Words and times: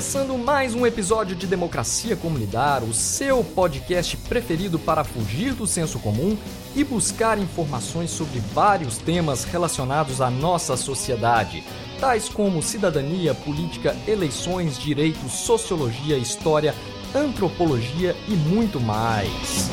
Começando 0.00 0.38
mais 0.38 0.74
um 0.74 0.86
episódio 0.86 1.36
de 1.36 1.46
Democracia 1.46 2.16
Lidar, 2.38 2.82
o 2.82 2.90
seu 2.90 3.44
podcast 3.44 4.16
preferido 4.16 4.78
para 4.78 5.04
fugir 5.04 5.52
do 5.52 5.66
senso 5.66 5.98
comum 5.98 6.38
e 6.74 6.82
buscar 6.82 7.38
informações 7.38 8.08
sobre 8.08 8.40
vários 8.54 8.96
temas 8.96 9.44
relacionados 9.44 10.22
à 10.22 10.30
nossa 10.30 10.74
sociedade, 10.74 11.62
tais 12.00 12.30
como 12.30 12.62
cidadania, 12.62 13.34
política, 13.34 13.94
eleições, 14.08 14.78
direitos, 14.78 15.32
sociologia, 15.32 16.16
história, 16.16 16.74
antropologia 17.14 18.16
e 18.26 18.32
muito 18.32 18.80
mais. 18.80 19.68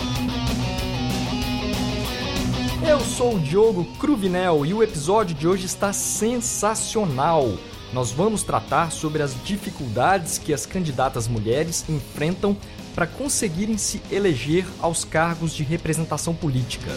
Eu 2.86 3.00
sou 3.00 3.36
o 3.36 3.40
Diogo 3.40 3.86
Cruvinel 3.98 4.66
e 4.66 4.74
o 4.74 4.84
episódio 4.84 5.34
de 5.34 5.48
hoje 5.48 5.68
está 5.68 5.94
sensacional 5.94 7.48
nós 7.94 8.12
vamos 8.12 8.44
tratar 8.44 8.92
sobre 8.92 9.24
as 9.24 9.36
dificuldades 9.44 10.38
que 10.38 10.54
as 10.54 10.66
candidatas 10.66 11.28
mulheres 11.28 11.88
enfrentam 11.88 12.58
para 12.94 13.08
conseguirem 13.08 13.78
se 13.78 14.02
eleger 14.12 14.66
aos 14.80 15.06
cargos 15.06 15.54
de 15.54 15.64
representação 15.64 16.34
política. 16.34 16.92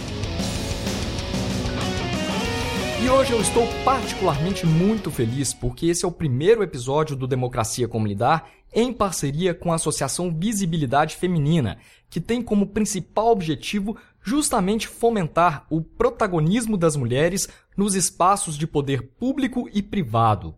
E 3.03 3.09
hoje 3.09 3.33
eu 3.33 3.41
estou 3.41 3.67
particularmente 3.83 4.67
muito 4.67 5.11
feliz 5.11 5.55
porque 5.55 5.87
esse 5.87 6.05
é 6.05 6.09
o 6.09 6.12
primeiro 6.12 6.62
episódio 6.62 7.17
do 7.17 7.27
Democracia 7.27 7.89
Como 7.89 8.07
Lidar 8.07 8.51
em 8.73 8.93
parceria 8.93 9.55
com 9.55 9.73
a 9.73 9.77
Associação 9.77 10.31
Visibilidade 10.31 11.17
Feminina, 11.17 11.79
que 12.09 12.20
tem 12.20 12.43
como 12.43 12.67
principal 12.67 13.29
objetivo 13.29 13.97
justamente 14.23 14.87
fomentar 14.87 15.67
o 15.70 15.81
protagonismo 15.81 16.77
das 16.77 16.95
mulheres 16.95 17.48
nos 17.77 17.95
espaços 17.95 18.57
de 18.57 18.67
poder 18.67 19.03
público 19.19 19.69
e 19.73 19.83
privado. 19.83 20.55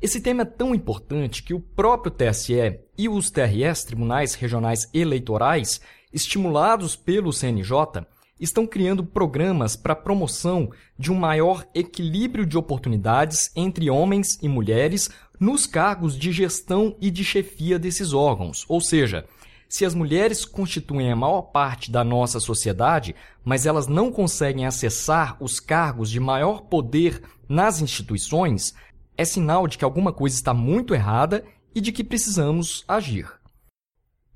Esse 0.00 0.20
tema 0.20 0.42
é 0.42 0.44
tão 0.44 0.74
importante 0.74 1.42
que 1.42 1.54
o 1.54 1.60
próprio 1.60 2.12
TSE 2.12 2.78
e 2.98 3.08
os 3.08 3.30
TRS, 3.30 3.84
Tribunais 3.84 4.34
Regionais 4.34 4.88
Eleitorais, 4.92 5.80
estimulados 6.12 6.94
pelo 6.94 7.32
CNJ, 7.32 8.04
estão 8.38 8.66
criando 8.66 9.04
programas 9.04 9.76
para 9.76 9.92
a 9.92 9.96
promoção 9.96 10.70
de 10.98 11.10
um 11.10 11.14
maior 11.14 11.64
equilíbrio 11.74 12.44
de 12.44 12.58
oportunidades 12.58 13.50
entre 13.54 13.88
homens 13.88 14.38
e 14.42 14.48
mulheres 14.48 15.08
nos 15.38 15.66
cargos 15.66 16.18
de 16.18 16.32
gestão 16.32 16.96
e 17.00 17.10
de 17.10 17.24
chefia 17.24 17.78
desses 17.78 18.12
órgãos. 18.12 18.64
Ou 18.68 18.80
seja, 18.80 19.24
se 19.68 19.84
as 19.84 19.94
mulheres 19.94 20.44
constituem 20.44 21.10
a 21.10 21.16
maior 21.16 21.42
parte 21.42 21.90
da 21.90 22.04
nossa 22.04 22.38
sociedade, 22.38 23.14
mas 23.44 23.66
elas 23.66 23.86
não 23.86 24.12
conseguem 24.12 24.66
acessar 24.66 25.36
os 25.40 25.58
cargos 25.58 26.10
de 26.10 26.20
maior 26.20 26.62
poder 26.62 27.22
nas 27.48 27.80
instituições, 27.80 28.74
é 29.16 29.24
sinal 29.24 29.66
de 29.66 29.78
que 29.78 29.84
alguma 29.84 30.12
coisa 30.12 30.36
está 30.36 30.52
muito 30.52 30.94
errada 30.94 31.44
e 31.74 31.80
de 31.80 31.92
que 31.92 32.04
precisamos 32.04 32.84
agir. 32.86 33.28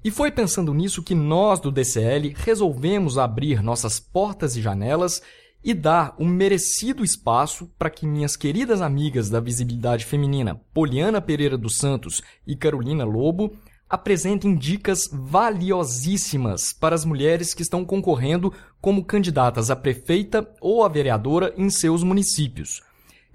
E 0.04 0.10
foi 0.10 0.30
pensando 0.30 0.72
nisso 0.72 1.02
que 1.02 1.14
nós 1.14 1.60
do 1.60 1.72
DCL 1.72 2.32
resolvemos 2.36 3.18
abrir 3.18 3.62
nossas 3.62 3.98
portas 3.98 4.56
e 4.56 4.62
janelas 4.62 5.20
e 5.62 5.74
dar 5.74 6.14
um 6.18 6.26
merecido 6.26 7.04
espaço 7.04 7.68
para 7.78 7.90
que 7.90 8.06
minhas 8.06 8.36
queridas 8.36 8.80
amigas 8.80 9.28
da 9.28 9.40
visibilidade 9.40 10.04
feminina, 10.04 10.60
Poliana 10.72 11.20
Pereira 11.20 11.58
dos 11.58 11.76
Santos 11.76 12.22
e 12.46 12.54
Carolina 12.54 13.04
Lobo, 13.04 13.52
apresentem 13.88 14.54
dicas 14.54 15.08
valiosíssimas 15.12 16.72
para 16.72 16.94
as 16.94 17.04
mulheres 17.04 17.54
que 17.54 17.62
estão 17.62 17.84
concorrendo 17.84 18.52
como 18.80 19.04
candidatas 19.04 19.70
a 19.70 19.76
prefeita 19.76 20.48
ou 20.60 20.84
a 20.84 20.88
vereadora 20.88 21.52
em 21.56 21.68
seus 21.70 22.02
municípios. 22.02 22.82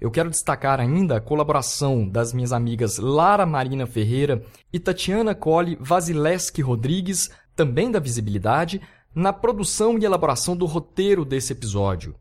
Eu 0.00 0.10
quero 0.10 0.30
destacar 0.30 0.80
ainda 0.80 1.16
a 1.16 1.20
colaboração 1.20 2.08
das 2.08 2.32
minhas 2.32 2.52
amigas 2.52 2.98
Lara 2.98 3.46
Marina 3.46 3.86
Ferreira 3.86 4.42
e 4.72 4.78
Tatiana 4.78 5.34
Colli 5.34 5.78
Vasileski 5.80 6.60
Rodrigues, 6.60 7.30
também 7.54 7.90
da 7.90 8.00
Visibilidade, 8.00 8.80
na 9.14 9.32
produção 9.32 9.96
e 9.98 10.04
elaboração 10.04 10.56
do 10.56 10.66
roteiro 10.66 11.24
desse 11.24 11.52
episódio. 11.52 12.14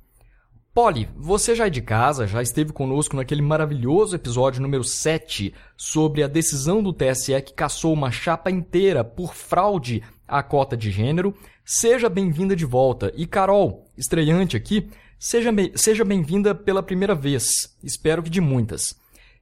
Polly, 0.73 1.07
você 1.15 1.53
já 1.53 1.67
é 1.67 1.69
de 1.69 1.83
casa, 1.83 2.25
já 2.25 2.41
esteve 2.41 2.73
conosco 2.73 3.15
naquele 3.15 3.43
maravilhoso 3.43 4.15
episódio 4.15 4.59
número 4.59 4.83
7 4.83 5.53
sobre 5.77 6.23
a 6.23 6.27
decisão 6.27 6.81
do 6.81 6.91
TSE 6.91 7.39
que 7.43 7.53
caçou 7.53 7.93
uma 7.93 8.09
chapa 8.09 8.49
inteira 8.49 9.03
por 9.03 9.35
fraude 9.35 10.01
à 10.27 10.41
cota 10.41 10.75
de 10.75 10.89
gênero. 10.89 11.35
Seja 11.63 12.09
bem-vinda 12.09 12.55
de 12.55 12.65
volta. 12.65 13.13
E 13.15 13.27
Carol, 13.27 13.85
estreante 13.95 14.57
aqui, 14.57 14.89
Seja, 15.25 15.53
bem, 15.53 15.71
seja 15.73 16.03
bem-vinda 16.03 16.53
pela 16.53 16.83
primeira 16.83 17.15
vez, 17.15 17.73
espero 17.81 18.21
que 18.21 18.29
de 18.29 18.41
muitas. 18.41 18.93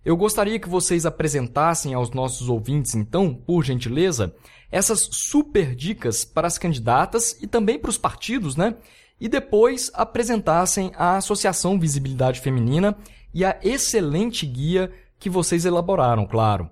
Eu 0.05 0.15
gostaria 0.15 0.59
que 0.59 0.69
vocês 0.69 1.07
apresentassem 1.07 1.95
aos 1.95 2.11
nossos 2.11 2.49
ouvintes, 2.49 2.93
então, 2.93 3.33
por 3.33 3.65
gentileza, 3.65 4.31
essas 4.71 5.09
super 5.11 5.73
dicas 5.73 6.23
para 6.23 6.45
as 6.45 6.59
candidatas 6.59 7.35
e 7.41 7.47
também 7.47 7.79
para 7.79 7.89
os 7.89 7.97
partidos, 7.97 8.55
né? 8.55 8.75
E 9.19 9.27
depois 9.27 9.89
apresentassem 9.95 10.91
a 10.95 11.17
Associação 11.17 11.79
Visibilidade 11.79 12.41
Feminina 12.41 12.95
e 13.33 13.43
a 13.43 13.57
excelente 13.63 14.45
guia 14.45 14.91
que 15.19 15.31
vocês 15.31 15.65
elaboraram, 15.65 16.27
claro. 16.27 16.69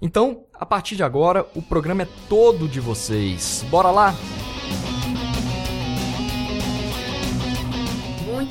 Então, 0.00 0.44
a 0.54 0.64
partir 0.64 0.94
de 0.94 1.02
agora, 1.02 1.44
o 1.56 1.62
programa 1.62 2.04
é 2.04 2.08
todo 2.28 2.68
de 2.68 2.78
vocês. 2.78 3.64
Bora 3.68 3.90
lá? 3.90 4.14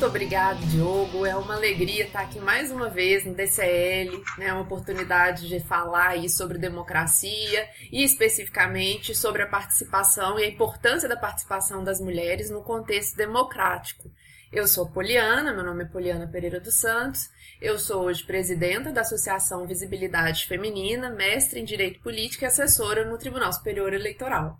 Muito 0.01 0.15
obrigado, 0.15 0.57
Diogo. 0.65 1.27
É 1.27 1.35
uma 1.35 1.53
alegria 1.53 2.05
estar 2.05 2.21
aqui 2.21 2.39
mais 2.39 2.71
uma 2.71 2.89
vez 2.89 3.23
no 3.23 3.35
DCL, 3.35 4.23
né? 4.35 4.51
Uma 4.51 4.63
oportunidade 4.63 5.47
de 5.47 5.59
falar 5.59 6.07
aí 6.07 6.27
sobre 6.27 6.57
democracia 6.57 7.69
e 7.91 8.03
especificamente 8.03 9.13
sobre 9.13 9.43
a 9.43 9.47
participação 9.47 10.39
e 10.39 10.43
a 10.43 10.47
importância 10.47 11.07
da 11.07 11.15
participação 11.15 11.83
das 11.83 12.01
mulheres 12.01 12.49
no 12.49 12.63
contexto 12.63 13.15
democrático. 13.15 14.11
Eu 14.51 14.67
sou 14.67 14.89
Poliana, 14.89 15.53
meu 15.53 15.63
nome 15.63 15.83
é 15.83 15.87
Poliana 15.87 16.27
Pereira 16.27 16.59
dos 16.59 16.79
Santos. 16.79 17.29
Eu 17.61 17.77
sou 17.77 18.05
hoje 18.05 18.23
presidenta 18.23 18.91
da 18.91 19.01
Associação 19.01 19.67
Visibilidade 19.67 20.47
Feminina, 20.47 21.11
mestre 21.11 21.59
em 21.59 21.63
Direito 21.63 21.99
Político 21.99 22.43
e 22.43 22.47
assessora 22.47 23.05
no 23.05 23.19
Tribunal 23.19 23.53
Superior 23.53 23.93
Eleitoral. 23.93 24.59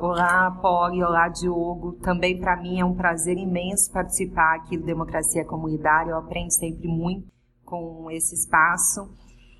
Olá, 0.00 0.48
Poli, 0.62 1.02
olá, 1.02 1.28
Diogo. 1.28 1.94
Também 1.94 2.38
para 2.38 2.56
mim 2.56 2.78
é 2.78 2.84
um 2.84 2.94
prazer 2.94 3.36
imenso 3.36 3.90
participar 3.90 4.54
aqui 4.54 4.78
do 4.78 4.86
Democracia 4.86 5.44
Comunitária. 5.44 6.12
Eu 6.12 6.18
aprendo 6.18 6.52
sempre 6.52 6.86
muito 6.86 7.26
com 7.64 8.08
esse 8.08 8.36
espaço. 8.36 9.10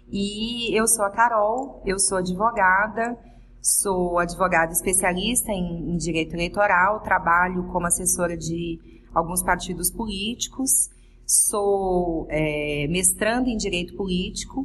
E 0.09 0.73
eu 0.79 0.87
sou 0.87 1.05
a 1.05 1.11
Carol, 1.11 1.83
eu 1.85 1.99
sou 1.99 2.19
advogada, 2.19 3.19
sou 3.61 4.17
advogada 4.17 4.71
especialista 4.71 5.51
em, 5.51 5.91
em 5.93 5.97
direito 5.97 6.37
eleitoral, 6.37 7.01
trabalho 7.01 7.67
como 7.73 7.89
assessora 7.89 8.37
de 8.37 8.79
alguns 9.13 9.43
partidos 9.43 9.91
políticos, 9.91 10.89
sou 11.27 12.29
é, 12.31 12.87
mestranda 12.89 13.51
em 13.51 13.57
direito 13.57 13.97
político 13.97 14.63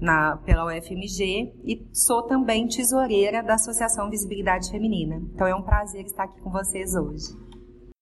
na, 0.00 0.36
pela 0.38 0.64
UFMG 0.64 1.52
e 1.64 1.86
sou 1.92 2.22
também 2.22 2.66
tesoureira 2.66 3.42
da 3.42 3.54
Associação 3.54 4.08
Visibilidade 4.08 4.70
Feminina. 4.70 5.16
Então 5.34 5.46
é 5.46 5.54
um 5.54 5.62
prazer 5.62 6.04
estar 6.04 6.24
aqui 6.24 6.40
com 6.40 6.50
vocês 6.50 6.94
hoje. 6.94 7.26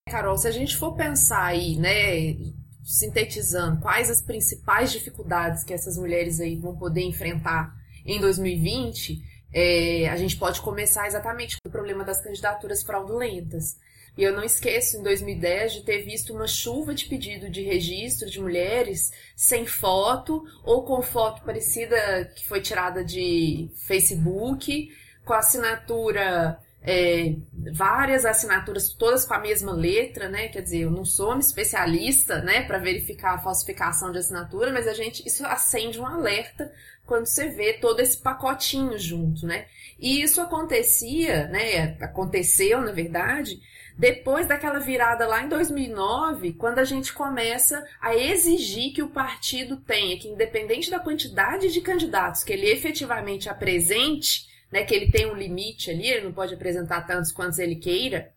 Carol, 0.09 0.39
se 0.39 0.49
a 0.49 0.51
gente 0.51 0.77
for 0.77 0.95
pensar 0.95 1.45
aí, 1.45 1.77
né, 1.77 2.37
sintetizando, 2.85 3.81
quais 3.81 4.11
as 4.11 4.23
principais 4.23 4.91
dificuldades 4.91 5.65
que 5.65 5.75
essas 5.75 5.99
mulheres 5.99 6.41
aí 6.41 6.57
vão 6.57 6.77
poder 6.77 7.03
enfrentar 7.03 7.75
em 8.07 8.19
2020, 8.19 9.21
é, 9.53 10.09
a 10.09 10.17
gente 10.17 10.37
pode 10.37 10.61
começar 10.61 11.07
exatamente 11.07 11.57
com 11.61 11.69
o 11.69 11.73
problema 11.73 12.05
das 12.05 12.23
candidaturas 12.23 12.83
fraudulentas. 12.83 13.77
E 14.19 14.25
eu 14.25 14.33
não 14.33 14.43
esqueço, 14.43 14.97
em 14.97 15.03
2010, 15.05 15.75
de 15.75 15.83
ter 15.85 16.03
visto 16.03 16.35
uma 16.35 16.49
chuva 16.49 16.93
de 16.93 17.05
pedido 17.05 17.49
de 17.49 17.63
registro 17.63 18.29
de 18.29 18.41
mulheres 18.41 19.13
sem 19.37 19.65
foto 19.65 20.45
ou 20.65 20.83
com 20.83 21.01
foto 21.01 21.45
parecida 21.45 22.25
que 22.35 22.45
foi 22.45 22.61
tirada 22.61 23.05
de 23.05 23.71
Facebook, 23.77 24.93
com 25.25 25.33
assinatura, 25.33 26.59
é, 26.83 27.37
várias 27.73 28.25
assinaturas, 28.25 28.89
todas 28.89 29.25
com 29.25 29.35
a 29.35 29.39
mesma 29.39 29.71
letra, 29.71 30.29
né? 30.29 30.49
Quer 30.49 30.63
dizer, 30.63 30.79
eu 30.79 30.91
não 30.91 31.05
sou 31.05 31.31
uma 31.31 31.39
especialista, 31.39 32.43
né, 32.43 32.63
para 32.63 32.79
verificar 32.79 33.35
a 33.35 33.39
falsificação 33.39 34.11
de 34.11 34.19
assinatura, 34.19 34.73
mas 34.73 34.89
a 34.89 34.95
gente, 34.95 35.25
isso 35.25 35.47
acende 35.47 36.01
um 36.01 36.07
alerta 36.07 36.73
quando 37.07 37.27
você 37.27 37.51
vê 37.51 37.75
todo 37.75 38.01
esse 38.01 38.17
pacotinho 38.19 38.99
junto, 38.99 39.47
né? 39.47 39.67
E 39.97 40.21
isso 40.21 40.41
acontecia, 40.41 41.47
né? 41.47 41.97
Aconteceu, 42.01 42.81
na 42.81 42.91
verdade, 42.91 43.61
depois 43.99 44.47
daquela 44.47 44.79
virada 44.79 45.27
lá 45.27 45.43
em 45.43 45.49
2009, 45.49 46.53
quando 46.53 46.79
a 46.79 46.85
gente 46.85 47.13
começa 47.13 47.85
a 48.01 48.15
exigir 48.15 48.93
que 48.93 49.03
o 49.03 49.11
partido 49.11 49.77
tenha, 49.79 50.17
que 50.17 50.29
independente 50.29 50.89
da 50.89 51.01
quantidade 51.01 51.73
de 51.73 51.81
candidatos 51.81 52.45
que 52.45 52.53
ele 52.53 52.71
efetivamente 52.71 53.49
apresente, 53.49 54.47
né, 54.71 54.85
que 54.85 54.95
ele 54.95 55.11
tem 55.11 55.27
um 55.27 55.35
limite 55.35 55.91
ali, 55.91 56.07
ele 56.09 56.27
não 56.27 56.33
pode 56.33 56.55
apresentar 56.55 57.09
tantos 57.09 57.33
quantos 57.33 57.59
ele 57.59 57.75
queira, 57.75 58.33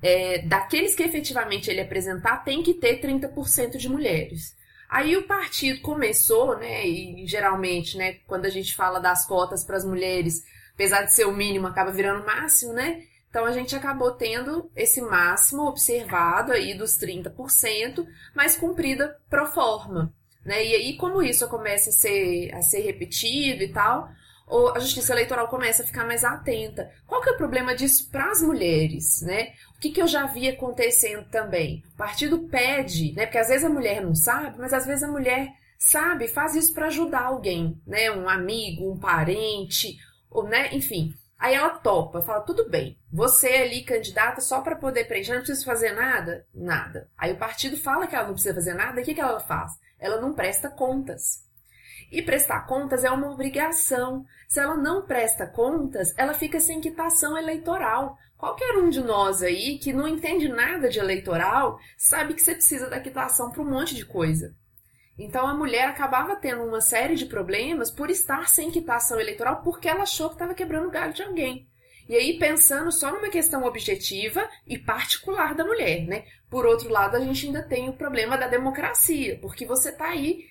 é, 0.00 0.42
daqueles 0.42 0.94
que 0.94 1.02
efetivamente 1.02 1.68
ele 1.68 1.80
apresentar, 1.80 2.44
tem 2.44 2.62
que 2.62 2.74
ter 2.74 3.00
30% 3.00 3.78
de 3.78 3.88
mulheres. 3.88 4.54
Aí 4.88 5.16
o 5.16 5.26
partido 5.26 5.80
começou, 5.80 6.56
né, 6.58 6.86
e 6.86 7.26
geralmente, 7.26 7.98
né, 7.98 8.18
quando 8.24 8.46
a 8.46 8.50
gente 8.50 8.72
fala 8.76 9.00
das 9.00 9.26
cotas 9.26 9.64
para 9.64 9.78
as 9.78 9.84
mulheres, 9.84 10.44
apesar 10.74 11.02
de 11.02 11.12
ser 11.12 11.26
o 11.26 11.32
mínimo, 11.32 11.66
acaba 11.66 11.90
virando 11.90 12.22
o 12.22 12.26
máximo, 12.26 12.72
né? 12.72 13.02
Então 13.36 13.44
a 13.44 13.52
gente 13.52 13.76
acabou 13.76 14.12
tendo 14.12 14.70
esse 14.74 14.98
máximo 15.02 15.66
observado 15.66 16.52
aí 16.52 16.72
dos 16.72 16.92
30%, 16.98 18.06
mas 18.34 18.56
cumprida 18.56 19.14
pro 19.28 19.44
forma, 19.44 20.10
né? 20.42 20.64
E 20.64 20.74
aí 20.74 20.96
como 20.96 21.22
isso 21.22 21.46
começa 21.46 21.90
a 21.90 21.92
ser, 21.92 22.50
a 22.54 22.62
ser 22.62 22.80
repetido 22.80 23.62
e 23.62 23.68
tal, 23.68 24.08
a 24.74 24.78
justiça 24.78 25.12
eleitoral 25.12 25.48
começa 25.48 25.82
a 25.82 25.86
ficar 25.86 26.06
mais 26.06 26.24
atenta. 26.24 26.90
Qual 27.06 27.20
que 27.20 27.28
é 27.28 27.32
o 27.32 27.36
problema 27.36 27.74
disso 27.74 28.08
para 28.10 28.30
as 28.30 28.40
mulheres, 28.40 29.20
né? 29.20 29.52
O 29.76 29.80
que, 29.80 29.90
que 29.90 30.00
eu 30.00 30.06
já 30.06 30.24
vi 30.24 30.48
acontecendo 30.48 31.28
também? 31.28 31.84
O 31.92 31.96
partido 31.98 32.38
pede, 32.48 33.12
né? 33.12 33.26
Porque 33.26 33.36
às 33.36 33.48
vezes 33.48 33.66
a 33.66 33.68
mulher 33.68 34.00
não 34.00 34.14
sabe, 34.14 34.58
mas 34.58 34.72
às 34.72 34.86
vezes 34.86 35.02
a 35.02 35.12
mulher 35.12 35.52
sabe, 35.78 36.26
faz 36.26 36.54
isso 36.54 36.72
para 36.72 36.86
ajudar 36.86 37.24
alguém, 37.24 37.78
né? 37.86 38.10
Um 38.10 38.30
amigo, 38.30 38.90
um 38.90 38.98
parente, 38.98 39.98
ou, 40.30 40.44
né? 40.44 40.70
Enfim. 40.72 41.12
Aí 41.38 41.54
ela 41.54 41.70
topa, 41.70 42.22
fala: 42.22 42.40
tudo 42.40 42.68
bem, 42.68 42.98
você 43.12 43.48
é 43.48 43.62
ali 43.62 43.84
candidata 43.84 44.40
só 44.40 44.60
para 44.60 44.76
poder 44.76 45.06
preencher, 45.06 45.34
não 45.34 45.42
precisa 45.42 45.64
fazer 45.64 45.92
nada? 45.92 46.46
Nada. 46.54 47.08
Aí 47.16 47.32
o 47.32 47.38
partido 47.38 47.76
fala 47.76 48.06
que 48.06 48.14
ela 48.14 48.26
não 48.26 48.34
precisa 48.34 48.54
fazer 48.54 48.74
nada, 48.74 49.00
e 49.00 49.02
o 49.02 49.06
que, 49.06 49.14
que 49.14 49.20
ela 49.20 49.40
faz? 49.40 49.72
Ela 49.98 50.20
não 50.20 50.34
presta 50.34 50.70
contas. 50.70 51.44
E 52.10 52.22
prestar 52.22 52.66
contas 52.66 53.04
é 53.04 53.10
uma 53.10 53.30
obrigação. 53.30 54.24
Se 54.48 54.60
ela 54.60 54.76
não 54.76 55.04
presta 55.04 55.46
contas, 55.46 56.14
ela 56.16 56.34
fica 56.34 56.60
sem 56.60 56.80
quitação 56.80 57.36
eleitoral. 57.36 58.16
Qualquer 58.38 58.76
um 58.76 58.88
de 58.88 59.02
nós 59.02 59.42
aí 59.42 59.78
que 59.78 59.92
não 59.92 60.06
entende 60.06 60.48
nada 60.48 60.88
de 60.88 60.98
eleitoral 60.98 61.78
sabe 61.96 62.34
que 62.34 62.42
você 62.42 62.54
precisa 62.54 62.88
da 62.88 63.00
quitação 63.00 63.50
para 63.50 63.62
um 63.62 63.70
monte 63.70 63.94
de 63.94 64.04
coisa. 64.04 64.54
Então 65.18 65.46
a 65.46 65.54
mulher 65.54 65.88
acabava 65.88 66.36
tendo 66.36 66.62
uma 66.62 66.80
série 66.80 67.14
de 67.14 67.26
problemas 67.26 67.90
por 67.90 68.10
estar 68.10 68.48
sem 68.48 68.70
quitação 68.70 69.18
eleitoral 69.18 69.62
porque 69.62 69.88
ela 69.88 70.02
achou 70.02 70.28
que 70.28 70.34
estava 70.34 70.54
quebrando 70.54 70.88
o 70.88 70.90
galho 70.90 71.14
de 71.14 71.22
alguém. 71.22 71.66
E 72.08 72.14
aí 72.14 72.38
pensando 72.38 72.92
só 72.92 73.12
numa 73.12 73.30
questão 73.30 73.64
objetiva 73.64 74.48
e 74.66 74.78
particular 74.78 75.54
da 75.54 75.64
mulher, 75.64 76.06
né? 76.06 76.24
Por 76.48 76.64
outro 76.64 76.88
lado, 76.88 77.16
a 77.16 77.20
gente 77.20 77.46
ainda 77.46 77.62
tem 77.62 77.88
o 77.88 77.94
problema 77.94 78.36
da 78.38 78.46
democracia, 78.46 79.38
porque 79.40 79.66
você 79.66 79.88
está 79.88 80.08
aí 80.08 80.46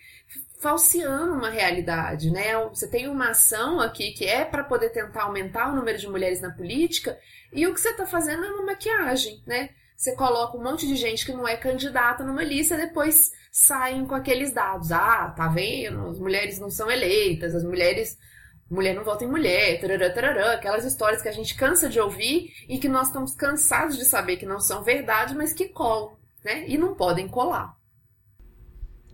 falseando 0.60 1.34
uma 1.34 1.50
realidade, 1.50 2.30
né? 2.30 2.58
Você 2.70 2.90
tem 2.90 3.08
uma 3.08 3.30
ação 3.30 3.80
aqui 3.80 4.12
que 4.12 4.26
é 4.26 4.44
para 4.44 4.64
poder 4.64 4.90
tentar 4.90 5.24
aumentar 5.24 5.72
o 5.72 5.76
número 5.76 5.98
de 5.98 6.08
mulheres 6.08 6.42
na 6.42 6.52
política 6.52 7.18
e 7.54 7.66
o 7.66 7.74
que 7.74 7.80
você 7.80 7.90
está 7.90 8.06
fazendo 8.06 8.44
é 8.44 8.52
uma 8.52 8.66
maquiagem, 8.66 9.42
né? 9.46 9.70
Você 9.96 10.14
coloca 10.16 10.58
um 10.58 10.64
monte 10.64 10.88
de 10.88 10.96
gente 10.96 11.26
que 11.26 11.32
não 11.32 11.48
é 11.48 11.56
candidata 11.56 12.24
numa 12.24 12.44
lista 12.44 12.76
depois 12.76 13.32
saem 13.52 14.06
com 14.06 14.14
aqueles 14.14 14.54
dados. 14.54 14.92
Ah, 14.92 15.34
tá 15.36 15.48
vendo? 15.48 16.10
As 16.10 16.20
mulheres 16.20 16.60
não 16.60 16.70
são 16.70 16.92
eleitas, 16.92 17.56
as 17.56 17.64
mulheres. 17.64 18.18
Mulher 18.70 18.96
não 18.96 19.04
vota 19.04 19.24
em 19.24 19.30
mulher, 19.30 19.80
tarará, 19.80 20.12
tarará, 20.12 20.54
aquelas 20.54 20.84
histórias 20.84 21.22
que 21.22 21.30
a 21.30 21.32
gente 21.32 21.56
cansa 21.56 21.88
de 21.88 22.00
ouvir 22.00 22.52
e 22.68 22.80
que 22.80 22.90
nós 22.90 23.08
estamos 23.08 23.36
cansados 23.36 23.96
de 23.96 24.04
saber 24.04 24.38
que 24.38 24.46
não 24.46 24.60
são 24.60 24.84
verdade, 24.84 25.36
mas 25.36 25.54
que 25.54 25.70
colam, 25.70 26.18
né? 26.44 26.68
E 26.68 26.76
não 26.76 26.96
podem 26.96 27.28
colar. 27.28 27.78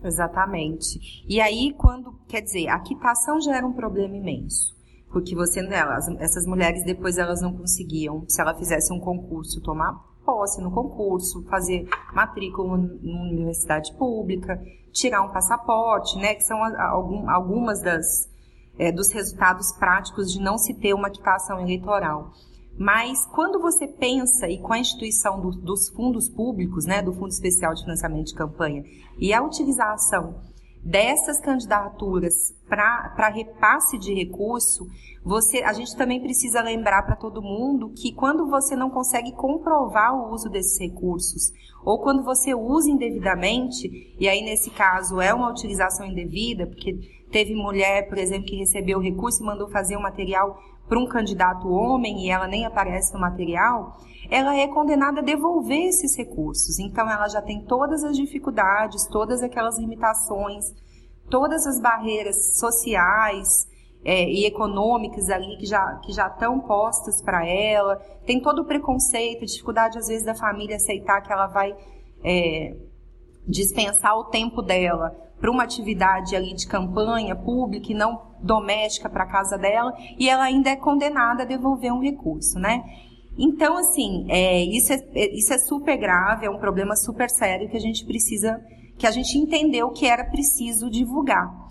Exatamente. 0.02 0.98
E 1.28 1.38
aí, 1.38 1.74
quando, 1.76 2.18
quer 2.26 2.40
dizer, 2.40 2.68
a 2.68 2.80
quitação 2.80 3.40
já 3.42 3.56
era 3.56 3.66
um 3.66 3.74
problema 3.74 4.16
imenso. 4.16 4.74
Porque 5.10 5.34
você, 5.34 5.60
elas, 5.60 6.08
essas 6.18 6.46
mulheres 6.46 6.82
depois 6.84 7.18
elas 7.18 7.42
não 7.42 7.54
conseguiam, 7.54 8.24
se 8.26 8.40
ela 8.40 8.54
fizesse 8.54 8.90
um 8.90 8.98
concurso, 8.98 9.60
tomar 9.60 9.92
posse 10.24 10.60
no 10.60 10.70
concurso, 10.70 11.44
fazer 11.44 11.88
matrícula 12.12 12.76
numa 12.76 13.22
universidade 13.22 13.92
pública, 13.94 14.60
tirar 14.92 15.22
um 15.22 15.32
passaporte, 15.32 16.16
né? 16.18 16.34
Que 16.34 16.42
são 16.42 16.62
algum, 16.62 17.28
algumas 17.28 17.82
das, 17.82 18.28
é, 18.78 18.92
dos 18.92 19.10
resultados 19.12 19.72
práticos 19.72 20.32
de 20.32 20.40
não 20.40 20.58
se 20.58 20.74
ter 20.74 20.94
uma 20.94 21.10
quitação 21.10 21.60
eleitoral. 21.60 22.32
Mas 22.78 23.26
quando 23.26 23.60
você 23.60 23.86
pensa 23.86 24.48
e 24.48 24.58
com 24.58 24.72
a 24.72 24.78
instituição 24.78 25.40
do, 25.40 25.50
dos 25.50 25.88
fundos 25.90 26.28
públicos, 26.28 26.86
né, 26.86 27.02
do 27.02 27.12
Fundo 27.12 27.28
Especial 27.28 27.74
de 27.74 27.82
Financiamento 27.82 28.28
de 28.28 28.34
Campanha, 28.34 28.82
e 29.18 29.32
a 29.32 29.42
utilização 29.42 30.36
dessas 30.84 31.40
candidaturas 31.40 32.54
para 32.68 33.28
repasse 33.28 33.98
de 33.98 34.12
recurso, 34.12 34.86
você, 35.24 35.62
a 35.62 35.72
gente 35.72 35.96
também 35.96 36.20
precisa 36.20 36.60
lembrar 36.60 37.04
para 37.04 37.14
todo 37.14 37.40
mundo 37.40 37.90
que 37.90 38.12
quando 38.12 38.48
você 38.48 38.74
não 38.74 38.90
consegue 38.90 39.32
comprovar 39.32 40.14
o 40.14 40.32
uso 40.32 40.48
desses 40.48 40.78
recursos, 40.80 41.52
ou 41.84 42.00
quando 42.00 42.24
você 42.24 42.54
usa 42.54 42.90
indevidamente, 42.90 44.14
e 44.18 44.28
aí 44.28 44.42
nesse 44.42 44.70
caso 44.70 45.20
é 45.20 45.32
uma 45.32 45.50
utilização 45.50 46.06
indevida, 46.06 46.66
porque 46.66 46.98
teve 47.30 47.54
mulher, 47.54 48.08
por 48.08 48.18
exemplo, 48.18 48.46
que 48.46 48.56
recebeu 48.56 48.98
o 48.98 49.02
recurso 49.02 49.42
e 49.42 49.46
mandou 49.46 49.68
fazer 49.70 49.96
um 49.96 50.02
material 50.02 50.58
para 50.88 50.98
um 50.98 51.06
candidato 51.06 51.68
homem 51.68 52.26
e 52.26 52.30
ela 52.30 52.48
nem 52.48 52.66
aparece 52.66 53.14
no 53.14 53.20
material, 53.20 53.96
ela 54.30 54.56
é 54.56 54.66
condenada 54.68 55.20
a 55.20 55.24
devolver 55.24 55.88
esses 55.88 56.16
recursos. 56.16 56.78
Então, 56.78 57.08
ela 57.08 57.28
já 57.28 57.42
tem 57.42 57.64
todas 57.64 58.04
as 58.04 58.16
dificuldades, 58.16 59.06
todas 59.06 59.42
aquelas 59.42 59.78
limitações, 59.78 60.64
todas 61.30 61.66
as 61.66 61.80
barreiras 61.80 62.58
sociais 62.58 63.68
é, 64.04 64.28
e 64.28 64.44
econômicas 64.44 65.30
ali 65.30 65.56
que 65.56 65.66
já, 65.66 65.96
que 65.96 66.12
já 66.12 66.26
estão 66.26 66.60
postas 66.60 67.22
para 67.22 67.46
ela, 67.46 67.96
tem 68.26 68.40
todo 68.40 68.62
o 68.62 68.64
preconceito, 68.64 69.46
dificuldade 69.46 69.98
às 69.98 70.08
vezes 70.08 70.24
da 70.24 70.34
família 70.34 70.76
aceitar 70.76 71.20
que 71.20 71.32
ela 71.32 71.46
vai 71.46 71.74
é, 72.24 72.76
dispensar 73.46 74.16
o 74.16 74.24
tempo 74.24 74.62
dela 74.62 75.16
para 75.40 75.50
uma 75.50 75.64
atividade 75.64 76.36
ali 76.36 76.54
de 76.54 76.66
campanha 76.66 77.34
pública 77.34 77.90
e 77.90 77.94
não 77.94 78.30
doméstica 78.40 79.08
para 79.08 79.24
a 79.24 79.26
casa 79.26 79.58
dela, 79.58 79.92
e 80.18 80.28
ela 80.28 80.44
ainda 80.44 80.70
é 80.70 80.76
condenada 80.76 81.42
a 81.42 81.46
devolver 81.46 81.92
um 81.92 82.00
recurso, 82.00 82.58
né? 82.58 82.84
Então, 83.36 83.76
assim, 83.76 84.26
é, 84.28 84.62
isso, 84.62 84.92
é, 84.92 85.02
é, 85.14 85.34
isso 85.34 85.52
é 85.52 85.58
super 85.58 85.96
grave, 85.96 86.46
é 86.46 86.50
um 86.50 86.58
problema 86.58 86.94
super 86.94 87.30
sério 87.30 87.68
que 87.68 87.76
a 87.76 87.80
gente 87.80 88.04
precisa, 88.04 88.60
que 88.98 89.06
a 89.06 89.10
gente 89.10 89.38
entendeu 89.38 89.90
que 89.90 90.06
era 90.06 90.24
preciso 90.24 90.90
divulgar. 90.90 91.62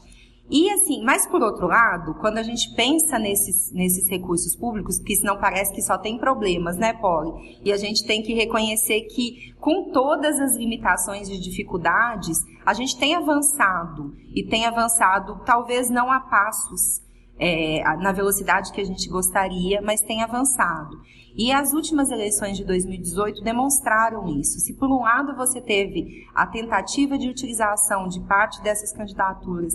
E 0.53 0.69
assim, 0.69 1.01
mas 1.05 1.25
por 1.27 1.41
outro 1.41 1.65
lado, 1.65 2.13
quando 2.15 2.37
a 2.37 2.43
gente 2.43 2.75
pensa 2.75 3.17
nesses, 3.17 3.71
nesses 3.71 4.09
recursos 4.09 4.53
públicos, 4.53 4.97
porque 4.97 5.15
senão 5.15 5.39
parece 5.39 5.73
que 5.73 5.81
só 5.81 5.97
tem 5.97 6.17
problemas, 6.17 6.75
né, 6.75 6.91
Polly? 6.91 7.59
E 7.63 7.71
a 7.71 7.77
gente 7.77 8.05
tem 8.05 8.21
que 8.21 8.33
reconhecer 8.33 9.03
que, 9.03 9.53
com 9.61 9.91
todas 9.93 10.41
as 10.41 10.57
limitações 10.57 11.29
e 11.29 11.39
dificuldades, 11.39 12.37
a 12.65 12.73
gente 12.73 12.99
tem 12.99 13.15
avançado, 13.15 14.13
e 14.35 14.43
tem 14.43 14.65
avançado 14.65 15.39
talvez 15.45 15.89
não 15.89 16.11
a 16.11 16.19
passos, 16.19 17.01
é, 17.39 17.81
na 17.97 18.11
velocidade 18.11 18.73
que 18.73 18.81
a 18.81 18.85
gente 18.85 19.07
gostaria, 19.07 19.81
mas 19.81 20.01
tem 20.01 20.21
avançado. 20.21 20.99
E 21.35 21.51
as 21.51 21.73
últimas 21.73 22.11
eleições 22.11 22.57
de 22.57 22.65
2018 22.65 23.41
demonstraram 23.41 24.27
isso. 24.27 24.59
Se 24.59 24.73
por 24.73 24.89
um 24.89 25.01
lado 25.01 25.35
você 25.35 25.61
teve 25.61 26.25
a 26.35 26.45
tentativa 26.45 27.17
de 27.17 27.29
utilização 27.29 28.07
de 28.07 28.19
parte 28.21 28.61
dessas 28.61 28.91
candidaturas 28.91 29.73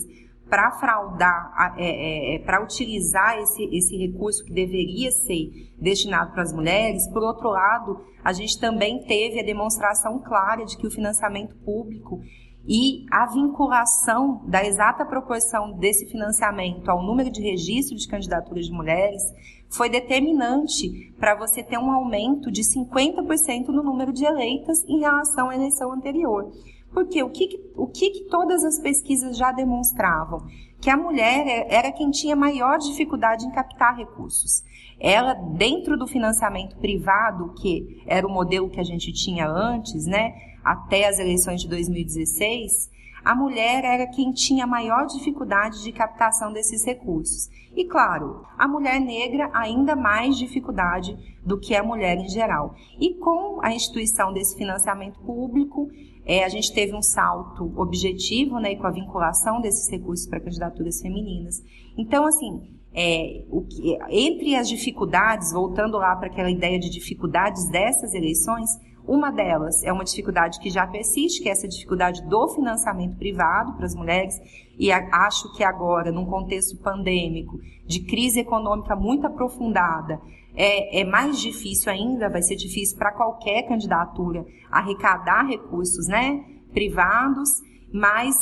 para 0.49 0.71
fraudar, 0.73 1.75
é, 1.77 2.35
é, 2.35 2.37
é 2.37 2.39
para 2.39 2.63
utilizar 2.63 3.37
esse, 3.39 3.65
esse 3.77 3.97
recurso 3.97 4.45
que 4.45 4.53
deveria 4.53 5.11
ser 5.11 5.73
destinado 5.77 6.33
para 6.33 6.43
as 6.43 6.53
mulheres, 6.53 7.09
por 7.09 7.23
outro 7.23 7.49
lado, 7.51 8.01
a 8.23 8.33
gente 8.33 8.59
também 8.61 9.03
teve 9.05 9.41
a 9.41 9.45
demonstração 9.45 10.21
clara 10.21 10.65
de 10.65 10.77
que 10.77 10.87
o 10.87 10.91
financiamento 10.91 11.57
público 11.65 12.21
e 12.69 13.07
a 13.11 13.27
vinculação 13.27 14.45
da 14.47 14.65
exata 14.65 15.05
proporção 15.05 15.73
desse 15.79 16.07
financiamento 16.07 16.89
ao 16.89 17.03
número 17.03 17.31
de 17.31 17.41
registro 17.41 17.97
de 17.97 18.09
candidaturas 18.09 18.67
de 18.67 18.73
mulheres 18.73 19.23
foi 19.69 19.89
determinante 19.89 21.13
para 21.19 21.35
você 21.35 21.63
ter 21.63 21.79
um 21.79 21.91
aumento 21.91 22.51
de 22.51 22.63
50% 22.63 23.69
no 23.69 23.83
número 23.83 24.13
de 24.13 24.25
eleitas 24.25 24.85
em 24.89 25.01
relação 25.01 25.51
à 25.51 25.55
eleição 25.55 25.93
anterior. 25.93 26.51
Porque 26.93 27.23
o 27.23 27.29
que, 27.29 27.61
o 27.77 27.87
que, 27.87 28.11
que 28.11 28.25
todas 28.25 28.65
as 28.65 28.79
pesquisas 28.79 29.37
já 29.37 29.53
demonstravam? 29.53 30.47
Que 30.81 30.89
a 30.89 30.97
mulher 30.97 31.47
é, 31.47 31.75
era 31.75 31.93
quem 31.93 32.11
tinha 32.11 32.37
maior 32.37 32.79
dificuldade 32.79 33.45
em 33.45 33.51
captar 33.51 33.97
recursos. 33.97 34.63
Ela, 34.99 35.35
dentro 35.35 35.99
do 35.99 36.07
financiamento 36.07 36.77
privado, 36.79 37.53
que 37.61 38.03
era 38.07 38.27
o 38.27 38.31
modelo 38.31 38.71
que 38.71 38.81
a 38.81 38.85
gente 38.85 39.13
tinha 39.13 39.47
antes, 39.47 40.07
né, 40.07 40.35
até 40.65 41.07
as 41.07 41.19
eleições 41.19 41.61
de 41.61 41.69
2016, 41.69 42.91
a 43.27 43.35
mulher 43.35 43.83
era 43.85 44.07
quem 44.07 44.31
tinha 44.31 44.69
maior 44.69 45.05
dificuldade 45.07 45.83
de 45.83 45.91
captação 45.91 46.53
desses 46.53 46.85
recursos. 46.87 47.49
E 47.75 47.85
claro, 47.85 48.47
a 48.57 48.69
mulher 48.69 49.01
negra 49.01 49.51
ainda 49.53 49.97
mais 49.97 50.39
dificuldade 50.39 51.19
do 51.45 51.59
que 51.59 51.75
a 51.75 51.83
mulher 51.83 52.17
em 52.19 52.29
geral. 52.29 52.77
E 53.01 53.15
com 53.15 53.59
a 53.65 53.75
instituição 53.75 54.33
desse 54.33 54.57
financiamento 54.57 55.19
público, 55.19 55.91
é, 56.25 56.45
a 56.45 56.49
gente 56.49 56.73
teve 56.73 56.95
um 56.95 57.03
salto 57.03 57.73
objetivo, 57.77 58.61
né, 58.61 58.77
com 58.77 58.87
a 58.87 58.93
vinculação 58.93 59.61
desses 59.61 59.91
recursos 59.91 60.29
para 60.29 60.39
candidaturas 60.39 61.01
femininas. 61.01 61.57
Então, 61.99 62.27
assim, 62.27 62.63
é, 62.95 63.43
que, 63.69 63.99
entre 64.09 64.55
as 64.55 64.69
dificuldades, 64.69 65.53
voltando 65.53 65.99
lá 65.99 66.15
para 66.15 66.29
aquela 66.29 66.51
ideia 66.51 66.79
de 66.79 66.89
dificuldades 66.89 67.69
dessas 67.71 68.15
eleições, 68.15 68.71
Uma 69.07 69.31
delas 69.31 69.85
é 69.85 69.93
uma 69.93 70.05
dificuldade 70.05 70.59
que 70.59 70.69
já 70.69 70.85
persiste, 70.85 71.41
que 71.41 71.49
é 71.49 71.53
essa 71.53 71.69
dificuldade 71.69 72.23
do 72.29 72.49
financiamento 72.49 73.17
privado 73.17 73.75
para 73.75 73.87
as 73.87 73.95
mulheres, 73.95 74.35
e 74.77 74.91
acho 74.91 75.53
que 75.53 75.63
agora, 75.63 76.11
num 76.11 76.27
contexto 76.27 76.77
pandêmico, 76.79 77.59
de 77.87 78.01
crise 78.01 78.41
econômica 78.41 78.97
muito 78.97 79.25
aprofundada, 79.27 80.21
é, 80.57 81.03
é 81.03 81.05
mais 81.05 81.41
difícil 81.41 81.93
ainda, 81.93 82.29
vai 82.29 82.43
ser 82.43 82.57
difícil 82.57 82.99
para 82.99 83.13
qualquer 83.13 83.63
candidatura 83.69 84.45
arrecadar 84.71 85.47
recursos 85.47 86.09
né, 86.09 86.45
privados, 86.73 87.49
mas 87.93 88.35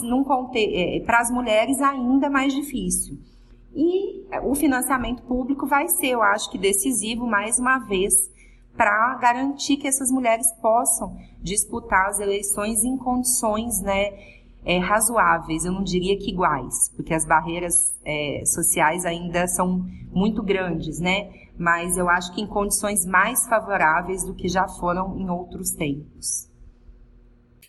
é, 0.55 1.01
para 1.05 1.21
as 1.21 1.31
mulheres 1.31 1.79
ainda 1.83 2.31
mais 2.31 2.55
difícil. 2.55 3.19
E 3.75 4.25
o 4.45 4.55
financiamento 4.55 5.23
público 5.25 5.67
vai 5.67 5.89
ser, 5.89 6.09
eu 6.09 6.23
acho 6.23 6.51
que 6.51 6.57
decisivo 6.57 7.27
mais 7.27 7.59
uma 7.59 7.81
vez 7.81 8.33
para 8.77 9.17
garantir 9.17 9.77
que 9.77 9.87
essas 9.87 10.11
mulheres 10.11 10.47
possam 10.61 11.17
disputar 11.41 12.09
as 12.09 12.19
eleições 12.19 12.83
em 12.85 12.97
condições, 12.97 13.81
né, 13.81 14.11
é, 14.65 14.79
razoáveis. 14.79 15.65
Eu 15.65 15.73
não 15.73 15.85
diria 15.85 16.17
que 16.19 16.31
iguais, 16.31 16.91
porque 16.97 17.15
as 17.15 17.27
barreiras 17.27 17.95
é, 18.05 18.43
sociais 18.47 19.05
ainda 19.05 19.47
são 19.47 19.85
muito 20.11 20.43
grandes, 20.43 20.99
né? 20.99 21.31
Mas 21.57 21.97
eu 21.97 22.09
acho 22.09 22.35
que 22.35 22.41
em 22.41 22.47
condições 22.47 23.05
mais 23.07 23.47
favoráveis 23.47 24.25
do 24.25 24.35
que 24.35 24.49
já 24.49 24.67
foram 24.67 25.17
em 25.17 25.31
outros 25.31 25.71
tempos. 25.71 26.49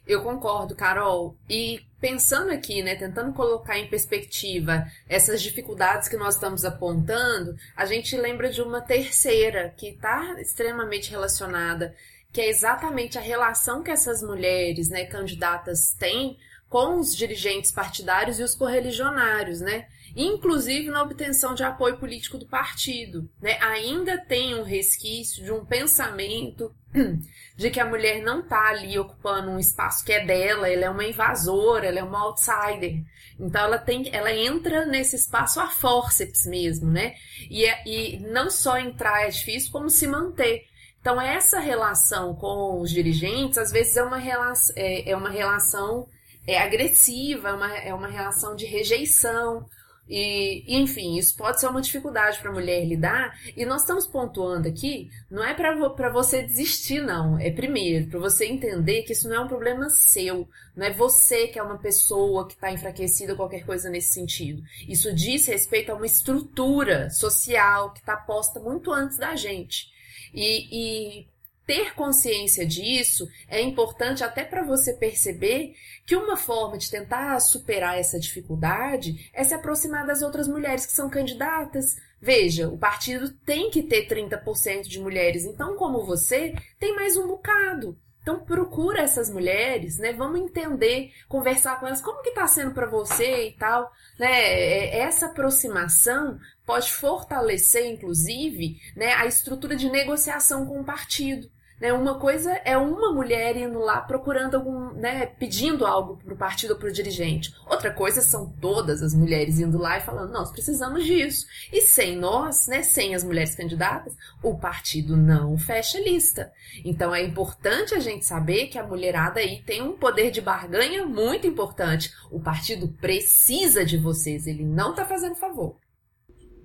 Eu 0.07 0.23
concordo, 0.23 0.75
Carol. 0.75 1.35
E 1.49 1.79
pensando 2.05 2.51
aqui, 2.51 2.83
né, 2.83 2.93
tentando 2.95 3.33
colocar 3.33 3.79
em 3.79 3.87
perspectiva 3.87 4.85
essas 5.09 5.41
dificuldades 5.41 6.07
que 6.07 6.15
nós 6.15 6.35
estamos 6.35 6.63
apontando, 6.63 7.55
a 7.75 7.83
gente 7.87 8.15
lembra 8.15 8.51
de 8.51 8.61
uma 8.61 8.79
terceira 8.79 9.73
que 9.75 9.87
está 9.87 10.39
extremamente 10.39 11.09
relacionada, 11.09 11.95
que 12.31 12.39
é 12.39 12.47
exatamente 12.47 13.17
a 13.17 13.21
relação 13.21 13.81
que 13.81 13.89
essas 13.89 14.21
mulheres, 14.21 14.87
né, 14.87 15.05
candidatas 15.05 15.95
têm 15.97 16.37
com 16.69 16.99
os 16.99 17.15
dirigentes 17.15 17.71
partidários 17.71 18.39
e 18.39 18.43
os 18.43 18.55
correligionários, 18.55 19.61
né? 19.61 19.87
Inclusive 20.15 20.89
na 20.89 21.03
obtenção 21.03 21.53
de 21.53 21.63
apoio 21.63 21.97
político 21.97 22.37
do 22.37 22.47
partido, 22.47 23.29
né? 23.41 23.57
Ainda 23.61 24.17
tem 24.17 24.55
um 24.55 24.63
resquício 24.63 25.43
de 25.43 25.51
um 25.51 25.65
pensamento 25.65 26.73
de 27.55 27.69
que 27.69 27.79
a 27.79 27.85
mulher 27.85 28.21
não 28.21 28.39
está 28.39 28.69
ali 28.69 28.97
ocupando 28.97 29.51
um 29.51 29.59
espaço 29.59 30.03
que 30.03 30.13
é 30.13 30.25
dela, 30.25 30.69
ela 30.69 30.85
é 30.85 30.89
uma 30.89 31.05
invasora, 31.05 31.87
ela 31.87 31.99
é 31.99 32.03
uma 32.03 32.21
outsider. 32.21 33.03
Então 33.39 33.61
ela 33.61 33.77
tem, 33.77 34.09
ela 34.13 34.31
entra 34.33 34.85
nesse 34.85 35.15
espaço 35.15 35.59
a 35.59 35.67
forceps 35.67 36.45
mesmo, 36.45 36.89
né? 36.89 37.15
E, 37.49 37.65
é, 37.65 37.83
e 37.85 38.19
não 38.19 38.49
só 38.49 38.77
entrar 38.77 39.23
é 39.23 39.29
difícil, 39.29 39.71
como 39.71 39.89
se 39.89 40.07
manter. 40.07 40.65
Então 40.99 41.21
essa 41.21 41.59
relação 41.59 42.33
com 42.35 42.79
os 42.79 42.89
dirigentes, 42.89 43.57
às 43.57 43.71
vezes 43.71 43.95
é 43.95 44.03
uma, 44.03 44.17
relação, 44.17 44.75
é, 44.77 45.11
é 45.11 45.15
uma 45.15 45.29
relação 45.29 46.07
é 46.47 46.59
agressiva, 46.59 47.49
é 47.49 47.53
uma, 47.53 47.77
é 47.77 47.93
uma 47.93 48.07
relação 48.07 48.55
de 48.55 48.65
rejeição. 48.65 49.65
E, 50.07 50.63
enfim, 50.67 51.17
isso 51.17 51.35
pode 51.35 51.59
ser 51.59 51.67
uma 51.67 51.81
dificuldade 51.81 52.37
para 52.39 52.51
a 52.51 52.53
mulher 52.53 52.85
lidar. 52.85 53.35
E 53.57 53.65
nós 53.65 53.81
estamos 53.81 54.05
pontuando 54.05 54.67
aqui, 54.67 55.09
não 55.29 55.43
é 55.43 55.53
para 55.53 56.09
você 56.09 56.43
desistir, 56.43 57.01
não. 57.01 57.39
É 57.39 57.49
primeiro, 57.49 58.07
para 58.07 58.19
você 58.19 58.45
entender 58.45 59.01
que 59.03 59.13
isso 59.13 59.27
não 59.27 59.35
é 59.35 59.39
um 59.39 59.47
problema 59.47 59.89
seu. 59.89 60.47
Não 60.75 60.85
é 60.85 60.91
você 60.91 61.47
que 61.47 61.57
é 61.57 61.63
uma 61.63 61.79
pessoa 61.79 62.47
que 62.47 62.53
está 62.53 62.71
enfraquecida, 62.71 63.35
qualquer 63.35 63.65
coisa 63.65 63.89
nesse 63.89 64.13
sentido. 64.13 64.61
Isso 64.87 65.13
diz 65.13 65.47
respeito 65.47 65.91
a 65.91 65.95
uma 65.95 66.05
estrutura 66.05 67.09
social 67.09 67.91
que 67.91 67.99
está 67.99 68.15
posta 68.15 68.59
muito 68.59 68.91
antes 68.91 69.17
da 69.17 69.35
gente. 69.35 69.87
E, 70.33 71.21
e 71.21 71.27
ter 71.65 71.93
consciência 71.95 72.65
disso 72.65 73.27
é 73.47 73.61
importante 73.61 74.23
até 74.23 74.43
para 74.43 74.63
você 74.63 74.93
perceber 74.93 75.75
que 76.05 76.15
uma 76.15 76.37
forma 76.37 76.77
de 76.77 76.89
tentar 76.89 77.39
superar 77.39 77.99
essa 77.99 78.19
dificuldade 78.19 79.29
é 79.33 79.43
se 79.43 79.53
aproximar 79.53 80.05
das 80.05 80.21
outras 80.21 80.47
mulheres 80.47 80.85
que 80.85 80.93
são 80.93 81.09
candidatas. 81.09 81.95
Veja, 82.21 82.69
o 82.69 82.77
partido 82.77 83.31
tem 83.45 83.69
que 83.69 83.83
ter 83.83 84.07
30% 84.07 84.83
de 84.83 84.99
mulheres, 84.99 85.45
então, 85.45 85.75
como 85.75 86.05
você, 86.05 86.55
tem 86.79 86.95
mais 86.95 87.17
um 87.17 87.27
bocado. 87.27 87.97
Então 88.25 88.39
procura 88.39 89.01
essas 89.01 89.29
mulheres, 89.29 89.99
né? 89.99 90.11
Vamos 90.11 90.41
entender, 90.41 91.13
conversar 91.27 91.79
com 91.79 91.85
elas, 91.85 92.01
como 92.01 92.23
que 92.23 92.29
está 92.29 92.47
sendo 92.47 92.73
para 92.73 92.89
você 92.89 93.49
e 93.49 93.51
tal, 93.51 93.91
né? 94.17 94.31
É, 94.31 94.97
essa 95.01 95.27
aproximação 95.27 96.39
pode 96.65 96.91
fortalecer, 96.91 97.85
inclusive, 97.85 98.81
né, 98.95 99.13
a 99.13 99.27
estrutura 99.27 99.75
de 99.75 99.91
negociação 99.91 100.65
com 100.65 100.81
o 100.81 100.83
partido. 100.83 101.47
Né? 101.79 101.91
Uma 101.91 102.17
coisa 102.17 102.51
é 102.63 102.77
uma 102.77 103.11
mulher 103.11 103.57
indo 103.57 103.79
lá 103.79 104.01
procurando 104.01 104.55
algum, 104.55 104.91
né, 104.93 105.25
pedindo 105.25 105.85
algo 105.85 106.17
para 106.17 106.33
o 106.33 106.37
partido 106.37 106.71
ou 106.71 106.79
para 106.79 106.87
o 106.87 106.91
dirigente. 106.91 107.53
Outra 107.69 107.91
coisa 107.91 108.21
são 108.21 108.49
todas 108.61 109.01
as 109.01 109.13
mulheres 109.13 109.59
indo 109.59 109.77
lá 109.77 109.97
e 109.97 110.01
falando, 110.01 110.31
nós 110.31 110.51
precisamos 110.51 111.03
disso. 111.03 111.45
E 111.71 111.81
sem 111.81 112.15
nós, 112.15 112.67
né, 112.67 112.81
sem 112.81 113.13
as 113.13 113.23
mulheres 113.23 113.55
candidatas, 113.55 114.15
o 114.41 114.57
partido 114.57 115.17
não 115.17 115.57
fecha 115.57 115.99
lista. 115.99 116.51
Então 116.83 117.13
é 117.13 117.21
importante 117.21 117.93
a 117.93 117.99
gente 117.99 118.25
saber 118.25 118.67
que 118.67 118.77
a 118.77 118.87
mulherada 118.87 119.39
aí 119.39 119.61
tem 119.63 119.81
um 119.81 119.93
poder 119.93 120.31
de 120.31 120.41
barganha 120.41 121.05
muito 121.05 121.45
importante. 121.45 122.13
O 122.31 122.39
partido 122.39 122.87
precisa 122.87 123.85
de 123.85 123.97
vocês, 123.97 124.47
ele 124.47 124.63
não 124.63 124.91
está 124.91 125.05
fazendo 125.05 125.35
favor. 125.35 125.75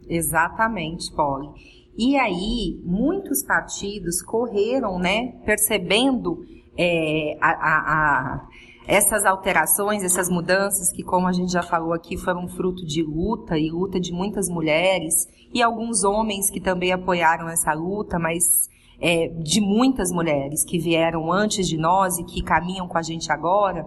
Exatamente, 0.09 1.13
Polly. 1.15 1.80
E 1.97 2.17
aí, 2.17 2.81
muitos 2.85 3.43
partidos 3.43 4.23
correram, 4.23 4.99
né, 4.99 5.33
percebendo 5.45 6.45
é, 6.77 7.37
a, 7.41 7.51
a, 7.51 7.77
a, 7.79 8.49
essas 8.87 9.25
alterações, 9.25 10.03
essas 10.03 10.31
mudanças, 10.31 10.93
que, 10.93 11.03
como 11.03 11.27
a 11.27 11.33
gente 11.33 11.53
já 11.53 11.63
falou 11.63 11.93
aqui, 11.93 12.17
foram 12.17 12.49
fruto 12.49 12.87
de 12.87 13.03
luta 13.03 13.59
e 13.59 13.71
luta 13.71 14.01
de 14.01 14.13
muitas 14.13 14.49
mulheres 14.49 15.29
e 15.53 15.63
alguns 15.63 16.05
homens 16.05 16.49
que 16.51 16.61
também 16.61 16.93
apoiaram 16.93 17.49
essa 17.49 17.73
luta, 17.73 18.19
mas 18.19 18.71
é, 19.01 19.29
de 19.29 19.61
muitas 19.61 20.13
mulheres 20.13 20.65
que 20.65 20.79
vieram 20.79 21.33
antes 21.33 21.67
de 21.67 21.77
nós 21.77 22.19
e 22.19 22.25
que 22.25 22.43
caminham 22.43 22.87
com 22.87 22.99
a 22.99 23.03
gente 23.03 23.33
agora. 23.33 23.87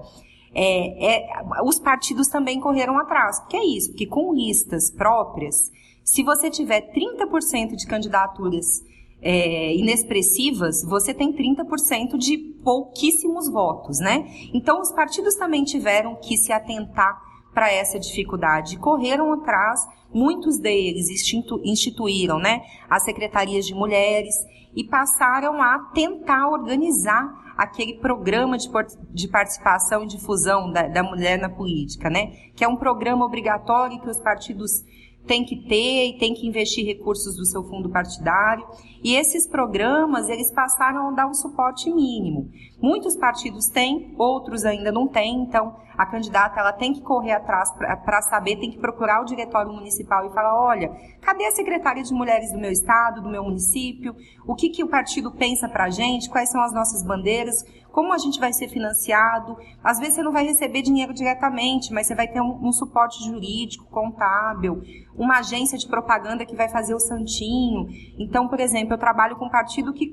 É, 0.55 1.15
é, 1.15 1.27
os 1.63 1.79
partidos 1.79 2.27
também 2.27 2.59
correram 2.59 2.97
atrás. 2.97 3.39
Porque 3.39 3.57
é 3.57 3.65
isso, 3.65 3.89
porque 3.89 4.05
com 4.05 4.33
listas 4.33 4.91
próprias, 4.91 5.71
se 6.03 6.23
você 6.23 6.49
tiver 6.49 6.91
30% 6.93 7.75
de 7.75 7.87
candidaturas 7.87 8.83
é, 9.21 9.73
inexpressivas, 9.75 10.83
você 10.83 11.13
tem 11.13 11.31
30% 11.31 12.17
de 12.17 12.37
pouquíssimos 12.63 13.49
votos, 13.49 13.99
né? 13.99 14.27
Então, 14.53 14.81
os 14.81 14.91
partidos 14.91 15.35
também 15.35 15.63
tiveram 15.63 16.15
que 16.15 16.37
se 16.37 16.51
atentar 16.51 17.21
para 17.53 17.71
essa 17.71 17.97
dificuldade. 17.97 18.77
Correram 18.77 19.31
atrás, 19.31 19.79
muitos 20.13 20.57
deles 20.57 21.09
institu 21.09 21.61
instituíram 21.63 22.37
né, 22.37 22.63
as 22.89 23.03
secretarias 23.03 23.65
de 23.65 23.73
mulheres 23.73 24.35
e 24.75 24.83
passaram 24.83 25.61
a 25.61 25.79
tentar 25.93 26.49
organizar 26.49 27.53
aquele 27.55 27.99
programa 27.99 28.57
de, 28.57 28.67
de 29.11 29.27
participação 29.27 30.03
e 30.03 30.07
difusão 30.07 30.71
da, 30.71 30.87
da 30.87 31.03
mulher 31.03 31.37
na 31.37 31.49
política, 31.49 32.09
né? 32.09 32.31
Que 32.55 32.63
é 32.63 32.67
um 32.67 32.75
programa 32.75 33.23
obrigatório 33.23 34.01
que 34.01 34.09
os 34.09 34.19
partidos 34.19 34.83
tem 35.25 35.45
que 35.45 35.55
ter 35.55 36.09
e 36.09 36.17
tem 36.17 36.33
que 36.33 36.47
investir 36.47 36.85
recursos 36.85 37.35
do 37.35 37.45
seu 37.45 37.63
fundo 37.63 37.89
partidário. 37.89 38.65
E 39.03 39.15
esses 39.15 39.47
programas, 39.47 40.29
eles 40.29 40.51
passaram 40.51 41.09
a 41.09 41.11
dar 41.11 41.27
um 41.27 41.33
suporte 41.33 41.89
mínimo. 41.91 42.49
Muitos 42.81 43.15
partidos 43.15 43.67
têm, 43.67 44.13
outros 44.17 44.65
ainda 44.65 44.91
não 44.91 45.07
têm, 45.07 45.43
então 45.43 45.75
a 45.97 46.05
candidata 46.05 46.59
ela 46.59 46.73
tem 46.73 46.93
que 46.93 47.01
correr 47.01 47.33
atrás 47.33 47.71
para 47.73 48.21
saber, 48.21 48.57
tem 48.57 48.71
que 48.71 48.79
procurar 48.79 49.21
o 49.21 49.25
diretório 49.25 49.71
municipal 49.71 50.25
e 50.25 50.33
falar, 50.33 50.59
olha, 50.59 50.91
cadê 51.21 51.45
a 51.45 51.51
secretária 51.51 52.03
de 52.03 52.13
mulheres 52.13 52.51
do 52.51 52.59
meu 52.59 52.71
estado, 52.71 53.21
do 53.21 53.29
meu 53.29 53.43
município? 53.43 54.15
O 54.45 54.55
que, 54.55 54.69
que 54.69 54.83
o 54.83 54.89
partido 54.89 55.31
pensa 55.31 55.67
para 55.69 55.85
a 55.85 55.89
gente? 55.89 56.29
Quais 56.29 56.49
são 56.49 56.61
as 56.61 56.73
nossas 56.73 57.03
bandeiras? 57.03 57.63
como 57.93 58.11
a 58.11 58.17
gente 58.17 58.39
vai 58.39 58.51
ser 58.51 58.67
financiado. 58.67 59.55
Às 59.83 59.99
vezes 59.99 60.15
você 60.15 60.23
não 60.23 60.31
vai 60.31 60.43
receber 60.43 60.81
dinheiro 60.81 61.13
diretamente, 61.13 61.93
mas 61.93 62.07
você 62.07 62.15
vai 62.15 62.27
ter 62.27 62.41
um, 62.41 62.67
um 62.67 62.71
suporte 62.71 63.23
jurídico, 63.23 63.85
contábil, 63.85 64.81
uma 65.15 65.37
agência 65.37 65.77
de 65.77 65.87
propaganda 65.87 66.43
que 66.43 66.55
vai 66.55 66.67
fazer 66.67 66.95
o 66.95 66.99
santinho. 66.99 67.87
Então, 68.17 68.47
por 68.47 68.59
exemplo, 68.59 68.95
eu 68.95 68.97
trabalho 68.97 69.35
com 69.35 69.45
um 69.45 69.49
partido 69.49 69.93
que 69.93 70.07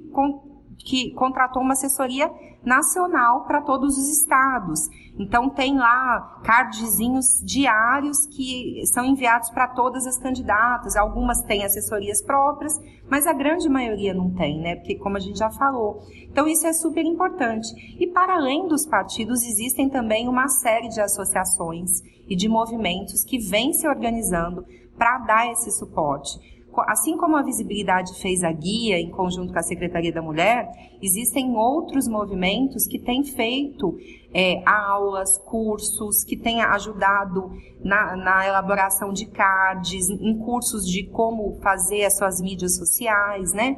que 0.84 1.10
contratou 1.12 1.62
uma 1.62 1.72
assessoria 1.72 2.30
nacional 2.64 3.44
para 3.44 3.60
todos 3.60 3.96
os 3.96 4.08
estados. 4.08 4.88
Então 5.18 5.48
tem 5.48 5.76
lá 5.76 6.40
cardzinhos 6.44 7.40
diários 7.42 8.26
que 8.26 8.82
são 8.86 9.04
enviados 9.04 9.50
para 9.50 9.68
todas 9.68 10.06
as 10.06 10.18
candidatas. 10.18 10.96
Algumas 10.96 11.42
têm 11.42 11.64
assessorias 11.64 12.22
próprias, 12.22 12.78
mas 13.08 13.26
a 13.26 13.32
grande 13.32 13.68
maioria 13.68 14.14
não 14.14 14.30
tem, 14.30 14.60
né? 14.60 14.76
Porque 14.76 14.96
como 14.96 15.16
a 15.16 15.20
gente 15.20 15.38
já 15.38 15.50
falou. 15.50 16.02
Então 16.30 16.46
isso 16.46 16.66
é 16.66 16.72
super 16.72 17.04
importante. 17.04 17.68
E 17.98 18.06
para 18.06 18.34
além 18.34 18.68
dos 18.68 18.86
partidos 18.86 19.42
existem 19.42 19.88
também 19.88 20.28
uma 20.28 20.48
série 20.48 20.88
de 20.88 21.00
associações 21.00 22.02
e 22.28 22.36
de 22.36 22.48
movimentos 22.48 23.24
que 23.24 23.38
vêm 23.38 23.72
se 23.72 23.88
organizando 23.88 24.64
para 24.96 25.18
dar 25.18 25.50
esse 25.50 25.70
suporte 25.70 26.59
assim 26.86 27.16
como 27.16 27.36
a 27.36 27.42
visibilidade 27.42 28.20
fez 28.20 28.44
a 28.44 28.52
guia 28.52 28.98
em 28.98 29.10
conjunto 29.10 29.52
com 29.52 29.58
a 29.58 29.62
Secretaria 29.62 30.12
da 30.12 30.22
Mulher, 30.22 30.70
existem 31.02 31.56
outros 31.56 32.06
movimentos 32.06 32.86
que 32.86 32.98
têm 32.98 33.24
feito 33.24 33.96
é, 34.32 34.62
aulas, 34.64 35.38
cursos, 35.38 36.22
que 36.22 36.36
têm 36.36 36.62
ajudado 36.62 37.50
na, 37.82 38.16
na, 38.16 38.46
elaboração 38.46 39.12
de 39.12 39.26
cards, 39.26 40.08
em 40.08 40.38
cursos 40.38 40.86
de 40.86 41.04
como 41.10 41.58
fazer 41.60 42.04
as 42.04 42.16
suas 42.16 42.40
mídias 42.40 42.76
sociais, 42.76 43.52
né? 43.52 43.76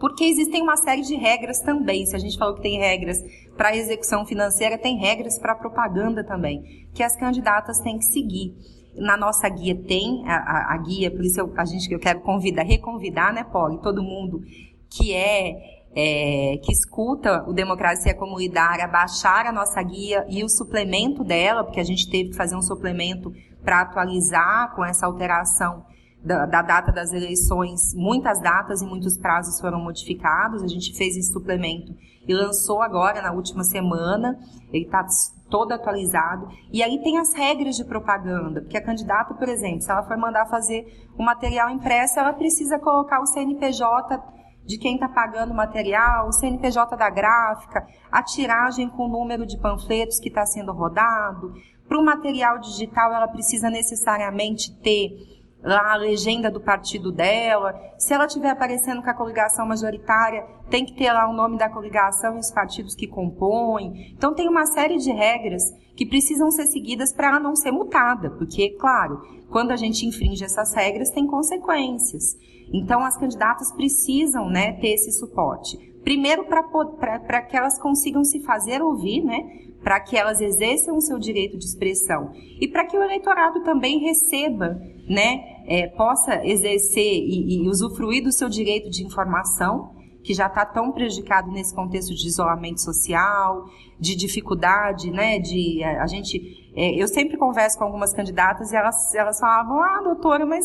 Porque 0.00 0.24
existem 0.24 0.62
uma 0.62 0.76
série 0.76 1.02
de 1.02 1.14
regras 1.14 1.60
também. 1.60 2.06
Se 2.06 2.16
a 2.16 2.18
gente 2.18 2.36
falou 2.36 2.56
que 2.56 2.62
tem 2.62 2.78
regras 2.78 3.18
para 3.56 3.76
execução 3.76 4.26
financeira, 4.26 4.76
tem 4.76 4.98
regras 4.98 5.38
para 5.38 5.54
propaganda 5.54 6.24
também, 6.24 6.88
que 6.92 7.02
as 7.02 7.14
candidatas 7.14 7.78
têm 7.80 7.98
que 7.98 8.06
seguir. 8.06 8.52
Na 8.94 9.16
nossa 9.16 9.48
guia 9.48 9.74
tem 9.74 10.22
a, 10.28 10.36
a, 10.36 10.74
a 10.74 10.76
guia, 10.78 11.10
por 11.10 11.24
isso 11.24 11.40
eu, 11.40 11.52
a 11.56 11.64
gente, 11.64 11.90
eu 11.90 11.98
quero 11.98 12.20
convidar, 12.20 12.62
reconvidar, 12.62 13.32
né, 13.32 13.44
Poli, 13.44 13.78
todo 13.78 14.02
mundo 14.02 14.42
que 14.90 15.14
é 15.14 15.82
é, 15.94 16.58
que 16.62 16.72
escuta 16.72 17.44
o 17.46 17.52
Democracia 17.52 18.14
Comunitária 18.14 18.88
baixar 18.88 19.46
a 19.46 19.52
nossa 19.52 19.82
guia 19.82 20.24
e 20.28 20.42
o 20.42 20.48
suplemento 20.48 21.22
dela, 21.22 21.64
porque 21.64 21.80
a 21.80 21.84
gente 21.84 22.10
teve 22.10 22.30
que 22.30 22.36
fazer 22.36 22.56
um 22.56 22.62
suplemento 22.62 23.32
para 23.62 23.82
atualizar 23.82 24.74
com 24.74 24.84
essa 24.84 25.06
alteração 25.06 25.84
da, 26.24 26.46
da, 26.46 26.62
data 26.62 26.92
das 26.92 27.12
eleições. 27.12 27.94
Muitas 27.94 28.40
datas 28.40 28.80
e 28.80 28.86
muitos 28.86 29.18
prazos 29.18 29.60
foram 29.60 29.80
modificados. 29.80 30.62
A 30.62 30.68
gente 30.68 30.96
fez 30.96 31.16
esse 31.16 31.32
suplemento 31.32 31.94
e 32.26 32.32
lançou 32.32 32.80
agora 32.82 33.20
na 33.20 33.32
última 33.32 33.64
semana. 33.64 34.38
Ele 34.72 34.84
está 34.84 35.04
todo 35.50 35.72
atualizado. 35.72 36.48
E 36.72 36.82
aí 36.82 37.02
tem 37.02 37.18
as 37.18 37.34
regras 37.34 37.76
de 37.76 37.84
propaganda, 37.84 38.62
porque 38.62 38.78
a 38.78 38.84
candidata, 38.84 39.34
por 39.34 39.48
exemplo, 39.48 39.82
se 39.82 39.90
ela 39.90 40.02
for 40.02 40.16
mandar 40.16 40.46
fazer 40.46 40.86
um 41.18 41.24
material 41.24 41.68
impresso, 41.68 42.18
ela 42.18 42.32
precisa 42.32 42.78
colocar 42.78 43.20
o 43.20 43.26
CNPJ 43.26 44.18
de 44.64 44.78
quem 44.78 44.94
está 44.94 45.08
pagando 45.08 45.52
o 45.52 45.56
material, 45.56 46.28
o 46.28 46.32
CNPJ 46.32 46.96
da 46.96 47.10
gráfica, 47.10 47.86
a 48.10 48.22
tiragem 48.22 48.88
com 48.88 49.06
o 49.06 49.08
número 49.08 49.44
de 49.44 49.58
panfletos 49.58 50.18
que 50.20 50.28
está 50.28 50.46
sendo 50.46 50.72
rodado. 50.72 51.52
Para 51.88 51.98
o 51.98 52.04
material 52.04 52.58
digital, 52.58 53.12
ela 53.12 53.28
precisa 53.28 53.68
necessariamente 53.68 54.74
ter 54.80 55.31
lá 55.62 55.92
a 55.92 55.96
legenda 55.96 56.50
do 56.50 56.60
partido 56.60 57.12
dela. 57.12 57.74
Se 57.98 58.12
ela 58.12 58.26
estiver 58.26 58.50
aparecendo 58.50 59.02
com 59.02 59.10
a 59.10 59.14
coligação 59.14 59.66
majoritária, 59.66 60.44
tem 60.68 60.84
que 60.84 60.94
ter 60.94 61.12
lá 61.12 61.28
o 61.28 61.32
nome 61.32 61.56
da 61.56 61.68
coligação 61.68 62.36
e 62.36 62.40
os 62.40 62.50
partidos 62.50 62.94
que 62.94 63.06
compõem. 63.06 64.12
Então 64.16 64.34
tem 64.34 64.48
uma 64.48 64.66
série 64.66 64.98
de 64.98 65.12
regras 65.12 65.62
que 65.96 66.06
precisam 66.06 66.50
ser 66.50 66.66
seguidas 66.66 67.12
para 67.12 67.28
ela 67.28 67.40
não 67.40 67.54
ser 67.54 67.70
multada, 67.70 68.30
porque, 68.30 68.70
claro, 68.70 69.20
quando 69.50 69.70
a 69.70 69.76
gente 69.76 70.06
infringe 70.06 70.44
essas 70.44 70.74
regras, 70.74 71.10
tem 71.10 71.26
consequências. 71.26 72.36
Então 72.72 73.04
as 73.04 73.16
candidatas 73.18 73.70
precisam 73.72 74.48
né, 74.48 74.72
ter 74.72 74.94
esse 74.94 75.12
suporte. 75.12 75.76
Primeiro, 76.02 76.44
para 76.44 77.42
que 77.42 77.56
elas 77.56 77.78
consigam 77.80 78.24
se 78.24 78.40
fazer 78.40 78.82
ouvir, 78.82 79.22
né? 79.22 79.62
para 79.82 80.00
que 80.00 80.16
elas 80.16 80.40
exerçam 80.40 80.96
o 80.96 81.00
seu 81.00 81.18
direito 81.18 81.58
de 81.58 81.64
expressão 81.64 82.32
e 82.60 82.68
para 82.68 82.86
que 82.86 82.96
o 82.96 83.02
eleitorado 83.02 83.62
também 83.62 83.98
receba, 83.98 84.80
né, 85.08 85.42
é, 85.66 85.88
possa 85.88 86.44
exercer 86.46 87.02
e, 87.02 87.64
e 87.64 87.68
usufruir 87.68 88.22
do 88.22 88.32
seu 88.32 88.48
direito 88.48 88.88
de 88.88 89.04
informação, 89.04 89.94
que 90.22 90.34
já 90.34 90.46
está 90.46 90.64
tão 90.64 90.92
prejudicado 90.92 91.50
nesse 91.50 91.74
contexto 91.74 92.14
de 92.14 92.28
isolamento 92.28 92.80
social, 92.80 93.64
de 93.98 94.14
dificuldade, 94.14 95.10
né, 95.10 95.40
de 95.40 95.82
a, 95.82 96.04
a 96.04 96.06
gente, 96.06 96.70
é, 96.76 96.94
eu 96.94 97.08
sempre 97.08 97.36
converso 97.36 97.76
com 97.76 97.84
algumas 97.84 98.14
candidatas 98.14 98.70
e 98.70 98.76
elas, 98.76 99.12
elas 99.14 99.40
falavam, 99.40 99.82
ah, 99.82 100.00
doutora, 100.04 100.46
mas 100.46 100.64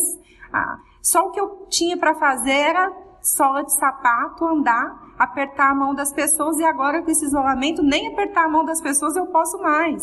ah, 0.52 0.78
só 1.02 1.26
o 1.26 1.30
que 1.30 1.40
eu 1.40 1.66
tinha 1.68 1.96
para 1.96 2.14
fazer 2.14 2.50
era 2.50 2.92
sola 3.22 3.62
de 3.62 3.74
sapato, 3.74 4.44
andar, 4.44 5.14
apertar 5.18 5.70
a 5.70 5.74
mão 5.74 5.94
das 5.94 6.12
pessoas 6.12 6.58
e 6.58 6.64
agora 6.64 7.02
com 7.02 7.10
esse 7.10 7.24
isolamento, 7.24 7.82
nem 7.82 8.08
apertar 8.08 8.44
a 8.44 8.48
mão 8.48 8.64
das 8.64 8.80
pessoas 8.80 9.16
eu 9.16 9.26
posso 9.26 9.58
mais. 9.58 10.02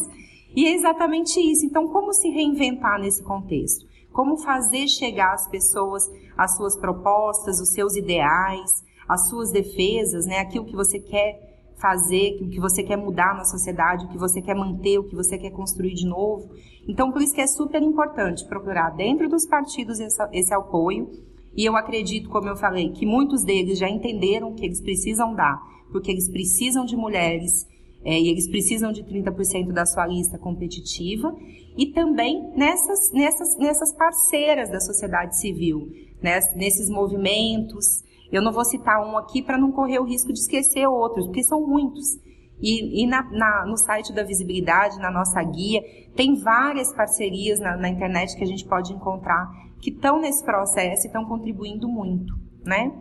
E 0.56 0.66
é 0.66 0.74
exatamente 0.74 1.40
isso. 1.40 1.66
Então, 1.66 1.88
como 1.88 2.14
se 2.14 2.30
reinventar 2.30 3.00
nesse 3.00 3.24
contexto? 3.24 3.86
Como 4.12 4.38
fazer 4.38 4.88
chegar 4.88 5.34
às 5.34 5.48
pessoas 5.48 6.10
as 6.38 6.56
suas 6.56 6.78
propostas, 6.78 7.60
os 7.60 7.70
seus 7.70 7.96
ideais, 7.96 8.84
as 9.08 9.30
suas 9.30 9.52
defesas, 9.52 10.26
né? 10.26 10.40
Aquilo 10.40 10.66
que 10.66 10.76
você 10.76 11.00
quer 11.00 11.46
fazer, 11.78 12.40
o 12.42 12.50
que 12.50 12.60
você 12.60 12.84
quer 12.84 12.98
mudar 12.98 13.36
na 13.36 13.44
sociedade, 13.44 14.06
o 14.06 14.10
que 14.10 14.18
você 14.18 14.42
quer 14.42 14.56
manter, 14.56 14.98
o 14.98 15.04
que 15.04 15.16
você 15.16 15.38
quer 15.38 15.52
construir 15.52 15.94
de 15.94 16.08
novo. 16.08 16.50
Então, 16.88 17.12
por 17.12 17.22
isso 17.22 17.34
que 17.34 17.42
é 17.42 17.48
super 17.48 17.82
importante 17.82 18.46
procurar 18.48 18.92
dentro 18.92 19.28
dos 19.28 19.46
partidos 19.46 20.00
esse, 20.00 20.54
apoio 20.54 21.10
e 21.56 21.66
eu 21.66 21.76
acredito, 21.76 22.30
como 22.30 22.48
eu 22.48 22.56
falei, 22.56 22.92
que 22.92 23.06
muitos 23.06 23.44
deles 23.44 23.80
já 23.80 23.90
entenderam 23.90 24.54
que 24.54 24.66
eles 24.66 24.82
precisam 24.82 25.34
dar, 25.34 25.60
porque 25.92 26.12
eles 26.12 26.30
precisam 26.30 26.86
de 26.86 26.96
mulheres 26.96 27.66
é, 28.04 28.20
e 28.20 28.30
eles 28.30 28.48
precisam 28.48 28.92
de 28.92 29.04
30% 29.04 29.72
da 29.72 29.86
sua 29.86 30.06
lista 30.06 30.38
competitiva, 30.38 31.36
e 31.76 31.88
também 31.88 32.52
nessas, 32.56 33.12
nessas, 33.12 33.58
nessas 33.58 33.92
parceiras 33.94 34.70
da 34.70 34.80
sociedade 34.80 35.40
civil, 35.40 35.90
né, 36.22 36.40
nesses 36.56 36.88
movimentos. 36.88 38.04
Eu 38.32 38.42
não 38.42 38.52
vou 38.52 38.64
citar 38.64 39.02
um 39.02 39.18
aqui 39.18 39.42
para 39.42 39.58
não 39.58 39.72
correr 39.72 40.00
o 40.00 40.04
risco 40.04 40.32
de 40.32 40.40
esquecer 40.40 40.88
outros, 40.88 41.26
porque 41.26 41.44
são 41.44 41.66
muitos. 41.66 42.20
E, 42.62 43.04
e 43.04 43.08
na, 43.08 43.24
na, 43.32 43.66
no 43.66 43.78
site 43.78 44.14
da 44.14 44.24
Visibilidade, 44.24 44.98
na 44.98 45.12
nossa 45.12 45.42
guia, 45.44 45.82
tem 46.16 46.36
várias 46.36 46.94
parcerias 46.94 47.60
na, 47.60 47.76
na 47.76 47.90
internet 47.90 48.36
que 48.36 48.44
a 48.44 48.48
gente 48.48 48.66
pode 48.66 48.94
encontrar 48.94 49.50
que 49.82 49.90
estão 49.90 50.20
nesse 50.20 50.44
processo 50.44 51.04
e 51.04 51.08
estão 51.08 51.26
contribuindo 51.26 51.88
muito, 51.88 52.34
né? 52.64 52.92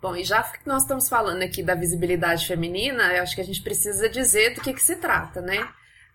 Bom, 0.00 0.16
e 0.16 0.24
já 0.24 0.42
que 0.42 0.66
nós 0.66 0.82
estamos 0.82 1.08
falando 1.10 1.42
aqui 1.42 1.62
da 1.62 1.74
visibilidade 1.74 2.46
feminina, 2.46 3.14
eu 3.14 3.22
acho 3.22 3.34
que 3.34 3.40
a 3.42 3.44
gente 3.44 3.62
precisa 3.62 4.08
dizer 4.08 4.54
do 4.54 4.62
que, 4.62 4.72
que 4.72 4.82
se 4.82 4.96
trata, 4.96 5.42
né? 5.42 5.68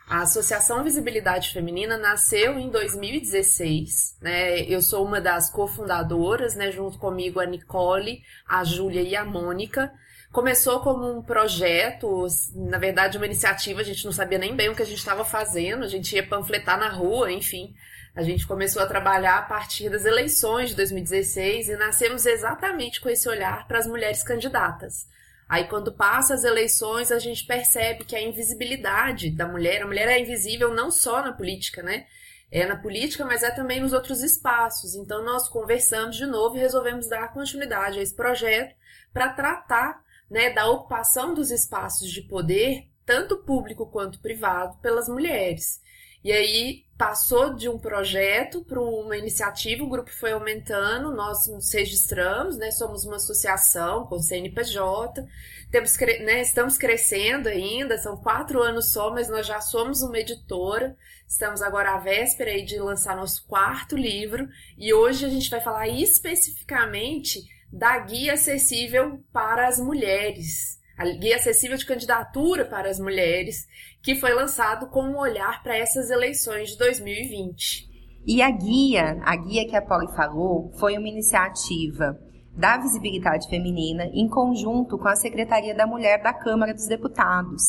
A 0.08 0.22
Associação 0.22 0.84
Visibilidade 0.84 1.52
Feminina 1.52 1.98
nasceu 1.98 2.60
em 2.60 2.70
2016, 2.70 4.20
né? 4.22 4.62
Eu 4.62 4.80
sou 4.80 5.04
uma 5.04 5.20
das 5.20 5.52
cofundadoras, 5.52 6.56
né? 6.56 6.72
Junto 6.72 7.00
comigo 7.00 7.40
a 7.40 7.46
Nicole, 7.46 8.22
a 8.48 8.64
Júlia 8.64 9.02
e 9.02 9.16
a 9.16 9.26
Mônica. 9.26 9.92
Começou 10.36 10.82
como 10.82 11.10
um 11.10 11.22
projeto, 11.22 12.28
na 12.54 12.78
verdade 12.78 13.16
uma 13.16 13.26
iniciativa, 13.26 13.80
a 13.80 13.86
gente 13.86 14.04
não 14.04 14.12
sabia 14.12 14.38
nem 14.38 14.54
bem 14.54 14.68
o 14.68 14.76
que 14.76 14.82
a 14.82 14.86
gente 14.86 14.98
estava 14.98 15.24
fazendo, 15.24 15.86
a 15.86 15.88
gente 15.88 16.14
ia 16.14 16.28
panfletar 16.28 16.78
na 16.78 16.90
rua, 16.90 17.32
enfim. 17.32 17.74
A 18.14 18.22
gente 18.22 18.46
começou 18.46 18.82
a 18.82 18.86
trabalhar 18.86 19.38
a 19.38 19.42
partir 19.44 19.90
das 19.90 20.04
eleições 20.04 20.72
de 20.72 20.76
2016 20.76 21.70
e 21.70 21.78
nascemos 21.78 22.26
exatamente 22.26 23.00
com 23.00 23.08
esse 23.08 23.30
olhar 23.30 23.66
para 23.66 23.80
as 23.80 23.88
mulheres 23.88 24.24
candidatas. 24.24 25.08
Aí, 25.48 25.70
quando 25.70 25.94
passa 25.94 26.34
as 26.34 26.44
eleições, 26.44 27.14
a 27.14 27.20
gente 27.20 27.46
percebe 27.46 28.04
que 28.04 28.14
a 28.14 28.22
invisibilidade 28.22 29.32
da 29.32 29.48
mulher, 29.48 29.84
a 29.84 29.88
mulher 29.88 30.10
é 30.10 30.20
invisível 30.20 30.74
não 30.74 30.92
só 30.92 31.24
na 31.24 31.32
política, 31.32 31.82
né? 31.82 32.08
É 32.52 32.66
na 32.66 32.76
política, 32.76 33.24
mas 33.24 33.42
é 33.42 33.52
também 33.52 33.80
nos 33.80 33.94
outros 33.94 34.22
espaços. 34.22 34.96
Então, 34.96 35.24
nós 35.24 35.48
conversamos 35.48 36.18
de 36.18 36.26
novo 36.26 36.58
e 36.58 36.60
resolvemos 36.60 37.08
dar 37.08 37.32
continuidade 37.32 38.00
a 38.00 38.02
esse 38.02 38.14
projeto 38.14 38.76
para 39.14 39.30
tratar 39.30 40.04
né, 40.30 40.52
da 40.52 40.70
ocupação 40.70 41.34
dos 41.34 41.52
espaços 41.52 42.10
de 42.10 42.22
poder, 42.22 42.88
tanto 43.06 43.38
público 43.38 43.86
quanto 43.86 44.20
privado, 44.20 44.78
pelas 44.82 45.08
mulheres. 45.08 45.82
E 46.24 46.32
aí 46.32 46.86
passou 46.98 47.54
de 47.54 47.70
um 47.70 47.78
projeto 47.78 48.64
para 48.66 48.82
uma 48.82 49.16
iniciativa, 49.16 49.84
o 49.84 49.90
grupo 49.90 50.10
foi 50.10 50.32
aumentando, 50.32 51.14
nós 51.14 51.46
nos 51.48 51.72
registramos, 51.72 52.58
né? 52.58 52.72
Somos 52.72 53.06
uma 53.06 53.18
associação 53.18 54.08
com 54.08 54.18
CNPJ, 54.18 55.24
temos, 55.70 55.96
né, 56.00 56.42
estamos 56.42 56.78
crescendo 56.78 57.48
ainda, 57.48 57.98
são 58.00 58.18
quatro 58.18 58.64
anos 58.64 58.92
só, 58.92 59.12
mas 59.12 59.30
nós 59.30 59.46
já 59.46 59.62
somos 59.62 60.02
uma 60.02 60.18
editora. 60.18 60.98
Estamos 61.28 61.62
agora 61.62 61.96
à 61.96 62.00
véspera 62.00 62.60
de 62.64 62.80
lançar 62.80 63.16
nosso 63.16 63.46
quarto 63.46 63.96
livro 63.96 64.48
e 64.78 64.94
hoje 64.94 65.26
a 65.26 65.30
gente 65.30 65.50
vai 65.50 65.62
falar 65.62 65.88
especificamente 65.88 67.44
da 67.78 68.00
guia 68.00 68.34
acessível 68.34 69.20
para 69.32 69.68
as 69.68 69.80
mulheres 69.80 70.76
a 70.98 71.04
Guia 71.04 71.36
Acessível 71.36 71.78
de 71.78 71.86
Candidatura 71.86 72.66
para 72.66 72.90
as 72.90 73.00
Mulheres, 73.00 73.68
que 74.02 74.16
foi 74.16 74.34
lançado 74.34 74.88
com 74.88 75.02
um 75.02 75.18
olhar 75.18 75.62
para 75.62 75.76
essas 75.76 76.10
eleições 76.10 76.70
de 76.70 76.78
2020. 76.78 77.90
E 78.26 78.42
a 78.42 78.50
guia, 78.50 79.22
a 79.24 79.36
guia 79.36 79.68
que 79.68 79.76
a 79.76 79.82
Polly 79.82 80.08
falou, 80.16 80.72
foi 80.80 80.98
uma 80.98 81.08
iniciativa 81.08 82.18
da 82.56 82.78
visibilidade 82.78 83.50
feminina 83.50 84.06
em 84.14 84.28
conjunto 84.30 84.98
com 84.98 85.08
a 85.08 85.16
Secretaria 85.16 85.76
da 85.76 85.86
Mulher 85.86 86.24
da 86.24 86.34
Câmara 86.34 86.74
dos 86.74 86.88
Deputados. 86.88 87.62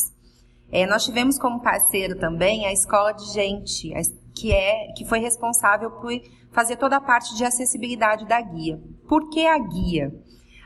É, 0.70 0.86
nós 0.86 1.04
tivemos 1.04 1.36
como 1.38 1.60
parceiro 1.60 2.16
também 2.18 2.64
a 2.64 2.72
Escola 2.72 3.12
de 3.12 3.32
Gente, 3.32 3.92
que, 4.36 4.52
é, 4.52 4.92
que 4.96 5.04
foi 5.06 5.18
responsável 5.18 5.90
por 5.90 6.12
fazer 6.52 6.76
toda 6.76 6.96
a 6.96 7.00
parte 7.00 7.34
de 7.34 7.44
acessibilidade 7.44 8.26
da 8.26 8.40
guia. 8.40 8.78
Por 9.08 9.30
que 9.30 9.46
a 9.46 9.58
guia? 9.58 10.12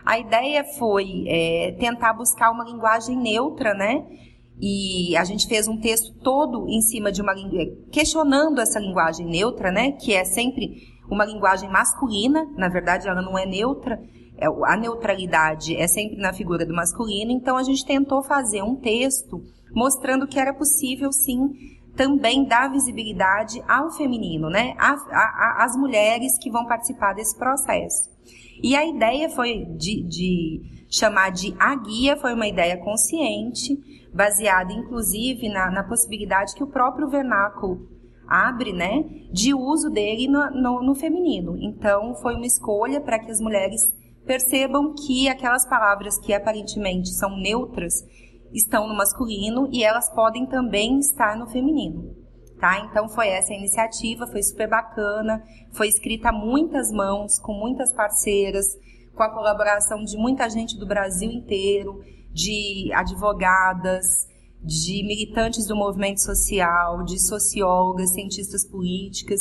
A 0.05 0.19
ideia 0.19 0.65
foi 0.65 1.25
é, 1.29 1.77
tentar 1.79 2.13
buscar 2.13 2.51
uma 2.51 2.65
linguagem 2.65 3.17
neutra, 3.17 3.73
né? 3.75 4.05
E 4.61 5.17
a 5.17 5.25
gente 5.25 5.47
fez 5.47 5.69
um 5.69 5.79
texto 5.79 6.13
todo 6.19 6.69
em 6.69 6.81
cima 6.81 7.11
de 7.11 7.23
uma 7.23 7.35
questionando 7.91 8.61
essa 8.61 8.79
linguagem 8.79 9.27
neutra, 9.27 9.71
né? 9.71 9.93
Que 9.93 10.13
é 10.13 10.25
sempre 10.25 10.83
uma 11.09 11.25
linguagem 11.25 11.71
masculina, 11.71 12.47
na 12.57 12.69
verdade 12.69 13.09
ela 13.09 13.23
não 13.23 13.39
é 13.39 13.45
neutra, 13.45 14.01
é, 14.37 14.47
a 14.47 14.77
neutralidade 14.77 15.77
é 15.77 15.87
sempre 15.87 16.17
na 16.17 16.33
figura 16.33 16.65
do 16.65 16.75
masculino, 16.75 17.31
então 17.33 17.57
a 17.57 17.63
gente 17.63 17.85
tentou 17.85 18.23
fazer 18.23 18.63
um 18.63 18.77
texto 18.77 19.43
mostrando 19.75 20.27
que 20.27 20.39
era 20.39 20.55
possível 20.55 21.13
sim 21.13 21.51
também 22.01 22.47
dar 22.47 22.73
visibilidade 22.73 23.63
ao 23.69 23.91
feminino, 23.91 24.49
né? 24.49 24.75
As 24.79 25.77
mulheres 25.77 26.39
que 26.39 26.51
vão 26.51 26.65
participar 26.65 27.13
desse 27.13 27.37
processo. 27.37 28.09
E 28.63 28.75
a 28.75 28.87
ideia 28.87 29.29
foi 29.29 29.67
de, 29.77 30.03
de 30.05 30.87
chamar 30.89 31.29
de 31.29 31.55
a 31.59 31.75
guia, 31.75 32.17
foi 32.17 32.33
uma 32.33 32.47
ideia 32.47 32.79
consciente, 32.79 33.77
baseada 34.15 34.73
inclusive 34.73 35.51
na, 35.51 35.71
na 35.71 35.85
possibilidade 35.85 36.55
que 36.55 36.65
o 36.65 36.69
próprio 36.69 37.07
vernáculo 37.07 37.87
abre, 38.27 38.73
né, 38.73 39.05
de 39.31 39.53
uso 39.53 39.91
dele 39.91 40.27
no, 40.27 40.51
no, 40.53 40.83
no 40.83 40.95
feminino. 40.95 41.59
Então, 41.61 42.15
foi 42.15 42.35
uma 42.35 42.47
escolha 42.47 42.99
para 43.03 43.19
que 43.19 43.31
as 43.31 43.43
mulheres 43.43 43.83
percebam 44.25 44.95
que 44.95 45.29
aquelas 45.29 45.69
palavras 45.69 46.19
que 46.19 46.33
aparentemente 46.33 47.11
são 47.11 47.37
neutras 47.37 47.93
estão 48.53 48.89
no 48.89 48.97
masculino 48.97 49.69
e 49.73 49.85
elas 49.85 50.09
podem 50.11 50.47
também 50.47 50.99
estar 50.99 51.37
no 51.37 51.47
feminino. 51.47 52.15
Tá? 52.59 52.79
Então 52.81 53.09
foi 53.09 53.29
essa 53.29 53.53
a 53.53 53.57
iniciativa, 53.57 54.27
foi 54.27 54.43
super 54.43 54.69
bacana, 54.69 55.43
foi 55.73 55.89
escrita 55.89 56.29
a 56.29 56.33
muitas 56.33 56.93
mãos, 56.93 57.39
com 57.39 57.55
muitas 57.55 57.93
parceiras, 57.95 58.67
com 59.15 59.23
a 59.23 59.31
colaboração 59.31 60.05
de 60.05 60.17
muita 60.17 60.49
gente 60.51 60.79
do 60.79 60.87
Brasil 60.87 61.31
inteiro, 61.31 62.05
de 62.33 62.91
advogadas, 62.93 64.29
de 64.63 65.03
militantes 65.07 65.67
do 65.67 65.75
movimento 65.75 66.21
social, 66.21 67.03
de 67.05 67.19
sociólogas, 67.19 68.13
cientistas 68.13 68.67
políticas, 68.67 69.41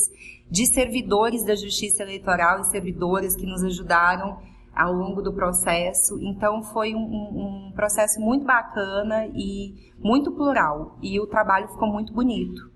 de 0.49 0.65
servidores 0.65 1.45
da 1.45 1.55
justiça 1.55 2.03
eleitoral 2.03 2.61
e 2.61 2.65
servidoras 2.65 3.35
que 3.35 3.45
nos 3.45 3.63
ajudaram 3.63 4.39
ao 4.79 4.93
longo 4.93 5.21
do 5.21 5.33
processo. 5.33 6.17
Então 6.21 6.63
foi 6.63 6.95
um, 6.95 6.99
um, 6.99 7.71
processo 7.75 8.19
muito 8.21 8.45
bacana 8.45 9.27
e 9.35 9.91
muito 9.97 10.31
plural. 10.31 10.97
E 11.01 11.19
o 11.19 11.27
trabalho 11.27 11.67
ficou 11.67 11.87
muito 11.89 12.13
bonito. 12.13 12.71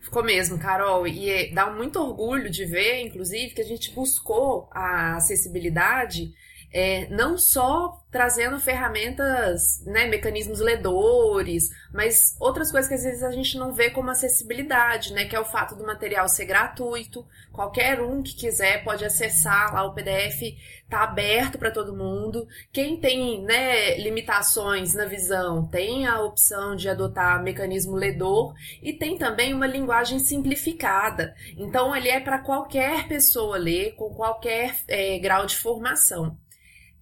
Ficou 0.00 0.24
mesmo, 0.24 0.58
Carol. 0.58 1.06
E 1.06 1.28
é, 1.28 1.52
dá 1.52 1.70
muito 1.70 2.00
orgulho 2.00 2.50
de 2.50 2.64
ver, 2.64 3.02
inclusive, 3.06 3.54
que 3.54 3.60
a 3.60 3.66
gente 3.66 3.94
buscou 3.94 4.68
a 4.72 5.16
acessibilidade 5.16 6.32
é, 6.72 7.06
não 7.10 7.36
só 7.36 8.02
trazendo 8.10 8.60
ferramentas, 8.60 9.82
né, 9.86 10.06
mecanismos 10.06 10.60
ledores, 10.60 11.70
mas 11.92 12.36
outras 12.38 12.70
coisas 12.70 12.86
que 12.88 12.94
às 12.94 13.02
vezes 13.02 13.22
a 13.22 13.30
gente 13.30 13.56
não 13.56 13.72
vê 13.72 13.90
como 13.90 14.10
acessibilidade, 14.10 15.12
né, 15.12 15.24
que 15.24 15.34
é 15.34 15.40
o 15.40 15.44
fato 15.44 15.74
do 15.74 15.86
material 15.86 16.28
ser 16.28 16.44
gratuito, 16.44 17.26
qualquer 17.50 18.02
um 18.02 18.22
que 18.22 18.34
quiser 18.34 18.84
pode 18.84 19.04
acessar 19.04 19.72
lá 19.74 19.84
o 19.84 19.94
PDF, 19.94 20.42
tá 20.90 21.04
aberto 21.04 21.58
para 21.58 21.70
todo 21.70 21.96
mundo. 21.96 22.46
Quem 22.70 22.98
tem, 22.98 23.42
né, 23.42 23.96
limitações 23.96 24.92
na 24.94 25.06
visão, 25.06 25.66
tem 25.66 26.06
a 26.06 26.20
opção 26.20 26.76
de 26.76 26.88
adotar 26.88 27.42
mecanismo 27.42 27.96
ledor 27.96 28.54
e 28.82 28.92
tem 28.92 29.16
também 29.16 29.54
uma 29.54 29.66
linguagem 29.66 30.18
simplificada. 30.18 31.34
Então 31.56 31.96
ele 31.96 32.08
é 32.08 32.20
para 32.20 32.38
qualquer 32.38 33.08
pessoa 33.08 33.56
ler 33.56 33.94
com 33.94 34.10
qualquer 34.14 34.76
é, 34.86 35.18
grau 35.18 35.46
de 35.46 35.56
formação. 35.56 36.36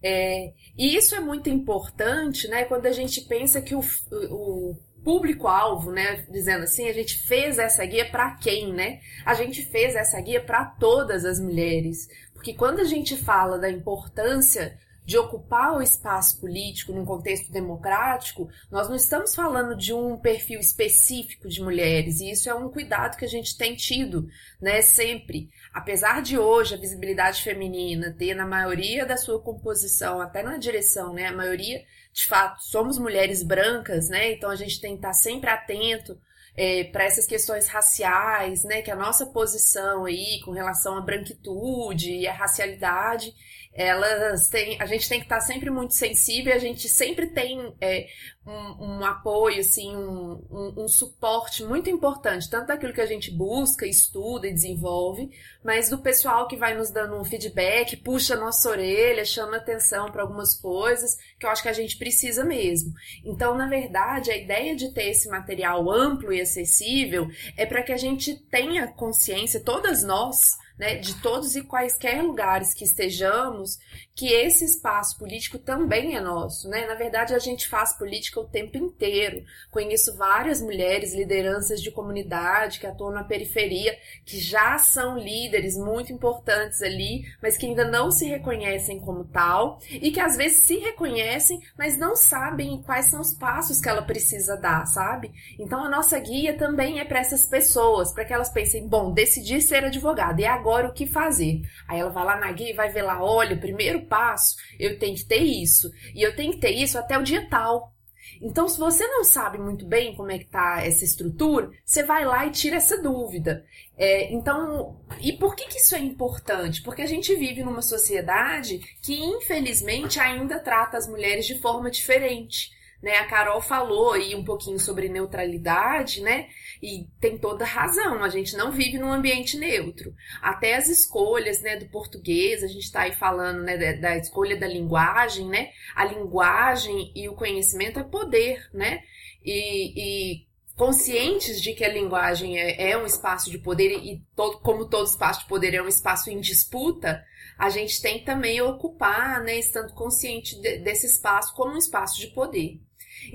É, 0.02 0.52
e 0.76 0.96
isso 0.96 1.14
é 1.14 1.20
muito 1.20 1.50
importante, 1.50 2.48
né, 2.48 2.64
quando 2.64 2.86
a 2.86 2.92
gente 2.92 3.20
pensa 3.22 3.60
que 3.60 3.74
o, 3.74 3.82
o 4.30 4.76
público-alvo, 5.04 5.90
né, 5.90 6.24
dizendo 6.30 6.64
assim, 6.64 6.88
a 6.88 6.92
gente 6.92 7.18
fez 7.18 7.58
essa 7.58 7.84
guia 7.84 8.08
para 8.10 8.36
quem, 8.36 8.72
né? 8.72 9.00
A 9.24 9.34
gente 9.34 9.62
fez 9.62 9.94
essa 9.94 10.20
guia 10.20 10.40
para 10.40 10.64
todas 10.64 11.24
as 11.24 11.40
mulheres, 11.40 12.08
porque 12.32 12.54
quando 12.54 12.80
a 12.80 12.84
gente 12.84 13.16
fala 13.16 13.58
da 13.58 13.70
importância 13.70 14.78
de 15.10 15.18
ocupar 15.18 15.76
o 15.76 15.82
espaço 15.82 16.38
político 16.38 16.92
num 16.92 17.04
contexto 17.04 17.50
democrático, 17.50 18.48
nós 18.70 18.88
não 18.88 18.94
estamos 18.94 19.34
falando 19.34 19.74
de 19.74 19.92
um 19.92 20.16
perfil 20.16 20.60
específico 20.60 21.48
de 21.48 21.60
mulheres, 21.60 22.20
e 22.20 22.30
isso 22.30 22.48
é 22.48 22.54
um 22.54 22.70
cuidado 22.70 23.16
que 23.16 23.24
a 23.24 23.28
gente 23.28 23.58
tem 23.58 23.74
tido, 23.74 24.28
né, 24.62 24.80
sempre. 24.82 25.50
Apesar 25.74 26.22
de 26.22 26.38
hoje 26.38 26.76
a 26.76 26.78
visibilidade 26.78 27.42
feminina 27.42 28.14
ter 28.16 28.34
na 28.34 28.46
maioria 28.46 29.04
da 29.04 29.16
sua 29.16 29.40
composição, 29.40 30.20
até 30.20 30.44
na 30.44 30.58
direção, 30.58 31.12
né, 31.12 31.26
a 31.26 31.32
maioria, 31.32 31.82
de 32.12 32.26
fato, 32.26 32.62
somos 32.62 32.96
mulheres 32.96 33.42
brancas, 33.42 34.08
né, 34.08 34.34
então 34.34 34.48
a 34.48 34.54
gente 34.54 34.80
tem 34.80 34.92
que 34.92 34.98
estar 34.98 35.12
sempre 35.12 35.50
atento 35.50 36.16
é, 36.56 36.84
para 36.84 37.02
essas 37.02 37.26
questões 37.26 37.66
raciais, 37.66 38.62
né, 38.62 38.80
que 38.80 38.92
a 38.92 38.96
nossa 38.96 39.26
posição 39.26 40.04
aí 40.04 40.40
com 40.44 40.52
relação 40.52 40.96
à 40.96 41.00
branquitude 41.00 42.12
e 42.12 42.28
à 42.28 42.32
racialidade 42.32 43.34
elas 43.72 44.48
têm, 44.48 44.76
a 44.80 44.87
gente 44.87 45.09
tem 45.09 45.20
que 45.20 45.26
estar 45.26 45.40
sempre 45.40 45.70
muito 45.70 45.94
sensível, 45.94 46.52
a 46.52 46.59
gente 46.59 46.88
sempre 46.88 47.28
tem 47.28 47.72
é, 47.80 48.09
um, 48.44 48.98
um, 48.98 49.04
apoio, 49.04 49.61
assim, 49.61 49.94
um, 49.94 50.44
um, 50.50 50.85
um, 50.85 50.88
suporte 50.88 51.62
muito 51.62 51.88
importante, 51.88 52.50
tanto 52.50 52.66
daquilo 52.66 52.92
que 52.92 53.00
a 53.00 53.06
gente 53.06 53.30
busca, 53.30 53.87
estuda 53.87 54.48
e 54.48 54.52
desenvolve, 54.52 55.30
mas 55.62 55.88
do 55.88 55.98
pessoal 55.98 56.48
que 56.48 56.56
vai 56.56 56.76
nos 56.76 56.90
dando 56.90 57.16
um 57.16 57.24
feedback, 57.24 57.96
puxa 57.96 58.35
a 58.35 58.40
nossa 58.40 58.68
orelha, 58.68 59.24
chama 59.24 59.59
atenção 59.59 60.11
para 60.11 60.22
algumas 60.22 60.54
coisas 60.54 61.16
que 61.38 61.46
eu 61.46 61.50
acho 61.50 61.62
que 61.62 61.68
a 61.68 61.72
gente 61.72 61.96
precisa 61.96 62.44
mesmo. 62.44 62.92
Então, 63.24 63.54
na 63.56 63.68
verdade, 63.68 64.33
a 64.33 64.37
ideia 64.37 64.74
de 64.74 64.92
ter 64.92 65.11
esse 65.11 65.28
material 65.28 65.88
amplo 65.88 66.33
e 66.33 66.40
acessível 66.40 67.28
é 67.56 67.64
para 67.64 67.83
que 67.83 67.92
a 67.92 67.96
gente 67.96 68.35
tenha 68.50 68.88
consciência, 68.88 69.61
todas 69.61 70.02
nós, 70.02 70.59
né, 70.80 70.94
de 70.94 71.14
todos 71.20 71.56
e 71.56 71.62
quaisquer 71.62 72.22
lugares 72.22 72.72
que 72.72 72.84
estejamos, 72.84 73.78
que 74.20 74.30
esse 74.30 74.66
espaço 74.66 75.18
político 75.18 75.59
também 75.59 76.14
é 76.14 76.20
nosso, 76.20 76.68
né? 76.68 76.87
Na 76.87 76.94
verdade, 76.94 77.33
a 77.33 77.38
gente 77.38 77.66
faz 77.66 77.94
política 77.94 78.38
o 78.38 78.44
tempo 78.44 78.76
inteiro. 78.76 79.42
Conheço 79.70 80.14
várias 80.14 80.61
mulheres, 80.61 81.14
lideranças 81.14 81.80
de 81.80 81.90
comunidade 81.90 82.80
que 82.80 82.87
atuam 82.87 83.12
na 83.12 83.24
periferia, 83.24 83.96
que 84.26 84.38
já 84.38 84.76
são 84.76 85.16
líderes 85.16 85.78
muito 85.78 86.12
importantes 86.12 86.83
ali, 86.83 87.24
mas 87.40 87.56
que 87.56 87.64
ainda 87.64 87.83
não 87.83 88.11
se 88.11 88.26
reconhecem 88.26 89.00
como 89.00 89.24
tal 89.24 89.78
e 89.90 90.11
que 90.11 90.20
às 90.20 90.37
vezes 90.37 90.59
se 90.59 90.76
reconhecem, 90.76 91.59
mas 91.78 91.96
não 91.96 92.14
sabem 92.14 92.83
quais 92.83 93.06
são 93.06 93.22
os 93.22 93.33
passos 93.33 93.80
que 93.80 93.88
ela 93.88 94.02
precisa 94.02 94.54
dar, 94.54 94.85
sabe? 94.85 95.33
Então 95.59 95.83
a 95.83 95.88
nossa 95.88 96.18
guia 96.18 96.59
também 96.59 97.00
é 97.00 97.06
para 97.06 97.20
essas 97.20 97.46
pessoas, 97.46 98.12
para 98.12 98.26
que 98.26 98.35
elas 98.35 98.50
pensem, 98.50 98.87
bom, 98.87 99.14
decidi 99.14 99.62
ser 99.62 99.83
advogada 99.83 100.42
e 100.42 100.44
agora 100.44 100.88
o 100.88 100.92
que 100.92 101.06
fazer? 101.06 101.62
Aí 101.88 101.98
ela 101.98 102.11
vai 102.11 102.26
lá 102.26 102.37
na 102.37 102.52
guia 102.52 102.68
e 102.68 102.76
vai 102.76 102.90
ver 102.90 103.00
lá, 103.00 103.24
olha, 103.24 103.56
primeiro 103.56 104.09
passo, 104.10 104.56
eu 104.78 104.98
tenho 104.98 105.16
que 105.16 105.24
ter 105.24 105.42
isso. 105.42 105.90
E 106.14 106.20
eu 106.20 106.36
tenho 106.36 106.52
que 106.52 106.60
ter 106.60 106.72
isso 106.72 106.98
até 106.98 107.16
o 107.16 107.22
dia 107.22 107.48
tal. 107.48 107.94
Então, 108.42 108.66
se 108.68 108.78
você 108.78 109.06
não 109.06 109.22
sabe 109.22 109.58
muito 109.58 109.84
bem 109.86 110.14
como 110.14 110.30
é 110.30 110.38
que 110.38 110.46
tá 110.46 110.82
essa 110.82 111.04
estrutura, 111.04 111.70
você 111.84 112.02
vai 112.02 112.24
lá 112.24 112.46
e 112.46 112.50
tira 112.50 112.76
essa 112.76 113.00
dúvida. 113.00 113.64
É, 113.98 114.32
então, 114.32 114.98
e 115.20 115.32
por 115.32 115.54
que, 115.54 115.66
que 115.66 115.78
isso 115.78 115.94
é 115.94 115.98
importante? 115.98 116.82
Porque 116.82 117.02
a 117.02 117.06
gente 117.06 117.34
vive 117.36 117.62
numa 117.62 117.82
sociedade 117.82 118.80
que, 119.02 119.14
infelizmente, 119.14 120.18
ainda 120.18 120.58
trata 120.58 120.96
as 120.96 121.06
mulheres 121.06 121.46
de 121.46 121.58
forma 121.60 121.90
diferente. 121.90 122.70
Né? 123.02 123.16
A 123.16 123.26
Carol 123.26 123.60
falou 123.60 124.12
aí 124.12 124.34
um 124.34 124.44
pouquinho 124.44 124.78
sobre 124.78 125.08
neutralidade, 125.08 126.22
né? 126.22 126.48
E 126.82 127.06
tem 127.20 127.36
toda 127.36 127.64
razão, 127.64 128.24
a 128.24 128.28
gente 128.30 128.56
não 128.56 128.72
vive 128.72 128.98
num 128.98 129.12
ambiente 129.12 129.58
neutro. 129.58 130.14
Até 130.40 130.76
as 130.76 130.88
escolhas, 130.88 131.60
né, 131.60 131.76
do 131.76 131.86
português, 131.90 132.64
a 132.64 132.66
gente 132.66 132.84
está 132.84 133.02
aí 133.02 133.12
falando, 133.12 133.62
né, 133.62 133.76
da, 133.76 133.92
da, 134.00 134.16
escolha 134.16 134.56
da 134.56 134.66
linguagem, 134.66 135.46
né? 135.46 135.70
A 135.94 136.06
linguagem 136.06 137.12
e 137.14 137.28
o 137.28 137.34
conhecimento 137.34 137.98
é 137.98 138.02
poder, 138.02 138.66
né? 138.72 139.02
E, 139.44 139.92
e 139.96 140.46
conscientes 140.74 141.60
de 141.60 141.74
que 141.74 141.84
a 141.84 141.92
linguagem 141.92 142.58
é, 142.58 142.92
é 142.92 142.96
um 142.96 143.04
espaço 143.04 143.50
de 143.50 143.58
poder 143.58 143.92
e 143.98 144.22
todo, 144.34 144.60
como 144.60 144.88
todo 144.88 145.06
espaço 145.06 145.40
de 145.40 145.46
poder 145.46 145.74
é 145.74 145.82
um 145.82 145.88
espaço 145.88 146.30
em 146.30 146.40
disputa, 146.40 147.22
a 147.58 147.68
gente 147.68 148.00
tem 148.00 148.20
que 148.20 148.24
também 148.24 148.62
ocupar, 148.62 149.42
né, 149.42 149.58
estando 149.58 149.92
consciente 149.92 150.58
de, 150.58 150.78
desse 150.78 151.04
espaço 151.04 151.54
como 151.54 151.74
um 151.74 151.76
espaço 151.76 152.18
de 152.18 152.28
poder. 152.28 152.80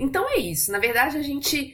Então 0.00 0.28
é 0.28 0.38
isso. 0.38 0.72
Na 0.72 0.80
verdade, 0.80 1.16
a 1.16 1.22
gente 1.22 1.72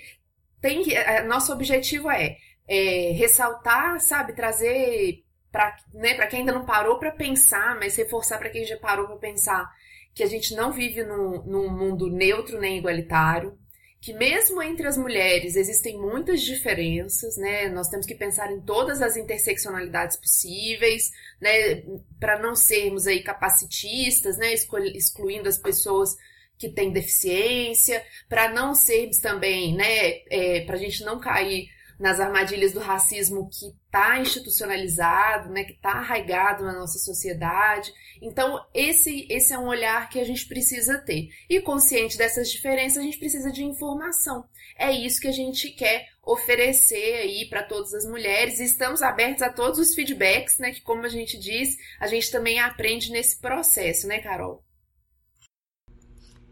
tem 0.62 0.83
que. 0.83 0.94
É, 0.94 1.22
nosso 1.25 1.53
objetivo 1.53 2.11
é, 2.11 2.38
é 2.66 3.12
ressaltar, 3.12 4.01
sabe, 4.01 4.33
trazer 4.35 5.22
para 5.51 5.77
né, 5.92 6.27
quem 6.29 6.40
ainda 6.40 6.53
não 6.53 6.64
parou 6.64 6.98
para 6.98 7.11
pensar, 7.11 7.79
mas 7.79 7.96
reforçar 7.96 8.38
para 8.38 8.48
quem 8.48 8.64
já 8.64 8.79
parou 8.79 9.07
para 9.07 9.16
pensar 9.16 9.70
que 10.14 10.22
a 10.22 10.27
gente 10.27 10.55
não 10.55 10.72
vive 10.72 11.05
num, 11.05 11.42
num 11.42 11.68
mundo 11.68 12.09
neutro 12.09 12.59
nem 12.59 12.79
igualitário, 12.79 13.59
que 14.01 14.12
mesmo 14.14 14.62
entre 14.62 14.87
as 14.87 14.96
mulheres 14.96 15.55
existem 15.57 15.98
muitas 15.98 16.40
diferenças, 16.42 17.37
né? 17.37 17.68
Nós 17.68 17.88
temos 17.88 18.07
que 18.07 18.14
pensar 18.14 18.51
em 18.51 18.61
todas 18.61 19.01
as 19.01 19.16
interseccionalidades 19.16 20.16
possíveis, 20.16 21.11
né? 21.40 21.83
Para 22.18 22.38
não 22.38 22.55
sermos 22.55 23.07
aí 23.07 23.22
capacitistas, 23.22 24.37
né? 24.38 24.53
Excluindo 24.53 25.48
as 25.48 25.59
pessoas 25.59 26.16
que 26.62 26.68
tem 26.68 26.92
deficiência, 26.92 28.05
para 28.29 28.48
não 28.48 28.72
sermos 28.72 29.18
também, 29.18 29.75
né, 29.75 30.20
é, 30.31 30.61
para 30.61 30.77
a 30.77 30.79
gente 30.79 31.03
não 31.03 31.18
cair 31.18 31.68
nas 31.98 32.20
armadilhas 32.20 32.72
do 32.72 32.79
racismo 32.79 33.51
que 33.51 33.66
está 33.87 34.18
institucionalizado, 34.20 35.51
né, 35.51 35.64
que 35.64 35.72
está 35.72 35.90
arraigado 35.90 36.64
na 36.64 36.72
nossa 36.72 37.01
sociedade. 37.01 37.92
Então, 38.20 38.64
esse, 38.72 39.27
esse 39.29 39.53
é 39.53 39.59
um 39.59 39.66
olhar 39.66 40.09
que 40.09 40.20
a 40.20 40.25
gente 40.25 40.46
precisa 40.46 40.98
ter. 40.98 41.31
E 41.51 41.61
consciente 41.61 42.16
dessas 42.16 42.48
diferenças, 42.51 42.98
a 42.98 43.03
gente 43.03 43.18
precisa 43.18 43.51
de 43.51 43.64
informação. 43.64 44.44
É 44.79 44.90
isso 44.92 45.20
que 45.20 45.29
a 45.29 45.33
gente 45.33 45.68
quer 45.70 46.09
oferecer 46.22 47.16
aí 47.16 47.48
para 47.48 47.64
todas 47.64 47.92
as 47.92 48.05
mulheres. 48.05 48.61
E 48.61 48.64
estamos 48.64 49.03
abertos 49.03 49.42
a 49.42 49.53
todos 49.53 49.81
os 49.81 49.94
feedbacks, 49.94 50.59
né, 50.59 50.70
que 50.70 50.81
como 50.81 51.05
a 51.05 51.09
gente 51.09 51.37
diz, 51.38 51.77
a 52.01 52.07
gente 52.07 52.31
também 52.31 52.61
aprende 52.61 53.11
nesse 53.11 53.40
processo, 53.40 54.07
né, 54.07 54.20
Carol? 54.20 54.62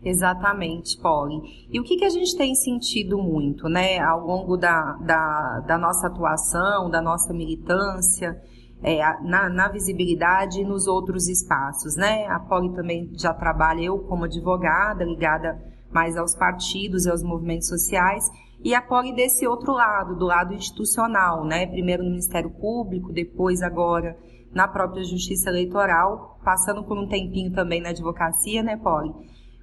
Exatamente, 0.02 0.98
Polly. 0.98 1.68
E 1.70 1.78
o 1.78 1.84
que, 1.84 1.96
que 1.96 2.04
a 2.04 2.10
gente 2.10 2.36
tem 2.36 2.54
sentido 2.54 3.18
muito, 3.18 3.68
né, 3.68 3.98
ao 3.98 4.26
longo 4.26 4.56
da, 4.56 4.92
da, 4.94 5.60
da 5.66 5.78
nossa 5.78 6.06
atuação, 6.06 6.88
da 6.88 7.02
nossa 7.02 7.34
militância, 7.34 8.40
é, 8.82 8.98
na, 9.22 9.50
na, 9.50 9.68
visibilidade 9.68 10.60
e 10.60 10.64
nos 10.64 10.86
outros 10.86 11.28
espaços, 11.28 11.96
né? 11.96 12.26
A 12.28 12.40
Polly 12.40 12.74
também 12.74 13.10
já 13.12 13.34
trabalha, 13.34 13.82
eu 13.82 13.98
como 13.98 14.24
advogada, 14.24 15.04
ligada 15.04 15.60
mais 15.92 16.16
aos 16.16 16.34
partidos 16.34 17.04
e 17.04 17.10
aos 17.10 17.22
movimentos 17.22 17.68
sociais, 17.68 18.24
e 18.64 18.74
a 18.74 18.80
Polly 18.80 19.14
desse 19.14 19.46
outro 19.46 19.72
lado, 19.72 20.16
do 20.16 20.24
lado 20.24 20.54
institucional, 20.54 21.44
né? 21.44 21.66
Primeiro 21.66 22.02
no 22.02 22.08
Ministério 22.08 22.50
Público, 22.50 23.12
depois 23.12 23.60
agora 23.60 24.16
na 24.52 24.66
própria 24.66 25.04
Justiça 25.04 25.50
Eleitoral, 25.50 26.40
passando 26.42 26.82
por 26.82 26.98
um 26.98 27.06
tempinho 27.06 27.52
também 27.52 27.80
na 27.80 27.90
advocacia, 27.90 28.62
né, 28.62 28.76
Polly? 28.76 29.12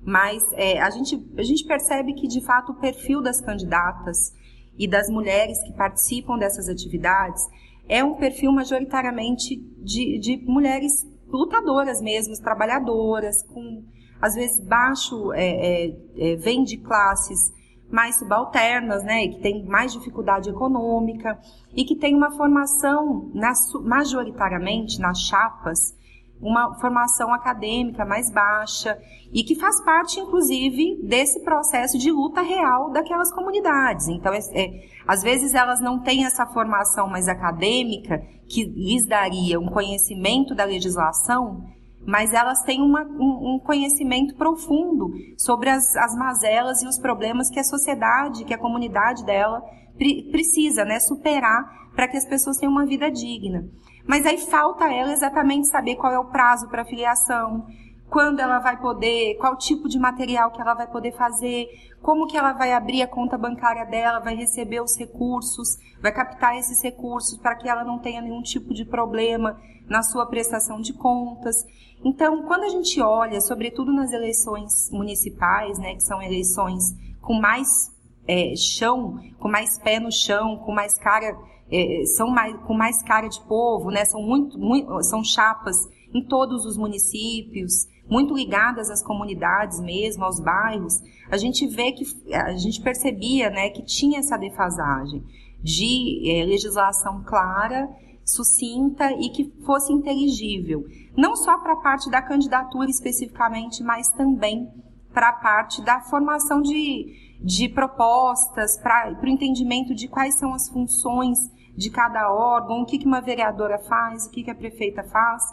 Mas 0.07 0.41
é, 0.53 0.79
a, 0.79 0.89
gente, 0.89 1.21
a 1.37 1.43
gente 1.43 1.65
percebe 1.65 2.13
que, 2.13 2.29
de 2.29 2.39
fato, 2.39 2.71
o 2.71 2.75
perfil 2.75 3.21
das 3.21 3.41
candidatas 3.41 4.33
e 4.79 4.87
das 4.87 5.09
mulheres 5.09 5.61
que 5.63 5.73
participam 5.73 6.37
dessas 6.37 6.69
atividades 6.69 7.43
é 7.89 8.01
um 8.01 8.13
perfil 8.13 8.53
majoritariamente 8.53 9.57
de, 9.83 10.17
de 10.17 10.37
mulheres 10.45 11.05
lutadoras 11.27 11.99
mesmo, 12.01 12.33
trabalhadoras, 12.41 13.43
com, 13.43 13.83
às 14.21 14.33
vezes, 14.33 14.65
baixo, 14.65 15.33
é, 15.33 15.87
é, 15.87 15.97
é, 16.15 16.35
vem 16.37 16.63
de 16.63 16.77
classes 16.77 17.51
mais 17.91 18.17
subalternas, 18.17 19.03
né, 19.03 19.27
que 19.27 19.41
tem 19.41 19.65
mais 19.65 19.91
dificuldade 19.91 20.49
econômica 20.49 21.37
e 21.75 21.83
que 21.83 21.97
tem 21.97 22.15
uma 22.15 22.31
formação, 22.31 23.29
na, 23.33 23.51
majoritariamente, 23.83 25.01
nas 25.01 25.19
chapas, 25.19 25.93
uma 26.41 26.75
formação 26.79 27.33
acadêmica 27.33 28.05
mais 28.05 28.31
baixa 28.31 28.97
e 29.33 29.43
que 29.43 29.55
faz 29.55 29.83
parte, 29.83 30.19
inclusive, 30.19 30.99
desse 31.03 31.43
processo 31.43 31.97
de 31.97 32.11
luta 32.11 32.41
real 32.41 32.91
daquelas 32.91 33.33
comunidades. 33.33 34.07
Então, 34.07 34.33
é, 34.33 34.39
é, 34.53 34.85
às 35.07 35.21
vezes 35.21 35.53
elas 35.53 35.81
não 35.81 35.99
têm 35.99 36.25
essa 36.25 36.45
formação 36.45 37.09
mais 37.09 37.27
acadêmica 37.27 38.23
que 38.47 38.63
lhes 38.63 39.05
daria 39.05 39.59
um 39.59 39.67
conhecimento 39.67 40.55
da 40.55 40.63
legislação, 40.63 41.63
mas 42.05 42.33
elas 42.33 42.61
têm 42.63 42.81
uma, 42.81 43.03
um, 43.03 43.55
um, 43.55 43.59
conhecimento 43.59 44.35
profundo 44.35 45.11
sobre 45.37 45.69
as, 45.69 45.93
as 45.97 46.15
mazelas 46.15 46.81
e 46.81 46.87
os 46.87 46.97
problemas 46.97 47.49
que 47.49 47.59
a 47.59 47.63
sociedade, 47.63 48.45
que 48.45 48.53
a 48.53 48.57
comunidade 48.57 49.25
dela 49.25 49.61
pre, 49.97 50.29
precisa 50.31 50.85
né, 50.85 50.99
superar 50.99 51.89
para 51.93 52.07
que 52.07 52.15
as 52.15 52.25
pessoas 52.25 52.57
tenham 52.57 52.71
uma 52.71 52.85
vida 52.85 53.11
digna. 53.11 53.67
Mas 54.07 54.25
aí 54.25 54.37
falta 54.37 54.91
ela 54.91 55.11
exatamente 55.11 55.67
saber 55.67 55.95
qual 55.97 56.13
é 56.13 56.17
o 56.17 56.25
prazo 56.25 56.69
para 56.69 56.85
filiação, 56.85 57.67
quando 58.09 58.39
ela 58.39 58.59
vai 58.59 58.79
poder, 58.79 59.35
qual 59.35 59.57
tipo 59.57 59.89
de 59.89 59.99
material 59.99 60.49
que 60.51 60.61
ela 60.61 60.73
vai 60.73 60.87
poder 60.87 61.11
fazer, 61.11 61.67
como 62.01 62.25
que 62.25 62.37
ela 62.37 62.53
vai 62.53 62.71
abrir 62.71 63.01
a 63.01 63.07
conta 63.07 63.37
bancária 63.37 63.85
dela, 63.85 64.19
vai 64.19 64.33
receber 64.33 64.81
os 64.81 64.97
recursos, 64.97 65.77
vai 66.01 66.11
captar 66.13 66.57
esses 66.57 66.81
recursos 66.81 67.37
para 67.37 67.55
que 67.55 67.67
ela 67.67 67.83
não 67.83 67.99
tenha 67.99 68.21
nenhum 68.21 68.41
tipo 68.41 68.73
de 68.73 68.85
problema 68.85 69.59
na 69.89 70.01
sua 70.01 70.25
prestação 70.25 70.79
de 70.79 70.93
contas. 70.93 71.65
Então, 72.03 72.43
quando 72.43 72.63
a 72.63 72.69
gente 72.69 73.01
olha, 73.01 73.41
sobretudo 73.41 73.91
nas 73.91 74.13
eleições 74.13 74.89
municipais, 74.91 75.77
né, 75.79 75.95
que 75.95 76.03
são 76.03 76.21
eleições 76.21 76.95
com 77.21 77.33
mais 77.33 77.91
é, 78.25 78.55
chão, 78.55 79.19
com 79.39 79.49
mais 79.49 79.77
pé 79.79 79.99
no 79.99 80.11
chão, 80.11 80.57
com 80.57 80.71
mais 80.71 80.97
cara 80.97 81.37
é, 81.71 82.05
são 82.05 82.29
mais, 82.29 82.55
com 82.65 82.73
mais 82.73 83.01
cara 83.03 83.27
de 83.27 83.41
povo, 83.41 83.89
né? 83.91 84.05
São 84.05 84.21
muito, 84.21 84.57
muito, 84.57 85.03
são 85.03 85.23
chapas 85.23 85.75
em 86.13 86.23
todos 86.23 86.65
os 86.65 86.77
municípios, 86.77 87.87
muito 88.09 88.33
ligadas 88.33 88.89
às 88.89 89.03
comunidades 89.03 89.79
mesmo, 89.79 90.23
aos 90.23 90.39
bairros. 90.39 91.01
A 91.29 91.37
gente 91.37 91.67
vê 91.67 91.91
que 91.91 92.05
a 92.33 92.55
gente 92.55 92.81
percebia, 92.81 93.49
né, 93.49 93.69
que 93.69 93.83
tinha 93.83 94.19
essa 94.19 94.37
defasagem 94.37 95.23
de 95.61 96.23
é, 96.31 96.45
legislação 96.45 97.23
clara, 97.23 97.89
sucinta 98.23 99.11
e 99.13 99.29
que 99.29 99.53
fosse 99.65 99.91
inteligível, 99.91 100.85
não 101.17 101.35
só 101.35 101.57
para 101.57 101.73
a 101.73 101.77
parte 101.77 102.09
da 102.09 102.21
candidatura 102.21 102.89
especificamente, 102.89 103.83
mas 103.83 104.09
também 104.09 104.69
para 105.13 105.29
a 105.29 105.33
parte 105.33 105.81
da 105.81 106.01
formação 106.01 106.61
de 106.61 107.27
de 107.41 107.69
propostas 107.69 108.77
para 108.77 109.15
o 109.21 109.27
entendimento 109.27 109.93
de 109.93 110.07
quais 110.07 110.37
são 110.37 110.53
as 110.53 110.67
funções 110.69 111.37
de 111.77 111.91
cada 111.91 112.33
órgão, 112.33 112.81
o 112.81 112.85
que, 112.85 112.97
que 112.97 113.05
uma 113.05 113.21
vereadora 113.21 113.77
faz, 113.77 114.25
o 114.25 114.31
que, 114.31 114.43
que 114.43 114.51
a 114.51 114.55
prefeita 114.55 115.03
faz. 115.03 115.43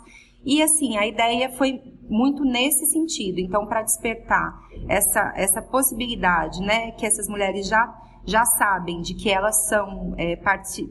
E 0.44 0.62
assim, 0.62 0.96
a 0.96 1.06
ideia 1.06 1.50
foi 1.50 1.80
muito 2.08 2.44
nesse 2.44 2.86
sentido. 2.86 3.38
Então, 3.38 3.66
para 3.66 3.82
despertar 3.82 4.58
essa, 4.88 5.32
essa 5.36 5.62
possibilidade, 5.62 6.60
né, 6.60 6.92
que 6.92 7.06
essas 7.06 7.28
mulheres 7.28 7.68
já, 7.68 7.94
já 8.26 8.44
sabem 8.44 9.00
de 9.00 9.14
que 9.14 9.30
elas 9.30 9.68
são 9.68 10.14
é, 10.16 10.36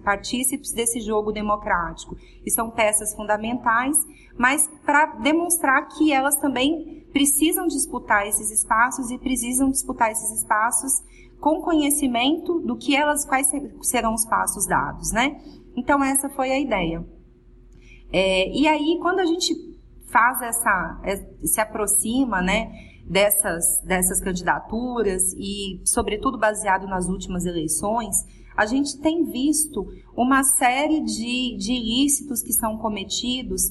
partícipes 0.03 0.71
desse 0.71 1.01
jogo 1.01 1.31
democrático 1.31 2.15
e 2.45 2.51
são 2.51 2.69
peças 2.69 3.15
fundamentais, 3.15 3.95
mas 4.37 4.67
para 4.85 5.05
demonstrar 5.17 5.87
que 5.87 6.11
elas 6.11 6.35
também 6.37 7.05
precisam 7.11 7.67
disputar 7.67 8.27
esses 8.27 8.49
espaços 8.51 9.11
e 9.11 9.19
precisam 9.19 9.69
disputar 9.69 10.11
esses 10.11 10.41
espaços 10.41 11.03
com 11.43 11.59
conhecimento 11.59 12.61
do 12.61 12.77
que 12.77 12.95
elas, 12.95 13.25
quais 13.25 13.51
serão 13.81 14.13
os 14.13 14.25
passos 14.25 14.65
dados, 14.65 15.11
né? 15.11 15.41
Então 15.75 16.01
essa 16.01 16.29
foi 16.29 16.49
a 16.49 16.57
ideia. 16.57 17.05
É, 18.13 18.49
e 18.49 18.65
aí 18.65 18.97
quando 19.01 19.19
a 19.19 19.25
gente 19.25 19.53
faz 20.09 20.41
essa, 20.41 21.01
é, 21.03 21.17
se 21.45 21.59
aproxima, 21.59 22.41
né, 22.41 22.71
dessas, 23.05 23.81
dessas 23.83 24.21
candidaturas 24.21 25.33
e 25.33 25.81
sobretudo 25.83 26.37
baseado 26.37 26.87
nas 26.87 27.09
últimas 27.09 27.45
eleições, 27.45 28.15
a 28.55 28.65
gente 28.65 28.97
tem 29.01 29.25
visto 29.25 29.85
uma 30.15 30.45
série 30.45 31.01
de, 31.01 31.57
de 31.57 31.73
ilícitos 31.73 32.41
que 32.41 32.53
são 32.53 32.77
cometidos 32.77 33.63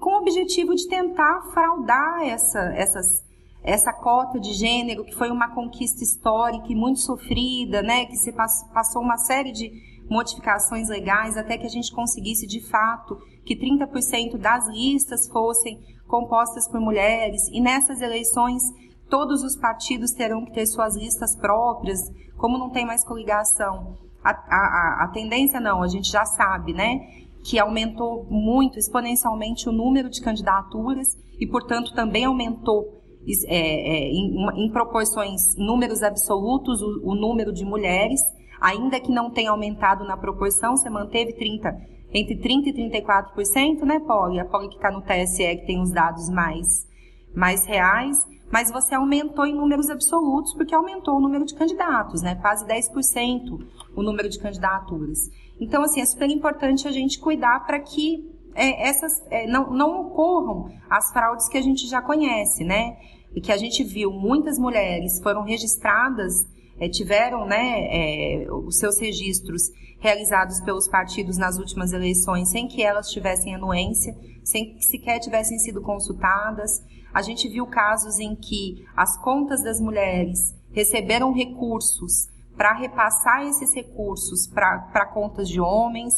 com 0.00 0.14
o 0.14 0.18
objetivo 0.22 0.74
de 0.74 0.88
tentar 0.88 1.42
fraudar 1.52 2.22
essa, 2.22 2.72
essas 2.74 3.22
essa 3.62 3.92
cota 3.92 4.40
de 4.40 4.52
gênero, 4.52 5.04
que 5.04 5.14
foi 5.14 5.30
uma 5.30 5.54
conquista 5.54 6.02
histórica 6.02 6.66
e 6.68 6.74
muito 6.74 7.00
sofrida, 7.00 7.82
né, 7.82 8.06
que 8.06 8.16
se 8.16 8.32
passou 8.32 9.02
uma 9.02 9.16
série 9.16 9.52
de 9.52 9.70
modificações 10.10 10.88
legais 10.88 11.36
até 11.36 11.56
que 11.56 11.66
a 11.66 11.70
gente 11.70 11.92
conseguisse 11.92 12.46
de 12.46 12.60
fato 12.68 13.16
que 13.44 13.56
30% 13.56 14.36
das 14.36 14.68
listas 14.68 15.28
fossem 15.28 15.80
compostas 16.06 16.68
por 16.68 16.80
mulheres 16.80 17.48
e 17.52 17.60
nessas 17.60 18.00
eleições 18.00 18.62
todos 19.08 19.42
os 19.42 19.56
partidos 19.56 20.12
terão 20.12 20.44
que 20.44 20.52
ter 20.52 20.66
suas 20.66 20.96
listas 20.96 21.36
próprias, 21.36 22.00
como 22.36 22.58
não 22.58 22.70
tem 22.70 22.86
mais 22.86 23.04
coligação. 23.04 23.98
A, 24.24 24.30
a, 24.30 25.04
a 25.04 25.08
tendência 25.08 25.60
não, 25.60 25.82
a 25.82 25.88
gente 25.88 26.10
já 26.10 26.24
sabe, 26.24 26.72
né? 26.72 26.98
Que 27.44 27.58
aumentou 27.58 28.26
muito, 28.30 28.78
exponencialmente, 28.78 29.68
o 29.68 29.72
número 29.72 30.08
de 30.08 30.20
candidaturas 30.22 31.08
e, 31.38 31.46
portanto, 31.46 31.92
também 31.94 32.24
aumentou 32.24 33.01
é, 33.46 33.56
é, 33.56 34.08
em, 34.10 34.66
em, 34.66 34.70
proporções, 34.70 35.56
números 35.56 36.02
absolutos, 36.02 36.82
o, 36.82 37.10
o, 37.10 37.14
número 37.14 37.52
de 37.52 37.64
mulheres, 37.64 38.20
ainda 38.60 39.00
que 39.00 39.12
não 39.12 39.30
tenha 39.30 39.50
aumentado 39.50 40.04
na 40.04 40.16
proporção, 40.16 40.76
você 40.76 40.90
manteve 40.90 41.32
30, 41.34 41.68
entre 42.12 42.36
30% 42.36 42.66
e 42.66 42.90
34%, 42.90 43.82
né, 43.82 44.00
Poli? 44.00 44.40
A 44.40 44.44
Poli 44.44 44.68
que 44.68 44.74
está 44.74 44.90
no 44.90 45.02
TSE, 45.02 45.56
que 45.56 45.66
tem 45.66 45.80
os 45.80 45.92
dados 45.92 46.28
mais, 46.28 46.86
mais 47.34 47.64
reais, 47.64 48.18
mas 48.50 48.70
você 48.70 48.94
aumentou 48.94 49.46
em 49.46 49.54
números 49.54 49.88
absolutos, 49.88 50.52
porque 50.54 50.74
aumentou 50.74 51.16
o 51.16 51.20
número 51.20 51.44
de 51.44 51.54
candidatos, 51.54 52.22
né? 52.22 52.34
Quase 52.34 52.66
10% 52.66 53.66
o 53.96 54.02
número 54.02 54.28
de 54.28 54.38
candidaturas. 54.38 55.30
Então, 55.60 55.82
assim, 55.82 56.00
é 56.00 56.04
super 56.04 56.28
importante 56.28 56.88
a 56.88 56.90
gente 56.90 57.20
cuidar 57.20 57.64
para 57.64 57.78
que 57.78 58.31
é, 58.54 58.88
essas 58.88 59.22
é, 59.30 59.46
não, 59.46 59.70
não 59.70 60.00
ocorram 60.00 60.68
as 60.90 61.12
fraudes 61.12 61.48
que 61.48 61.58
a 61.58 61.62
gente 61.62 61.86
já 61.86 62.00
conhece, 62.02 62.64
né? 62.64 62.96
E 63.34 63.40
que 63.40 63.52
a 63.52 63.56
gente 63.56 63.82
viu 63.82 64.10
muitas 64.10 64.58
mulheres 64.58 65.20
foram 65.22 65.42
registradas, 65.42 66.46
é, 66.78 66.88
tiveram 66.88 67.46
né, 67.46 67.86
é, 67.90 68.46
os 68.50 68.78
seus 68.78 68.98
registros 68.98 69.62
realizados 70.00 70.60
pelos 70.60 70.88
partidos 70.88 71.38
nas 71.38 71.56
últimas 71.58 71.92
eleições 71.92 72.48
sem 72.48 72.66
que 72.66 72.82
elas 72.82 73.08
tivessem 73.08 73.54
anuência, 73.54 74.14
sem 74.44 74.74
que 74.74 74.82
sequer 74.82 75.20
tivessem 75.20 75.58
sido 75.58 75.80
consultadas. 75.80 76.82
A 77.14 77.22
gente 77.22 77.48
viu 77.48 77.66
casos 77.66 78.18
em 78.18 78.34
que 78.34 78.84
as 78.96 79.16
contas 79.22 79.62
das 79.62 79.80
mulheres 79.80 80.54
receberam 80.72 81.32
recursos 81.32 82.31
para 82.56 82.72
repassar 82.74 83.42
esses 83.46 83.74
recursos 83.74 84.46
para 84.46 85.06
contas 85.06 85.48
de 85.48 85.60
homens. 85.60 86.14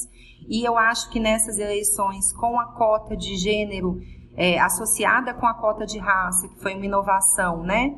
E 0.48 0.62
eu 0.66 0.76
acho 0.76 1.10
que 1.10 1.18
nessas 1.18 1.58
eleições, 1.58 2.32
com 2.32 2.58
a 2.58 2.66
cota 2.72 3.16
de 3.16 3.36
gênero 3.36 4.00
é, 4.36 4.58
associada 4.58 5.32
com 5.34 5.46
a 5.46 5.54
cota 5.54 5.86
de 5.86 5.98
raça, 5.98 6.48
que 6.48 6.60
foi 6.60 6.74
uma 6.74 6.84
inovação, 6.84 7.62
né? 7.62 7.96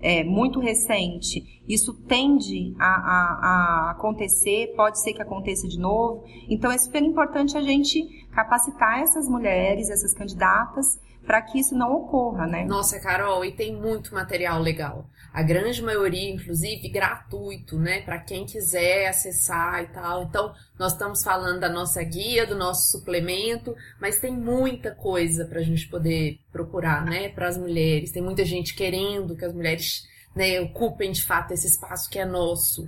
É, 0.00 0.22
muito 0.22 0.60
recente, 0.60 1.62
isso 1.66 1.94
tende 2.06 2.74
a, 2.78 2.84
a, 2.84 3.88
a, 3.88 3.90
acontecer, 3.92 4.74
pode 4.76 5.00
ser 5.00 5.14
que 5.14 5.22
aconteça 5.22 5.66
de 5.66 5.78
novo. 5.78 6.24
Então 6.46 6.70
é 6.70 6.76
super 6.76 7.02
importante 7.02 7.56
a 7.56 7.62
gente 7.62 8.02
capacitar 8.30 9.00
essas 9.00 9.26
mulheres, 9.28 9.88
essas 9.88 10.12
candidatas, 10.12 11.00
para 11.26 11.42
que 11.42 11.58
isso 11.58 11.74
não 11.74 11.92
ocorra, 11.92 12.46
né? 12.46 12.64
Nossa, 12.64 13.00
Carol, 13.00 13.44
e 13.44 13.52
tem 13.52 13.74
muito 13.74 14.14
material 14.14 14.60
legal. 14.60 15.08
A 15.32 15.42
grande 15.42 15.82
maioria, 15.82 16.30
inclusive, 16.30 16.88
gratuito, 16.88 17.78
né? 17.78 18.02
Para 18.02 18.18
quem 18.18 18.46
quiser 18.46 19.08
acessar 19.08 19.82
e 19.82 19.86
tal. 19.88 20.22
Então, 20.24 20.54
nós 20.78 20.92
estamos 20.92 21.24
falando 21.24 21.60
da 21.60 21.68
nossa 21.68 22.02
guia, 22.02 22.46
do 22.46 22.54
nosso 22.54 22.90
suplemento, 22.92 23.74
mas 24.00 24.18
tem 24.18 24.32
muita 24.32 24.92
coisa 24.92 25.44
para 25.44 25.60
a 25.60 25.62
gente 25.62 25.88
poder 25.88 26.38
procurar, 26.52 27.04
né? 27.04 27.30
Para 27.30 27.48
as 27.48 27.56
mulheres. 27.56 28.12
Tem 28.12 28.22
muita 28.22 28.44
gente 28.44 28.74
querendo 28.74 29.36
que 29.36 29.44
as 29.44 29.52
mulheres 29.52 30.06
né, 30.34 30.60
ocupem 30.60 31.12
de 31.12 31.24
fato 31.24 31.52
esse 31.52 31.66
espaço 31.66 32.10
que 32.10 32.18
é 32.18 32.24
nosso, 32.24 32.84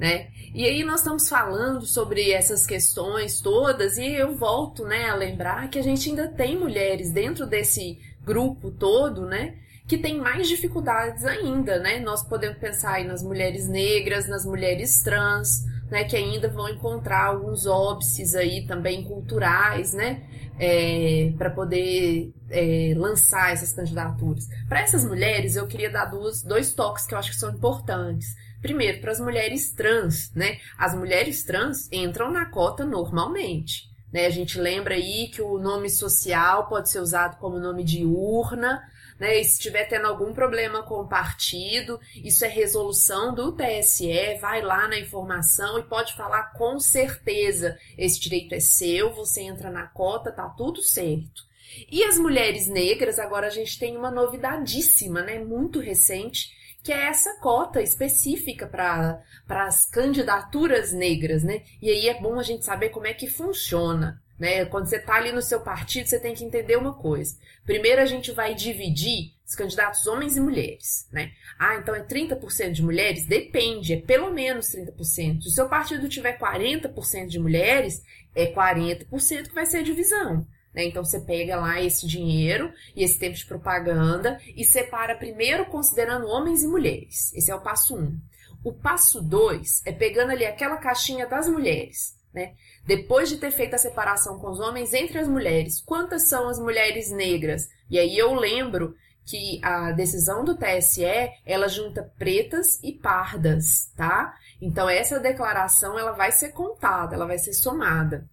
né? 0.00 0.28
E 0.54 0.64
aí 0.64 0.82
nós 0.82 1.00
estamos 1.00 1.28
falando 1.28 1.84
sobre 1.84 2.32
essas 2.32 2.66
questões 2.66 3.42
todas 3.42 3.98
e 3.98 4.06
eu 4.06 4.34
volto, 4.34 4.84
né, 4.86 5.10
a 5.10 5.14
lembrar 5.14 5.68
que 5.68 5.78
a 5.78 5.82
gente 5.82 6.08
ainda 6.08 6.26
tem 6.26 6.58
mulheres 6.58 7.10
dentro 7.10 7.46
desse 7.46 7.98
grupo 8.24 8.70
todo, 8.70 9.26
né, 9.26 9.56
que 9.86 9.98
tem 9.98 10.18
mais 10.18 10.48
dificuldades 10.48 11.24
ainda, 11.24 11.78
né? 11.80 11.98
Nós 12.00 12.22
podemos 12.22 12.58
pensar 12.58 12.94
aí 12.94 13.06
nas 13.06 13.22
mulheres 13.22 13.68
negras, 13.68 14.26
nas 14.26 14.46
mulheres 14.46 15.02
trans, 15.02 15.64
né, 15.90 16.04
que 16.04 16.16
ainda 16.16 16.48
vão 16.48 16.68
encontrar 16.68 17.26
alguns 17.26 17.66
óbices 17.66 18.34
aí 18.34 18.64
também 18.66 19.04
culturais, 19.04 19.92
né, 19.92 20.22
é, 20.58 21.32
para 21.36 21.50
poder 21.50 22.32
é, 22.48 22.94
lançar 22.96 23.52
essas 23.52 23.74
candidaturas. 23.74 24.48
Para 24.66 24.80
essas 24.80 25.04
mulheres, 25.04 25.56
eu 25.56 25.66
queria 25.66 25.90
dar 25.90 26.06
duas, 26.06 26.42
dois 26.42 26.72
toques 26.72 27.06
que 27.06 27.12
eu 27.12 27.18
acho 27.18 27.32
que 27.32 27.36
são 27.36 27.50
importantes. 27.50 28.34
Primeiro, 28.60 29.00
para 29.00 29.12
as 29.12 29.20
mulheres 29.20 29.72
trans, 29.72 30.32
né? 30.34 30.58
As 30.76 30.94
mulheres 30.94 31.42
trans 31.44 31.88
entram 31.90 32.30
na 32.30 32.46
cota 32.46 32.84
normalmente. 32.84 33.90
Né? 34.12 34.26
A 34.26 34.30
gente 34.30 34.58
lembra 34.58 34.94
aí 34.94 35.28
que 35.28 35.40
o 35.40 35.58
nome 35.58 35.88
social 35.88 36.68
pode 36.68 36.90
ser 36.90 37.00
usado 37.00 37.38
como 37.38 37.58
nome 37.58 37.84
de 37.84 38.04
urna, 38.04 38.82
né? 39.20 39.38
E 39.38 39.44
se 39.44 39.52
estiver 39.52 39.84
tendo 39.84 40.06
algum 40.06 40.32
problema 40.32 40.82
com 40.82 40.94
o 40.94 41.08
partido, 41.08 42.00
isso 42.16 42.44
é 42.44 42.48
resolução 42.48 43.34
do 43.34 43.52
TSE, 43.52 44.38
vai 44.40 44.62
lá 44.62 44.88
na 44.88 44.98
informação 44.98 45.78
e 45.78 45.82
pode 45.82 46.14
falar 46.14 46.54
com 46.54 46.80
certeza: 46.80 47.78
esse 47.98 48.18
direito 48.18 48.54
é 48.54 48.60
seu, 48.60 49.12
você 49.12 49.42
entra 49.42 49.70
na 49.70 49.86
cota, 49.86 50.32
tá 50.32 50.48
tudo 50.48 50.82
certo. 50.82 51.48
E 51.88 52.02
as 52.02 52.18
mulheres 52.18 52.66
negras, 52.66 53.18
agora 53.18 53.46
a 53.46 53.50
gente 53.50 53.78
tem 53.78 53.96
uma 53.96 54.10
novidadíssima, 54.10 55.22
né? 55.22 55.38
Muito 55.38 55.78
recente, 55.78 56.50
que 56.82 56.92
é 56.92 57.06
essa 57.08 57.38
cota 57.40 57.82
específica 57.82 58.66
para 58.66 59.22
as 59.48 59.84
candidaturas 59.86 60.92
negras, 60.92 61.42
né? 61.42 61.62
E 61.80 61.90
aí 61.90 62.08
é 62.08 62.20
bom 62.20 62.38
a 62.38 62.42
gente 62.42 62.64
saber 62.64 62.88
como 62.88 63.06
é 63.06 63.14
que 63.14 63.28
funciona. 63.28 64.20
Né? 64.38 64.64
Quando 64.64 64.86
você 64.86 64.96
está 64.96 65.16
ali 65.16 65.32
no 65.32 65.42
seu 65.42 65.60
partido, 65.60 66.08
você 66.08 66.18
tem 66.18 66.34
que 66.34 66.42
entender 66.42 66.76
uma 66.76 66.94
coisa. 66.94 67.36
Primeiro, 67.66 68.00
a 68.00 68.06
gente 68.06 68.32
vai 68.32 68.54
dividir 68.54 69.34
os 69.46 69.54
candidatos 69.54 70.06
homens 70.06 70.34
e 70.34 70.40
mulheres. 70.40 71.06
Né? 71.12 71.32
Ah, 71.58 71.76
então 71.76 71.94
é 71.94 72.02
30% 72.02 72.72
de 72.72 72.82
mulheres? 72.82 73.26
Depende, 73.26 73.92
é 73.92 74.00
pelo 74.00 74.32
menos 74.32 74.74
30%. 74.74 75.42
Se 75.42 75.48
o 75.48 75.50
seu 75.50 75.68
partido 75.68 76.08
tiver 76.08 76.38
40% 76.38 77.26
de 77.26 77.38
mulheres, 77.38 78.02
é 78.34 78.46
40% 78.46 79.48
que 79.48 79.54
vai 79.54 79.66
ser 79.66 79.82
divisão. 79.82 80.46
Né? 80.74 80.84
Então 80.84 81.04
você 81.04 81.20
pega 81.20 81.56
lá 81.56 81.80
esse 81.80 82.06
dinheiro 82.06 82.72
e 82.94 83.02
esse 83.02 83.18
tempo 83.18 83.36
de 83.36 83.46
propaganda 83.46 84.40
e 84.56 84.64
separa 84.64 85.16
primeiro 85.16 85.66
considerando 85.66 86.26
homens 86.28 86.62
e 86.62 86.68
mulheres. 86.68 87.32
Esse 87.34 87.50
é 87.50 87.54
o 87.54 87.60
passo 87.60 87.96
1. 87.96 88.00
Um. 88.00 88.20
O 88.62 88.72
passo 88.72 89.22
2 89.22 89.82
é 89.86 89.92
pegando 89.92 90.32
ali 90.32 90.44
aquela 90.44 90.76
caixinha 90.76 91.26
das 91.26 91.48
mulheres. 91.48 92.18
Né? 92.32 92.54
Depois 92.86 93.28
de 93.28 93.38
ter 93.38 93.50
feito 93.50 93.74
a 93.74 93.78
separação 93.78 94.38
com 94.38 94.50
os 94.50 94.60
homens 94.60 94.94
entre 94.94 95.18
as 95.18 95.26
mulheres, 95.26 95.80
quantas 95.80 96.28
são 96.28 96.48
as 96.48 96.58
mulheres 96.60 97.10
negras? 97.10 97.68
E 97.90 97.98
aí 97.98 98.16
eu 98.16 98.34
lembro 98.34 98.94
que 99.24 99.60
a 99.62 99.92
decisão 99.92 100.44
do 100.44 100.56
TSE, 100.56 101.04
ela 101.44 101.68
junta 101.68 102.12
pretas 102.18 102.80
e 102.82 102.92
pardas, 102.92 103.92
tá? 103.96 104.34
Então 104.60 104.88
essa 104.88 105.18
declaração 105.18 105.98
ela 105.98 106.12
vai 106.12 106.30
ser 106.30 106.50
contada, 106.50 107.14
ela 107.14 107.26
vai 107.26 107.38
ser 107.38 107.52
somada 107.52 108.28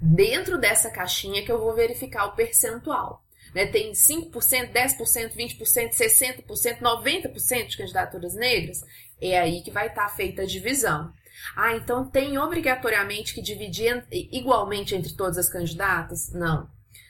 dentro 0.00 0.58
dessa 0.58 0.90
caixinha 0.90 1.44
que 1.44 1.50
eu 1.50 1.58
vou 1.58 1.74
verificar 1.74 2.26
o 2.26 2.32
percentual. 2.32 3.24
Né? 3.54 3.66
Tem 3.66 3.92
5%, 3.92 4.30
10%, 4.72 5.34
20%, 5.34 5.92
60%, 5.92 6.80
90% 6.80 7.66
de 7.66 7.76
candidaturas 7.76 8.34
negras. 8.34 8.84
É 9.20 9.38
aí 9.38 9.62
que 9.62 9.70
vai 9.70 9.88
estar 9.88 10.08
tá 10.08 10.14
feita 10.14 10.42
a 10.42 10.46
divisão. 10.46 11.12
Ah, 11.56 11.74
então 11.74 12.08
tem 12.08 12.38
obrigatoriamente 12.38 13.34
que 13.34 13.42
dividir 13.42 14.04
igualmente 14.10 14.94
entre 14.94 15.14
todas 15.14 15.38
as 15.38 15.48
candidatas? 15.48 16.32
Não. 16.32 16.68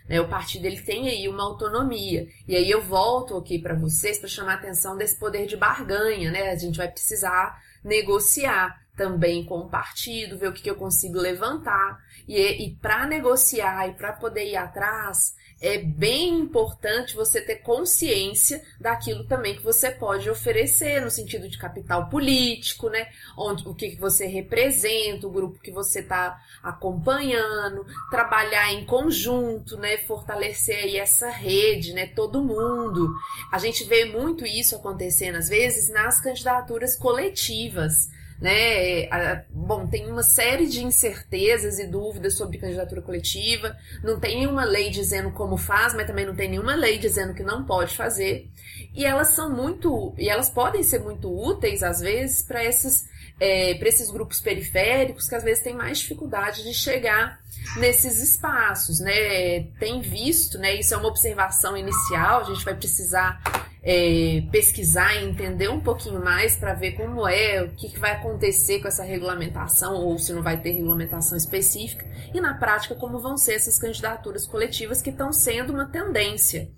Né, 0.09 0.21
o 0.21 0.29
partido 0.29 0.65
ele 0.65 0.81
tem 0.81 1.09
aí 1.09 1.29
uma 1.29 1.43
autonomia. 1.43 2.29
E 2.47 2.57
aí 2.57 2.71
eu 2.71 2.83
volto 2.83 3.37
aqui 3.37 3.59
para 3.59 3.75
vocês 3.75 4.19
para 4.19 4.29
chamar 4.29 4.53
a 4.53 4.57
atenção 4.57 4.97
desse 4.97 5.19
poder 5.19 5.47
de 5.47 5.57
barganha, 5.57 6.31
né? 6.31 6.51
A 6.51 6.57
gente 6.57 6.79
vai 6.79 6.89
precisar 6.89 7.63
negociar 7.85 8.81
também 8.99 9.45
com 9.45 9.61
o 9.61 9.69
partido, 9.69 10.37
ver 10.37 10.49
o 10.49 10.53
que, 10.53 10.61
que 10.61 10.71
eu 10.71 10.75
consigo 10.75 11.19
levantar. 11.19 12.05
E, 12.27 12.67
e 12.67 12.75
para 12.75 13.07
negociar 13.07 13.89
e 13.89 13.95
para 13.95 14.13
poder 14.13 14.51
ir 14.51 14.57
atrás, 14.57 15.35
é 15.61 15.79
bem 15.79 16.39
importante 16.39 17.17
você 17.17 17.41
ter 17.41 17.57
consciência 17.57 18.63
daquilo 18.81 19.25
também 19.25 19.57
que 19.57 19.63
você 19.63 19.91
pode 19.91 20.29
oferecer, 20.31 21.01
no 21.01 21.11
sentido 21.11 21.49
de 21.49 21.59
capital 21.59 22.09
político, 22.09 22.89
né? 22.89 23.09
Onde, 23.37 23.67
o 23.67 23.75
que, 23.75 23.91
que 23.91 24.01
você 24.01 24.27
representa, 24.27 25.27
o 25.27 25.33
grupo 25.33 25.59
que 25.61 25.73
você 25.73 26.01
está 26.01 26.41
acompanhando, 26.63 27.85
trabalhar 28.11 28.73
em 28.73 28.85
conjunto, 28.85 29.77
né? 29.77 29.99
Fortalecer 29.99 30.85
aí 30.85 30.97
essa 30.97 31.29
rede, 31.29 31.93
né? 31.93 32.07
Todo 32.07 32.45
mundo. 32.45 33.13
A 33.51 33.59
gente 33.59 33.83
vê 33.85 34.05
muito 34.05 34.47
isso 34.47 34.77
acontecendo, 34.77 35.37
às 35.37 35.49
vezes, 35.49 35.89
nas 35.89 36.21
candidaturas 36.21 36.97
coletivas 36.97 38.09
né? 38.41 39.45
Bom, 39.51 39.87
tem 39.87 40.11
uma 40.11 40.23
série 40.23 40.67
de 40.67 40.85
incertezas 40.85 41.79
e 41.79 41.87
dúvidas 41.87 42.35
sobre 42.35 42.59
candidatura 42.59 43.03
coletiva. 43.03 43.77
Não 44.03 44.19
tem 44.21 44.39
nenhuma 44.39 44.65
lei 44.65 44.91
dizendo 44.91 45.31
como 45.33 45.57
faz, 45.57 45.95
mas 45.95 46.07
também 46.07 46.27
não 46.27 46.35
tem 46.35 46.49
nenhuma 46.49 46.75
lei 46.75 46.99
dizendo 46.99 47.35
que 47.35 47.43
não 47.43 47.65
pode 47.65 47.97
fazer. 47.97 48.49
E 48.95 49.05
elas 49.05 49.29
são 49.29 49.55
muito, 49.55 50.15
e 50.17 50.29
elas 50.29 50.49
podem 50.49 50.83
ser 50.83 51.01
muito 51.01 51.29
úteis 51.29 51.83
às 51.83 52.01
vezes 52.01 52.43
para 52.43 52.65
esses 52.65 53.09
é, 53.41 53.75
para 53.75 53.89
esses 53.89 54.11
grupos 54.11 54.41
periféricos 54.41 55.29
que 55.29 55.35
às 55.35 55.45
vezes 55.45 55.63
têm 55.63 55.75
mais 55.75 55.99
dificuldade 55.99 56.63
de 56.63 56.75
chegar 56.75 57.39
nesses 57.77 58.23
espaços, 58.23 59.01
né? 59.01 59.65
Tem 59.79 60.01
visto, 60.01 60.59
né? 60.59 60.75
Isso 60.75 60.95
é 60.95 60.97
uma 60.97 61.09
observação 61.09 61.77
inicial. 61.77 62.41
A 62.41 62.45
gente 62.45 62.65
vai 62.65 62.75
precisar 62.75 63.41
é, 63.83 64.43
pesquisar 64.51 65.15
e 65.15 65.25
entender 65.25 65.69
um 65.69 65.81
pouquinho 65.81 66.23
mais 66.23 66.57
para 66.57 66.75
ver 66.75 66.93
como 66.93 67.27
é, 67.27 67.63
o 67.63 67.71
que, 67.71 67.89
que, 67.89 67.99
vai 67.99 68.13
acontecer 68.13 68.81
com 68.81 68.89
essa 68.89 69.05
regulamentação, 69.05 69.95
ou 69.95 70.19
se 70.19 70.33
não 70.33 70.43
vai 70.43 70.61
ter 70.61 70.73
regulamentação 70.73 71.37
específica, 71.37 72.07
e 72.35 72.41
na 72.41 72.55
prática 72.55 72.95
como 72.95 73.19
vão 73.19 73.37
ser 73.37 73.55
essas 73.55 73.79
candidaturas 73.79 74.47
coletivas 74.47 75.01
que 75.01 75.11
estão 75.11 75.33
sendo 75.33 75.73
uma 75.73 75.87
tendência. 75.87 76.71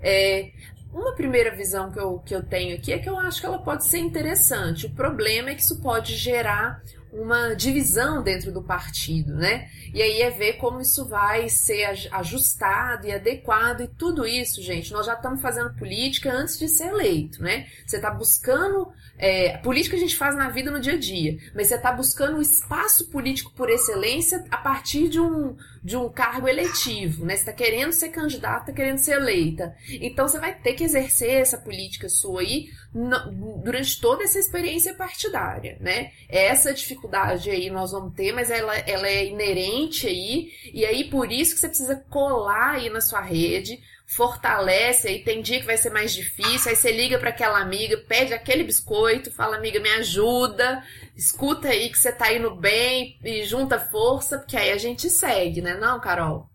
É, 0.00 0.50
uma 0.92 1.12
primeira 1.12 1.54
visão 1.54 1.90
que 1.90 1.98
eu, 1.98 2.18
que 2.24 2.34
eu 2.34 2.42
tenho 2.42 2.76
aqui 2.76 2.92
é 2.92 2.98
que 2.98 3.08
eu 3.08 3.18
acho 3.18 3.40
que 3.40 3.46
ela 3.46 3.58
pode 3.58 3.86
ser 3.86 3.98
interessante. 3.98 4.86
O 4.86 4.90
problema 4.90 5.50
é 5.50 5.54
que 5.54 5.62
isso 5.62 5.80
pode 5.80 6.16
gerar 6.16 6.82
uma 7.12 7.54
divisão 7.54 8.22
dentro 8.22 8.52
do 8.52 8.62
partido, 8.62 9.34
né? 9.34 9.68
E 9.92 10.02
aí 10.02 10.22
é 10.22 10.30
ver 10.30 10.54
como 10.54 10.80
isso 10.80 11.06
vai 11.06 11.48
ser 11.48 11.84
ajustado 12.12 13.06
e 13.06 13.12
adequado 13.12 13.82
e 13.82 13.88
tudo 13.88 14.26
isso, 14.26 14.62
gente. 14.62 14.92
Nós 14.92 15.06
já 15.06 15.14
estamos 15.14 15.40
fazendo 15.40 15.74
política 15.74 16.32
antes 16.32 16.58
de 16.58 16.68
ser 16.68 16.88
eleito, 16.88 17.42
né? 17.42 17.66
Você 17.86 17.96
está 17.96 18.10
buscando 18.10 18.92
é, 19.18 19.58
política 19.58 19.96
a 19.96 19.98
gente 19.98 20.16
faz 20.16 20.36
na 20.36 20.48
vida 20.48 20.70
no 20.70 20.80
dia 20.80 20.92
a 20.92 20.98
dia, 20.98 21.38
mas 21.54 21.66
você 21.66 21.74
está 21.74 21.90
buscando 21.90 22.38
o 22.38 22.42
espaço 22.42 23.10
político 23.10 23.52
por 23.56 23.68
excelência 23.68 24.44
a 24.48 24.56
partir 24.56 25.08
de 25.08 25.18
um, 25.20 25.56
de 25.82 25.96
um 25.96 26.08
cargo 26.08 26.46
eletivo, 26.46 27.24
né? 27.24 27.34
Você 27.34 27.40
está 27.40 27.52
querendo 27.52 27.92
ser 27.92 28.10
candidata, 28.10 28.72
querendo 28.72 28.98
ser 28.98 29.16
eleita. 29.16 29.74
Então 30.00 30.28
você 30.28 30.38
vai 30.38 30.54
ter 30.54 30.74
que 30.74 30.84
exercer 30.84 31.40
essa 31.40 31.58
política 31.58 32.08
sua 32.08 32.42
aí 32.42 32.68
durante 32.92 34.00
toda 34.00 34.24
essa 34.24 34.38
experiência 34.38 34.94
partidária, 34.94 35.76
né? 35.80 36.12
Essa 36.28 36.72
dificuldade 36.72 36.98
dificuldade 36.98 37.50
aí 37.50 37.70
nós 37.70 37.92
vamos 37.92 38.14
ter, 38.14 38.32
mas 38.32 38.50
ela, 38.50 38.76
ela 38.78 39.06
é 39.06 39.26
inerente 39.26 40.06
aí, 40.06 40.52
e 40.72 40.84
aí 40.84 41.04
por 41.04 41.30
isso 41.30 41.54
que 41.54 41.60
você 41.60 41.68
precisa 41.68 41.96
colar 42.10 42.74
aí 42.74 42.90
na 42.90 43.00
sua 43.00 43.20
rede, 43.20 43.80
fortalece, 44.06 45.08
aí 45.08 45.22
tem 45.22 45.42
dia 45.42 45.60
que 45.60 45.66
vai 45.66 45.76
ser 45.76 45.90
mais 45.90 46.12
difícil, 46.12 46.70
aí 46.70 46.76
você 46.76 46.90
liga 46.90 47.18
para 47.18 47.30
aquela 47.30 47.60
amiga, 47.60 47.96
pede 48.08 48.32
aquele 48.32 48.64
biscoito, 48.64 49.30
fala, 49.30 49.56
amiga, 49.56 49.80
me 49.80 49.90
ajuda, 49.90 50.82
escuta 51.16 51.68
aí 51.68 51.90
que 51.90 51.98
você 51.98 52.10
tá 52.10 52.32
indo 52.32 52.54
bem 52.54 53.18
e 53.22 53.44
junta 53.44 53.78
força, 53.78 54.38
porque 54.38 54.56
aí 54.56 54.70
a 54.70 54.78
gente 54.78 55.10
segue, 55.10 55.60
né? 55.60 55.74
Não, 55.74 56.00
Carol? 56.00 56.48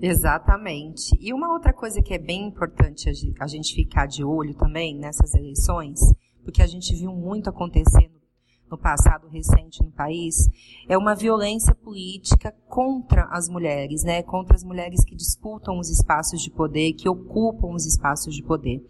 Exatamente. 0.00 1.16
E 1.20 1.32
uma 1.32 1.52
outra 1.52 1.72
coisa 1.72 2.00
que 2.00 2.14
é 2.14 2.18
bem 2.18 2.46
importante 2.46 3.08
a 3.40 3.46
gente 3.46 3.74
ficar 3.74 4.06
de 4.06 4.24
olho 4.24 4.54
também 4.54 4.96
nessas 4.96 5.34
eleições, 5.34 6.00
porque 6.44 6.62
a 6.62 6.66
gente 6.66 6.94
viu 6.94 7.12
muito 7.12 7.50
acontecer 7.50 8.10
no 8.70 8.78
passado 8.78 9.28
recente 9.28 9.82
no 9.82 9.90
país, 9.90 10.48
é 10.88 10.96
uma 10.96 11.14
violência 11.14 11.74
política 11.74 12.54
contra 12.68 13.24
as 13.30 13.48
mulheres, 13.48 14.04
né? 14.04 14.22
Contra 14.22 14.54
as 14.54 14.62
mulheres 14.62 15.04
que 15.04 15.16
disputam 15.16 15.78
os 15.78 15.88
espaços 15.88 16.40
de 16.42 16.50
poder, 16.50 16.92
que 16.92 17.08
ocupam 17.08 17.68
os 17.68 17.86
espaços 17.86 18.34
de 18.34 18.42
poder. 18.42 18.84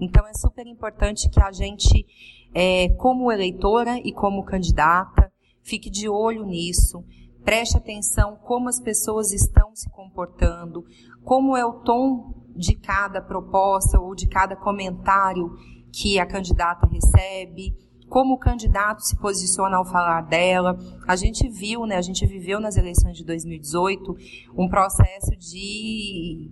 Então 0.00 0.26
é 0.26 0.32
super 0.34 0.66
importante 0.66 1.28
que 1.28 1.42
a 1.42 1.50
gente, 1.50 2.06
é, 2.54 2.88
como 2.90 3.32
eleitora 3.32 3.98
e 3.98 4.12
como 4.12 4.44
candidata, 4.44 5.32
fique 5.62 5.90
de 5.90 6.08
olho 6.08 6.46
nisso, 6.46 7.04
preste 7.46 7.76
atenção 7.76 8.36
como 8.42 8.68
as 8.68 8.80
pessoas 8.80 9.32
estão 9.32 9.70
se 9.72 9.88
comportando, 9.90 10.84
como 11.22 11.56
é 11.56 11.64
o 11.64 11.74
tom 11.74 12.34
de 12.56 12.74
cada 12.74 13.22
proposta 13.22 14.00
ou 14.00 14.16
de 14.16 14.26
cada 14.26 14.56
comentário 14.56 15.54
que 15.92 16.18
a 16.18 16.26
candidata 16.26 16.88
recebe, 16.88 17.72
como 18.08 18.34
o 18.34 18.38
candidato 18.38 19.02
se 19.02 19.16
posiciona 19.16 19.76
ao 19.76 19.84
falar 19.84 20.22
dela. 20.22 20.76
A 21.06 21.14
gente 21.14 21.48
viu, 21.48 21.86
né, 21.86 21.94
a 21.94 22.02
gente 22.02 22.26
viveu 22.26 22.58
nas 22.58 22.76
eleições 22.76 23.16
de 23.16 23.24
2018 23.24 24.16
um 24.58 24.68
processo 24.68 25.30
de 25.38 26.50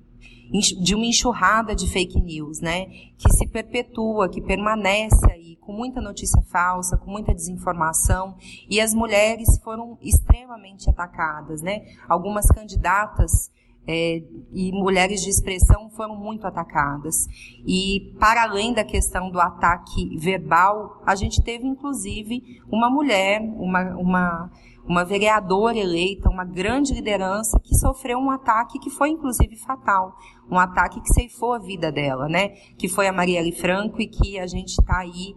de 0.50 0.94
uma 0.94 1.06
enxurrada 1.06 1.74
de 1.74 1.90
fake 1.90 2.20
news, 2.20 2.60
né, 2.60 2.86
que 3.16 3.30
se 3.32 3.46
perpetua, 3.46 4.28
que 4.28 4.40
permanece 4.40 5.30
aí 5.30 5.56
com 5.56 5.72
muita 5.72 6.00
notícia 6.00 6.42
falsa, 6.42 6.96
com 6.96 7.10
muita 7.10 7.34
desinformação, 7.34 8.36
e 8.68 8.80
as 8.80 8.94
mulheres 8.94 9.58
foram 9.62 9.98
extremamente 10.02 10.90
atacadas, 10.90 11.62
né? 11.62 11.82
Algumas 12.06 12.46
candidatas 12.48 13.50
é, 13.86 14.22
e 14.52 14.72
mulheres 14.72 15.22
de 15.22 15.30
expressão 15.30 15.90
foram 15.90 16.16
muito 16.16 16.46
atacadas. 16.46 17.26
E, 17.66 18.14
para 18.18 18.42
além 18.42 18.72
da 18.72 18.84
questão 18.84 19.30
do 19.30 19.40
ataque 19.40 20.16
verbal, 20.18 21.02
a 21.06 21.14
gente 21.14 21.42
teve, 21.42 21.66
inclusive, 21.66 22.60
uma 22.70 22.90
mulher, 22.90 23.40
uma, 23.40 23.96
uma, 23.96 24.50
uma 24.86 25.04
vereadora 25.04 25.78
eleita, 25.78 26.28
uma 26.28 26.44
grande 26.44 26.92
liderança, 26.92 27.58
que 27.60 27.74
sofreu 27.76 28.18
um 28.18 28.30
ataque 28.30 28.78
que 28.78 28.90
foi, 28.90 29.10
inclusive, 29.10 29.56
fatal. 29.56 30.16
Um 30.50 30.58
ataque 30.58 31.00
que 31.00 31.12
ceifou 31.12 31.54
a 31.54 31.58
vida 31.58 31.90
dela, 31.90 32.28
né? 32.28 32.50
Que 32.76 32.88
foi 32.88 33.06
a 33.06 33.12
Marielle 33.12 33.52
Franco 33.52 34.00
e 34.00 34.06
que 34.06 34.38
a 34.38 34.46
gente 34.46 34.70
está 34.70 34.98
aí, 34.98 35.34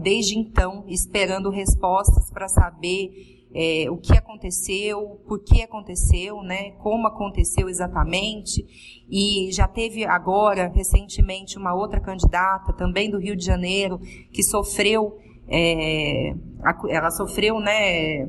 desde 0.00 0.38
então, 0.38 0.84
esperando 0.88 1.50
respostas 1.50 2.30
para 2.30 2.48
saber 2.48 3.34
é, 3.54 3.88
o 3.88 3.96
que 3.96 4.12
aconteceu, 4.12 5.20
por 5.28 5.38
que 5.38 5.62
aconteceu, 5.62 6.42
né, 6.42 6.72
como 6.72 7.06
aconteceu 7.06 7.68
exatamente. 7.68 8.66
E 9.08 9.50
já 9.52 9.68
teve 9.68 10.04
agora, 10.04 10.68
recentemente, 10.74 11.56
uma 11.56 11.72
outra 11.72 12.00
candidata, 12.00 12.72
também 12.72 13.08
do 13.08 13.18
Rio 13.18 13.36
de 13.36 13.44
Janeiro, 13.44 14.00
que 14.32 14.42
sofreu, 14.42 15.16
é, 15.46 16.34
ela 16.90 17.12
sofreu, 17.12 17.60
né, 17.60 18.26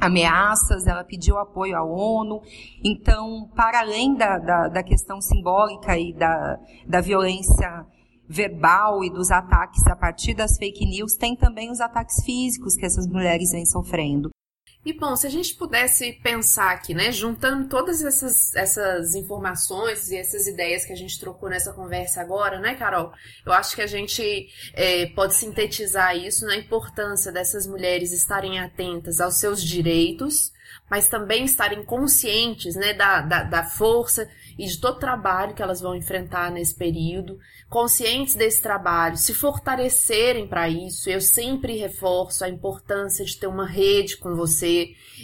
ameaças, 0.00 0.86
ela 0.86 1.04
pediu 1.04 1.38
apoio 1.38 1.76
à 1.76 1.82
ONU. 1.82 2.40
Então, 2.84 3.48
para 3.54 3.80
além 3.80 4.14
da, 4.14 4.38
da, 4.38 4.68
da 4.68 4.82
questão 4.82 5.20
simbólica 5.20 5.98
e 5.98 6.12
da, 6.12 6.58
da 6.86 7.00
violência 7.00 7.86
verbal 8.28 9.02
e 9.02 9.10
dos 9.10 9.30
ataques 9.30 9.86
a 9.86 9.96
partir 9.96 10.34
das 10.34 10.56
fake 10.58 10.84
news, 10.84 11.14
tem 11.14 11.34
também 11.34 11.70
os 11.70 11.80
ataques 11.80 12.22
físicos 12.24 12.74
que 12.74 12.84
essas 12.84 13.06
mulheres 13.06 13.50
vêm 13.50 13.64
sofrendo. 13.64 14.30
E 14.84 14.92
bom, 14.92 15.14
se 15.16 15.26
a 15.26 15.30
gente 15.30 15.54
pudesse 15.54 16.12
pensar 16.22 16.70
aqui, 16.70 16.94
né, 16.94 17.10
juntando 17.10 17.68
todas 17.68 18.02
essas, 18.02 18.54
essas 18.54 19.14
informações 19.14 20.10
e 20.10 20.16
essas 20.16 20.46
ideias 20.46 20.84
que 20.84 20.92
a 20.92 20.96
gente 20.96 21.18
trocou 21.18 21.48
nessa 21.48 21.72
conversa 21.72 22.20
agora, 22.20 22.60
né, 22.60 22.74
Carol? 22.74 23.12
Eu 23.44 23.52
acho 23.52 23.74
que 23.74 23.82
a 23.82 23.86
gente 23.86 24.48
é, 24.72 25.06
pode 25.06 25.34
sintetizar 25.34 26.16
isso 26.16 26.46
na 26.46 26.56
importância 26.56 27.32
dessas 27.32 27.66
mulheres 27.66 28.12
estarem 28.12 28.60
atentas 28.60 29.20
aos 29.20 29.34
seus 29.34 29.62
direitos, 29.62 30.52
mas 30.88 31.08
também 31.08 31.44
estarem 31.44 31.82
conscientes 31.82 32.74
né, 32.74 32.94
da, 32.94 33.20
da, 33.20 33.42
da 33.42 33.64
força 33.64 34.28
e 34.58 34.66
de 34.66 34.80
todo 34.80 34.96
o 34.96 35.00
trabalho 35.00 35.54
que 35.54 35.62
elas 35.62 35.80
vão 35.80 35.94
enfrentar 35.94 36.50
nesse 36.50 36.74
período, 36.74 37.38
conscientes 37.68 38.34
desse 38.34 38.60
trabalho, 38.60 39.16
se 39.16 39.32
fortalecerem 39.32 40.48
para 40.48 40.68
isso. 40.68 41.08
Eu 41.08 41.20
sempre 41.20 41.76
reforço 41.76 42.44
a 42.44 42.48
importância 42.48 43.24
de 43.24 43.36
ter 43.36 43.46
uma 43.46 43.66
rede 43.66 44.16
com 44.16 44.34
você, 44.34 44.77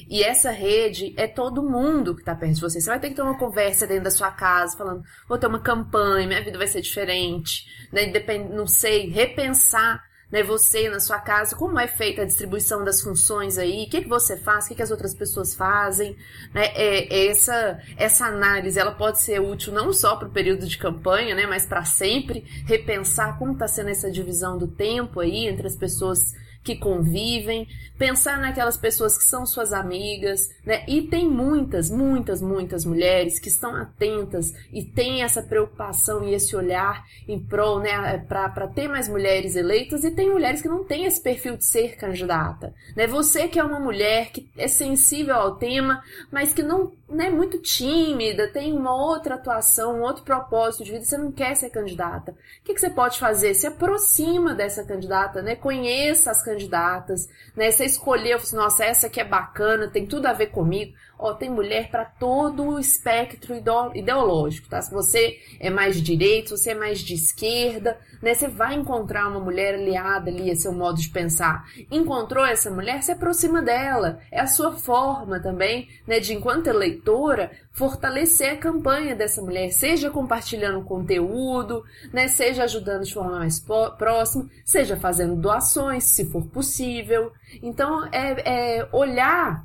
e 0.09 0.23
essa 0.23 0.51
rede 0.51 1.15
é 1.17 1.27
todo 1.27 1.63
mundo 1.63 2.15
que 2.15 2.23
está 2.23 2.35
perto 2.35 2.55
de 2.55 2.61
você. 2.61 2.81
Você 2.81 2.91
vai 2.91 3.01
ter 3.01 3.11
que 3.11 3.15
ter 3.15 3.23
uma 3.23 3.39
conversa 3.39 3.87
dentro 3.87 4.05
da 4.05 4.11
sua 4.11 4.31
casa, 4.31 4.77
falando: 4.77 5.03
vou 5.29 5.39
ter 5.39 5.47
uma 5.47 5.61
campanha, 5.61 6.27
minha 6.27 6.43
vida 6.43 6.59
vai 6.59 6.67
ser 6.67 6.81
diferente, 6.81 7.67
né? 7.93 8.07
Depende, 8.07 8.55
não 8.55 8.67
sei, 8.67 9.09
repensar 9.09 10.03
né, 10.35 10.43
você 10.43 10.89
na 10.89 10.99
sua 10.99 11.21
casa, 11.21 11.55
como 11.55 11.79
é 11.79 11.87
feita 11.87 12.23
a 12.23 12.25
distribuição 12.25 12.83
das 12.83 13.01
funções 13.01 13.57
aí, 13.57 13.85
o 13.85 13.89
que, 13.89 14.03
que 14.03 14.09
você 14.09 14.37
faz, 14.37 14.65
o 14.65 14.69
que, 14.69 14.75
que 14.75 14.83
as 14.83 14.91
outras 14.91 15.15
pessoas 15.15 15.55
fazem, 15.55 16.17
né, 16.53 16.73
é, 16.75 17.07
é 17.15 17.29
essa, 17.29 17.81
essa 17.97 18.27
análise, 18.27 18.77
ela 18.77 18.91
pode 18.91 19.21
ser 19.21 19.41
útil 19.41 19.73
não 19.73 19.93
só 19.93 20.17
para 20.17 20.27
o 20.27 20.33
período 20.33 20.67
de 20.67 20.77
campanha, 20.77 21.37
né, 21.37 21.47
mas 21.47 21.67
para 21.67 21.85
sempre, 21.85 22.45
repensar 22.67 23.39
como 23.39 23.53
está 23.53 23.69
sendo 23.69 23.91
essa 23.91 24.11
divisão 24.11 24.59
do 24.59 24.67
tempo 24.67 25.21
aí 25.21 25.47
entre 25.47 25.69
as 25.69 25.77
pessoas 25.77 26.33
que 26.65 26.75
convivem, 26.77 27.69
pensar 27.99 28.39
naquelas 28.39 28.77
pessoas 28.77 29.19
que 29.19 29.25
são 29.25 29.45
suas 29.45 29.73
amigas, 29.73 30.49
né? 30.65 30.83
E 30.89 31.03
tem 31.03 31.29
muitas, 31.29 31.91
muitas, 31.91 32.41
muitas 32.41 32.85
mulheres 32.85 33.39
que 33.39 33.49
estão 33.49 33.77
atentas 33.77 34.53
e 34.73 34.83
têm 34.83 35.23
essa 35.23 35.43
preocupação 35.43 36.27
e 36.27 36.35
esse 36.35 36.57
olhar 36.57 37.05
em 37.29 37.39
prol, 37.39 37.81
né, 37.81 38.19
para 38.27 38.67
ter 38.69 38.89
mais 38.89 39.09
mulheres 39.09 39.55
eleitas 39.55 40.03
e 40.05 40.11
tem 40.11 40.31
mulheres 40.31 40.63
que 40.63 40.69
não 40.69 40.85
têm 40.85 41.05
esse 41.05 41.23
perfil 41.23 41.57
de 41.57 41.67
ser 41.67 41.97
candidata, 41.97 42.75
né? 42.97 43.07
Você 43.07 43.47
que 43.47 43.59
é 43.59 43.65
uma 43.65 43.79
mulher 43.79 44.31
que 44.33 44.49
é 44.57 44.67
sensível 44.67 45.35
ao 45.35 45.57
tema, 45.57 46.03
mas 46.33 46.55
que 46.55 46.63
não 46.63 46.93
é 47.23 47.31
muito 47.31 47.59
tímida, 47.59 48.49
tem 48.49 48.73
uma 48.73 48.95
outra 48.95 49.37
atuação, 49.37 49.99
um 49.99 50.03
outro 50.03 50.25
propósito 50.25 50.85
de 50.85 50.93
vida, 50.93 51.05
você 51.05 51.19
não 51.19 51.31
quer 51.31 51.55
ser 51.55 51.71
candidata. 51.71 52.33
O 52.33 52.65
que, 52.65 52.75
que 52.75 52.81
você 52.81 52.91
pode 52.91 53.19
fazer? 53.19 53.55
Se 53.55 53.67
aproxima 53.67 54.55
dessa 54.55 54.85
candidata, 54.85 55.43
né? 55.43 55.55
Conheça 55.55 56.31
as 56.31 56.43
candidatas 56.43 57.29
né? 57.57 57.71
Você 57.71 57.85
escolheu, 57.85 58.39
nossa, 58.53 58.85
essa 58.85 59.07
aqui 59.07 59.21
é 59.21 59.25
bacana, 59.25 59.89
tem 59.89 60.07
tudo 60.07 60.27
a 60.27 60.33
ver 60.33 60.47
comigo. 60.47 60.95
Ó, 61.25 61.33
tem 61.33 61.49
mulher 61.49 61.91
para 61.91 62.05
todo 62.05 62.63
o 62.63 62.79
espectro 62.79 63.55
ideológico, 63.95 64.69
tá? 64.69 64.83
Se 64.83 64.93
você 64.93 65.39
é 65.59 65.71
mais 65.71 65.97
de 65.97 66.03
direita, 66.03 66.49
se 66.49 66.63
você 66.63 66.73
é 66.73 66.75
mais 66.75 67.01
de 67.01 67.15
esquerda, 67.15 67.99
né? 68.21 68.35
Você 68.35 68.47
vai 68.47 68.75
encontrar 68.75 69.27
uma 69.29 69.41
mulher 69.41 69.73
aliada 69.73 70.31
ali 70.31 70.51
a 70.51 70.55
seu 70.55 70.71
modo 70.71 71.01
de 71.01 71.09
pensar. 71.09 71.65
Encontrou 71.91 72.45
essa 72.45 72.71
mulher, 72.71 73.03
se 73.03 73.11
aproxima 73.11 73.63
dela. 73.63 74.19
É 74.31 74.39
a 74.39 74.47
sua 74.47 74.73
forma 74.73 75.41
também, 75.41 75.89
né? 76.07 76.21
De 76.21 76.35
enquanto 76.35 76.67
eleitora, 76.67 77.51
fortalecer 77.73 78.53
a 78.53 78.59
campanha 78.59 79.17
dessa 79.17 79.41
mulher, 79.41 79.71
seja 79.71 80.11
compartilhando 80.11 80.85
conteúdo, 80.85 81.85
né? 82.13 82.29
Seja 82.29 82.65
ajudando 82.65 83.05
de 83.05 83.15
forma 83.15 83.39
mais 83.39 83.59
próxima, 83.97 84.47
seja 84.63 84.95
fazendo 84.95 85.37
doações, 85.37 86.05
se 86.05 86.27
for 86.27 86.45
possível. 86.45 87.33
Então, 87.63 88.05
é, 88.13 88.81
é 88.81 88.89
olhar 88.93 89.65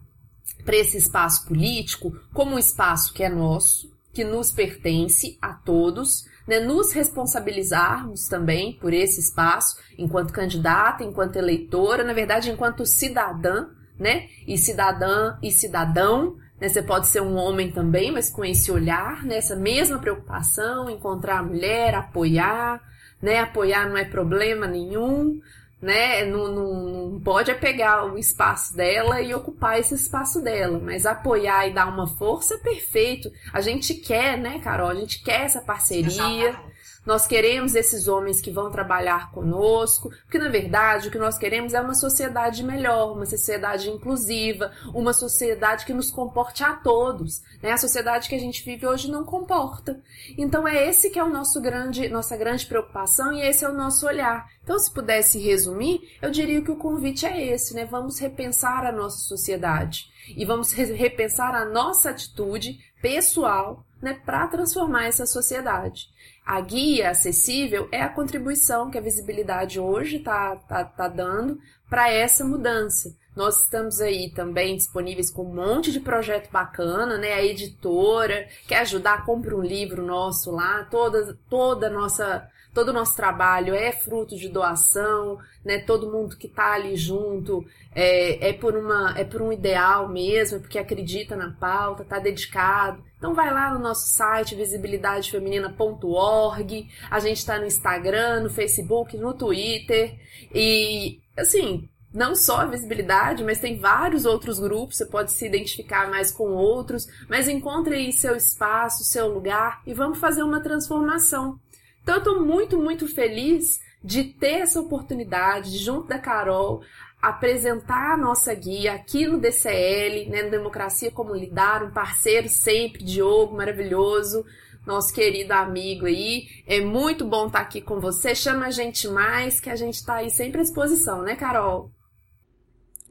para 0.69 0.77
esse 0.77 0.97
espaço 0.97 1.47
político 1.47 2.15
como 2.31 2.53
um 2.53 2.59
espaço 2.59 3.11
que 3.11 3.23
é 3.23 3.29
nosso, 3.29 3.91
que 4.13 4.23
nos 4.23 4.51
pertence 4.51 5.35
a 5.41 5.51
todos, 5.51 6.25
né, 6.47 6.59
nos 6.59 6.91
responsabilizarmos 6.91 8.27
também 8.27 8.73
por 8.73 8.93
esse 8.93 9.19
espaço, 9.19 9.77
enquanto 9.97 10.31
candidata, 10.31 11.03
enquanto 11.03 11.37
eleitora, 11.37 12.03
na 12.03 12.13
verdade, 12.13 12.51
enquanto 12.51 12.85
cidadã, 12.85 13.65
né, 13.97 14.27
e 14.45 14.59
cidadã 14.59 15.39
e 15.41 15.51
cidadão, 15.51 16.37
né, 16.61 16.69
você 16.69 16.83
pode 16.83 17.07
ser 17.07 17.23
um 17.23 17.35
homem 17.35 17.71
também, 17.71 18.11
mas 18.11 18.29
com 18.29 18.45
esse 18.45 18.71
olhar, 18.71 19.25
né, 19.25 19.37
essa 19.37 19.55
mesma 19.55 19.97
preocupação, 19.97 20.87
encontrar 20.87 21.39
a 21.39 21.43
mulher, 21.43 21.95
apoiar, 21.95 22.79
né, 23.19 23.39
apoiar 23.39 23.89
não 23.89 23.97
é 23.97 24.05
problema 24.05 24.67
nenhum, 24.67 25.41
né? 25.81 26.25
Não, 26.25 26.47
não, 26.49 26.73
não, 26.73 27.19
pode 27.19 27.51
é 27.51 27.53
pegar 27.53 28.05
o 28.05 28.17
espaço 28.17 28.75
dela 28.75 29.21
e 29.21 29.33
ocupar 29.33 29.79
esse 29.79 29.95
espaço 29.95 30.41
dela, 30.41 30.79
mas 30.79 31.05
apoiar 31.05 31.67
e 31.67 31.73
dar 31.73 31.87
uma 31.87 32.07
força 32.07 32.55
é 32.55 32.57
perfeito. 32.57 33.31
A 33.53 33.61
gente 33.61 33.93
quer, 33.93 34.37
né, 34.37 34.59
Carol? 34.59 34.89
A 34.89 34.95
gente 34.95 35.23
quer 35.23 35.41
essa 35.41 35.61
parceria. 35.61 36.59
Nós 37.05 37.25
queremos 37.25 37.75
esses 37.75 38.07
homens 38.07 38.41
que 38.41 38.51
vão 38.51 38.71
trabalhar 38.71 39.31
conosco, 39.31 40.09
porque 40.23 40.37
na 40.37 40.49
verdade 40.49 41.07
o 41.07 41.11
que 41.11 41.17
nós 41.17 41.37
queremos 41.37 41.73
é 41.73 41.81
uma 41.81 41.93
sociedade 41.93 42.63
melhor, 42.63 43.13
uma 43.13 43.25
sociedade 43.25 43.89
inclusiva, 43.89 44.71
uma 44.93 45.13
sociedade 45.13 45.85
que 45.85 45.93
nos 45.93 46.11
comporte 46.11 46.63
a 46.63 46.73
todos. 46.73 47.41
Né? 47.61 47.71
A 47.71 47.77
sociedade 47.77 48.29
que 48.29 48.35
a 48.35 48.39
gente 48.39 48.63
vive 48.63 48.85
hoje 48.85 49.09
não 49.09 49.23
comporta. 49.23 50.01
Então 50.37 50.67
é 50.67 50.87
esse 50.87 51.09
que 51.09 51.19
é 51.19 51.23
o 51.23 51.29
nosso 51.29 51.61
grande, 51.61 52.09
nossa 52.09 52.37
grande 52.37 52.65
preocupação 52.65 53.33
e 53.33 53.41
esse 53.41 53.65
é 53.65 53.69
o 53.69 53.73
nosso 53.73 54.05
olhar. 54.05 54.47
Então, 54.63 54.77
se 54.77 54.93
pudesse 54.93 55.39
resumir, 55.39 55.99
eu 56.21 56.29
diria 56.29 56.61
que 56.61 56.69
o 56.69 56.75
convite 56.75 57.25
é 57.25 57.43
esse, 57.43 57.73
né? 57.73 57.85
Vamos 57.85 58.19
repensar 58.19 58.85
a 58.85 58.91
nossa 58.91 59.17
sociedade 59.17 60.11
e 60.37 60.45
vamos 60.45 60.71
repensar 60.71 61.55
a 61.55 61.65
nossa 61.65 62.11
atitude 62.11 62.77
pessoal 63.01 63.83
né, 64.01 64.19
para 64.25 64.47
transformar 64.47 65.05
essa 65.05 65.25
sociedade. 65.25 66.09
A 66.45 66.59
guia 66.61 67.11
acessível 67.11 67.87
é 67.91 68.01
a 68.01 68.09
contribuição 68.09 68.89
que 68.89 68.97
a 68.97 69.01
visibilidade 69.01 69.79
hoje 69.79 70.17
está 70.17 70.55
tá, 70.55 70.83
tá 70.83 71.07
dando 71.07 71.59
para 71.89 72.11
essa 72.11 72.43
mudança. 72.43 73.15
Nós 73.35 73.61
estamos 73.61 74.01
aí 74.01 74.31
também 74.31 74.75
disponíveis 74.75 75.29
com 75.29 75.43
um 75.43 75.53
monte 75.53 75.91
de 75.91 75.99
projeto 75.99 76.51
bacana, 76.51 77.17
né? 77.17 77.33
A 77.33 77.45
editora 77.45 78.47
quer 78.67 78.79
ajudar, 78.79 79.25
compra 79.25 79.55
um 79.55 79.61
livro 79.61 80.05
nosso 80.05 80.51
lá, 80.51 80.83
toda, 80.85 81.37
toda 81.49 81.87
a 81.87 81.91
nossa 81.91 82.49
todo 82.73 82.89
o 82.89 82.93
nosso 82.93 83.15
trabalho 83.15 83.73
é 83.73 83.91
fruto 83.91 84.35
de 84.35 84.49
doação, 84.49 85.39
né? 85.63 85.79
Todo 85.79 86.11
mundo 86.11 86.37
que 86.37 86.47
está 86.47 86.73
ali 86.73 86.95
junto 86.95 87.65
é, 87.93 88.49
é, 88.49 88.53
por 88.53 88.75
uma, 88.75 89.13
é 89.17 89.23
por 89.23 89.41
um 89.41 89.51
ideal 89.51 90.07
mesmo, 90.07 90.57
é 90.57 90.59
porque 90.59 90.77
acredita 90.77 91.35
na 91.35 91.49
pauta, 91.51 92.03
está 92.03 92.19
dedicado. 92.19 93.03
Então 93.17 93.33
vai 93.33 93.51
lá 93.53 93.73
no 93.73 93.79
nosso 93.79 94.07
site 94.07 94.55
visibilidadefeminina.org. 94.55 96.87
A 97.09 97.19
gente 97.19 97.37
está 97.37 97.57
no 97.59 97.65
Instagram, 97.65 98.41
no 98.41 98.49
Facebook, 98.49 99.17
no 99.17 99.33
Twitter 99.33 100.15
e 100.53 101.19
assim 101.37 101.89
não 102.11 102.35
só 102.35 102.61
a 102.61 102.65
visibilidade, 102.65 103.43
mas 103.43 103.59
tem 103.59 103.77
vários 103.77 104.25
outros 104.25 104.59
grupos, 104.59 104.97
você 104.97 105.05
pode 105.05 105.31
se 105.31 105.45
identificar 105.45 106.09
mais 106.09 106.31
com 106.31 106.53
outros, 106.53 107.05
mas 107.29 107.47
encontre 107.47 107.93
aí 107.95 108.11
seu 108.11 108.35
espaço, 108.35 109.03
seu 109.03 109.27
lugar 109.27 109.83
e 109.85 109.93
vamos 109.93 110.17
fazer 110.17 110.41
uma 110.41 110.59
transformação. 110.59 111.59
Então 112.01 112.15
eu 112.15 112.19
estou 112.19 112.45
muito, 112.45 112.77
muito 112.79 113.07
feliz 113.07 113.79
de 114.03 114.23
ter 114.23 114.61
essa 114.61 114.79
oportunidade, 114.79 115.71
de, 115.71 115.77
junto 115.77 116.07
da 116.07 116.19
Carol, 116.19 116.81
apresentar 117.21 118.13
a 118.13 118.17
nossa 118.17 118.53
guia 118.53 118.93
aqui 118.93 119.27
no 119.27 119.39
DCL, 119.39 120.29
né, 120.29 120.43
no 120.43 120.51
Democracia 120.51 121.11
Como 121.11 121.35
Lidar, 121.35 121.83
um 121.83 121.91
parceiro 121.91 122.47
sempre, 122.47 123.03
Diogo, 123.03 123.57
maravilhoso, 123.57 124.45
nosso 124.85 125.13
querido 125.13 125.53
amigo 125.53 126.05
aí. 126.05 126.47
É 126.65 126.79
muito 126.79 127.25
bom 127.25 127.47
estar 127.47 127.59
aqui 127.59 127.81
com 127.81 127.99
você. 127.99 128.33
Chama 128.33 128.67
a 128.67 128.71
gente 128.71 129.07
mais, 129.07 129.59
que 129.59 129.69
a 129.69 129.75
gente 129.75 129.95
está 129.95 130.15
aí 130.15 130.29
sempre 130.29 130.61
à 130.61 130.63
disposição, 130.63 131.21
né, 131.21 131.35
Carol? 131.35 131.91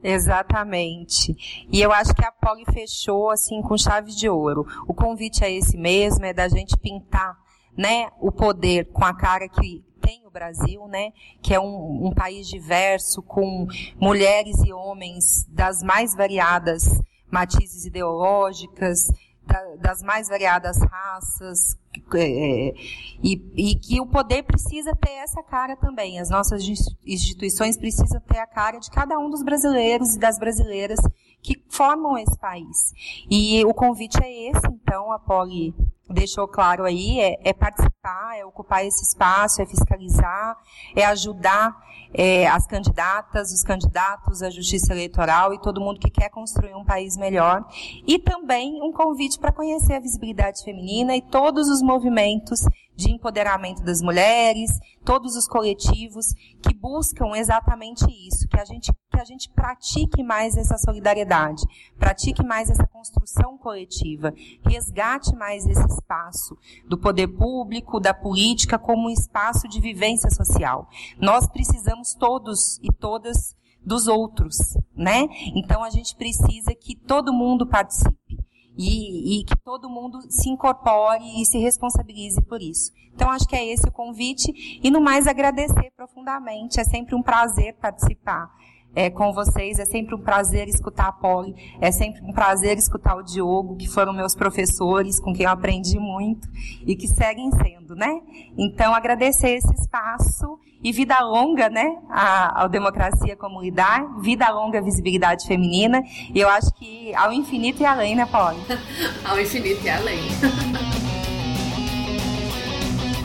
Exatamente. 0.01 1.67
E 1.69 1.81
eu 1.81 1.91
acho 1.91 2.13
que 2.15 2.25
a 2.25 2.31
Poli 2.31 2.63
fechou 2.73 3.29
assim 3.29 3.61
com 3.61 3.77
chave 3.77 4.11
de 4.11 4.29
ouro. 4.29 4.65
O 4.87 4.93
convite 4.93 5.43
é 5.43 5.51
esse 5.51 5.77
mesmo, 5.77 6.25
é 6.25 6.33
da 6.33 6.47
gente 6.47 6.77
pintar 6.77 7.37
né, 7.77 8.09
o 8.19 8.31
poder 8.31 8.85
com 8.91 9.05
a 9.05 9.13
cara 9.13 9.47
que 9.47 9.83
tem 10.01 10.25
o 10.25 10.31
Brasil, 10.31 10.87
né, 10.87 11.11
que 11.41 11.53
é 11.53 11.59
um, 11.59 12.07
um 12.07 12.13
país 12.13 12.47
diverso, 12.47 13.21
com 13.21 13.67
mulheres 13.99 14.57
e 14.65 14.73
homens 14.73 15.45
das 15.49 15.83
mais 15.83 16.15
variadas 16.15 16.99
matizes 17.31 17.85
ideológicas, 17.85 19.11
da, 19.45 19.75
das 19.75 20.01
mais 20.01 20.27
variadas 20.27 20.77
raças, 20.79 21.77
é, 22.15 22.73
e, 23.21 23.41
e, 23.55 23.75
que 23.75 23.99
o 23.99 24.05
poder 24.05 24.43
precisa 24.43 24.95
ter 24.95 25.11
essa 25.11 25.43
cara 25.43 25.75
também. 25.75 26.19
As 26.19 26.29
nossas 26.29 26.63
instituições 27.05 27.77
precisam 27.77 28.19
ter 28.21 28.39
a 28.39 28.47
cara 28.47 28.79
de 28.79 28.89
cada 28.89 29.17
um 29.19 29.29
dos 29.29 29.43
brasileiros 29.43 30.15
e 30.15 30.19
das 30.19 30.37
brasileiras 30.37 30.99
que 31.41 31.61
formam 31.69 32.17
esse 32.17 32.37
país. 32.37 32.93
E 33.29 33.63
o 33.65 33.73
convite 33.73 34.21
é 34.21 34.49
esse, 34.49 34.67
então, 34.67 35.11
a 35.11 35.19
Poli 35.19 35.73
deixou 36.09 36.47
claro 36.47 36.83
aí, 36.83 37.19
é, 37.19 37.49
é, 37.49 37.53
participar, 37.53 38.37
é 38.37 38.45
ocupar 38.45 38.85
esse 38.85 39.03
espaço, 39.03 39.61
é 39.61 39.65
fiscalizar, 39.65 40.57
é 40.95 41.05
ajudar 41.05 41.75
é, 42.13 42.47
as 42.47 42.65
candidatas, 42.65 43.51
os 43.51 43.63
candidatos 43.63 44.41
à 44.41 44.49
justiça 44.49 44.93
eleitoral 44.93 45.53
e 45.53 45.61
todo 45.61 45.81
mundo 45.81 45.99
que 45.99 46.09
quer 46.09 46.29
construir 46.29 46.73
um 46.75 46.83
país 46.83 47.15
melhor. 47.15 47.63
E 48.07 48.17
também 48.17 48.81
um 48.81 48.91
convite 48.91 49.39
para 49.39 49.51
conhecer 49.51 49.93
a 49.93 49.99
visibilidade 49.99 50.63
feminina 50.63 51.15
e 51.15 51.21
todos 51.21 51.69
os 51.69 51.81
movimentos 51.81 52.61
de 52.95 53.11
empoderamento 53.11 53.81
das 53.81 54.01
mulheres, 54.01 54.71
todos 55.05 55.37
os 55.37 55.47
coletivos 55.47 56.33
que 56.61 56.73
buscam 56.73 57.31
exatamente 57.35 58.05
isso, 58.27 58.45
que 58.49 58.59
a 58.59 58.65
gente 58.65 58.91
que 59.09 59.19
a 59.19 59.23
gente 59.23 59.49
pratique 59.49 60.21
mais 60.21 60.55
essa 60.55 60.77
solidariedade, 60.77 61.63
pratique 61.97 62.43
mais 62.43 62.69
essa 62.69 62.85
construção 62.87 63.57
coletiva, 63.57 64.33
resgate 64.63 65.35
mais 65.35 65.65
esse 65.65 65.98
espaço 65.99 66.57
do 66.87 66.97
poder 66.97 67.27
público, 67.27 67.99
da 67.99 68.13
política 68.13 68.79
como 68.79 69.07
um 69.07 69.11
espaço 69.11 69.67
de 69.67 69.79
vivência 69.79 70.29
social. 70.29 70.87
Nós 71.19 71.47
precisamos 71.47 72.13
todos 72.13 72.79
e 72.81 72.91
todas 72.91 73.55
dos 73.85 74.07
outros, 74.07 74.77
né? 74.95 75.27
Então 75.55 75.83
a 75.83 75.89
gente 75.89 76.15
precisa 76.15 76.73
que 76.75 76.95
todo 76.95 77.33
mundo 77.33 77.65
participe 77.67 78.39
e, 78.77 79.39
e, 79.39 79.43
que 79.43 79.57
todo 79.57 79.89
mundo 79.89 80.21
se 80.29 80.49
incorpore 80.49 81.41
e 81.41 81.45
se 81.45 81.57
responsabilize 81.57 82.41
por 82.43 82.61
isso. 82.61 82.93
Então, 83.13 83.29
acho 83.29 83.45
que 83.45 83.55
é 83.55 83.65
esse 83.65 83.85
o 83.89 83.91
convite. 83.91 84.79
E, 84.81 84.89
no 84.89 85.01
mais, 85.01 85.27
agradecer 85.27 85.91
profundamente. 85.97 86.79
É 86.79 86.85
sempre 86.85 87.13
um 87.13 87.21
prazer 87.21 87.75
participar 87.75 88.49
é, 88.95 89.09
com 89.09 89.31
vocês. 89.33 89.79
É 89.79 89.85
sempre 89.85 90.15
um 90.15 90.19
prazer 90.19 90.67
escutar 90.67 91.07
a 91.07 91.11
Polly, 91.11 91.55
é 91.79 91.91
sempre 91.91 92.21
um 92.23 92.31
prazer 92.31 92.77
escutar 92.77 93.15
o 93.15 93.23
Diogo, 93.23 93.75
que 93.75 93.87
foram 93.87 94.13
meus 94.13 94.35
professores, 94.35 95.19
com 95.19 95.33
quem 95.33 95.45
eu 95.45 95.51
aprendi 95.51 95.99
muito 95.99 96.47
e 96.85 96.95
que 96.95 97.07
seguem 97.07 97.51
sendo, 97.51 97.95
né? 97.95 98.21
Então, 98.57 98.93
agradecer 98.93 99.51
esse 99.51 99.73
espaço 99.73 100.59
e 100.81 100.91
vida 100.91 101.19
longa, 101.19 101.69
né, 101.69 101.97
a, 102.09 102.61
ao 102.61 102.69
Democracia 102.69 103.37
Lidar, 103.61 104.19
vida 104.21 104.49
longa 104.49 104.81
visibilidade 104.81 105.45
feminina. 105.45 106.01
E 106.33 106.39
eu 106.39 106.47
acho 106.47 106.71
que 106.75 107.13
ao 107.15 107.33
infinito 107.33 107.81
e 107.81 107.85
além, 107.85 108.15
né, 108.15 108.25
Polly? 108.25 108.59
ao 109.25 109.39
infinito 109.39 109.83
e 109.83 109.89
além. 109.89 110.19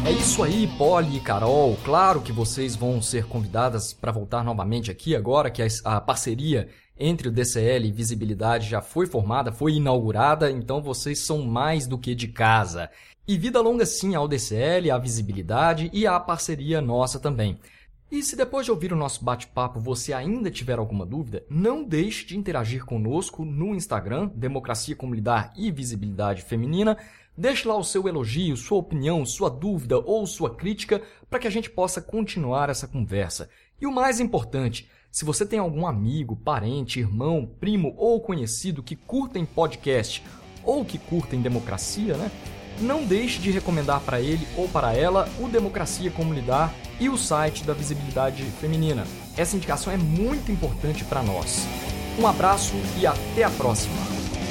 É 0.07 0.13
isso 0.13 0.43
aí, 0.43 0.67
Polly 0.77 1.17
e 1.17 1.21
Carol. 1.21 1.79
Claro 1.83 2.21
que 2.21 2.31
vocês 2.31 2.77
vão 2.77 3.01
ser 3.01 3.25
convidadas 3.25 3.95
para 3.95 4.13
voltar 4.13 4.45
novamente 4.45 4.91
aqui 4.91 5.17
agora 5.17 5.51
que 5.51 5.63
a 5.83 5.99
parceria 5.99 6.69
entre 6.99 7.29
o 7.29 7.33
DCL 7.33 7.89
e 7.89 7.91
Visibilidade 7.91 8.69
já 8.69 8.83
foi 8.83 9.07
formada, 9.07 9.51
foi 9.51 9.77
inaugurada, 9.77 10.51
então 10.51 10.83
vocês 10.83 11.21
são 11.21 11.43
mais 11.43 11.87
do 11.87 11.97
que 11.97 12.15
de 12.15 12.29
casa. 12.29 12.91
E 13.27 13.39
vida 13.39 13.63
longa 13.63 13.87
sim 13.87 14.15
ao 14.15 14.29
DCL, 14.29 14.91
à 14.91 14.99
Visibilidade 14.99 15.89
e 15.91 16.07
à 16.07 16.21
parceria 16.21 16.83
nossa 16.83 17.19
também. 17.19 17.59
E 18.13 18.23
se 18.23 18.37
depois 18.37 18.67
de 18.67 18.71
ouvir 18.71 18.93
o 18.93 18.97
nosso 18.97 19.25
bate-papo 19.25 19.81
você 19.81 20.13
ainda 20.13 20.51
tiver 20.51 20.79
alguma 20.79 21.07
dúvida, 21.07 21.45
não 21.49 21.83
deixe 21.83 22.27
de 22.27 22.37
interagir 22.37 22.85
conosco 22.85 23.45
no 23.45 23.75
Instagram, 23.75 24.31
Democracia 24.35 24.95
como 24.95 25.15
Lidar 25.15 25.53
e 25.57 25.71
Visibilidade 25.73 26.43
Feminina, 26.43 26.99
Deixe 27.37 27.67
lá 27.67 27.77
o 27.77 27.83
seu 27.83 28.07
elogio, 28.07 28.57
sua 28.57 28.79
opinião, 28.79 29.27
sua 29.27 29.51
dúvida 29.51 29.99
ou 29.99 30.25
sua 30.25 30.55
crítica 30.55 31.03
para 31.29 31.41
que 31.41 31.49
a 31.49 31.51
gente 31.51 31.69
possa 31.69 32.01
continuar 32.01 32.71
essa 32.71 32.87
conversa. 32.87 33.51
E 33.81 33.87
o 33.87 33.93
mais 33.93 34.21
importante, 34.21 34.89
se 35.11 35.25
você 35.25 35.45
tem 35.45 35.59
algum 35.59 35.85
amigo, 35.85 36.37
parente, 36.37 37.01
irmão, 37.01 37.51
primo 37.59 37.93
ou 37.97 38.21
conhecido 38.21 38.85
que 38.85 38.95
curtem 38.95 39.45
podcast 39.45 40.23
ou 40.63 40.85
que 40.85 40.97
curtem 40.97 41.43
democracia, 41.43 42.17
né? 42.17 42.31
Não 42.81 43.05
deixe 43.05 43.41
de 43.41 43.51
recomendar 43.51 44.01
para 44.01 44.21
ele 44.21 44.47
ou 44.57 44.69
para 44.69 44.95
ela 44.95 45.29
o 45.41 45.49
Democracia 45.49 46.11
Como 46.11 46.35
Lidar 46.35 46.73
e 47.01 47.09
o 47.09 47.17
site 47.17 47.65
da 47.65 47.73
Visibilidade 47.73 48.43
Feminina. 48.61 49.07
Essa 49.37 49.57
indicação 49.57 49.93
é 49.93 49.97
muito 49.97 50.51
importante 50.51 51.05
para 51.05 51.23
nós. 51.23 51.67
Um 52.19 52.27
abraço 52.27 52.75
e 53.01 53.07
até 53.07 53.43
a 53.43 53.51
próxima! 53.51 54.44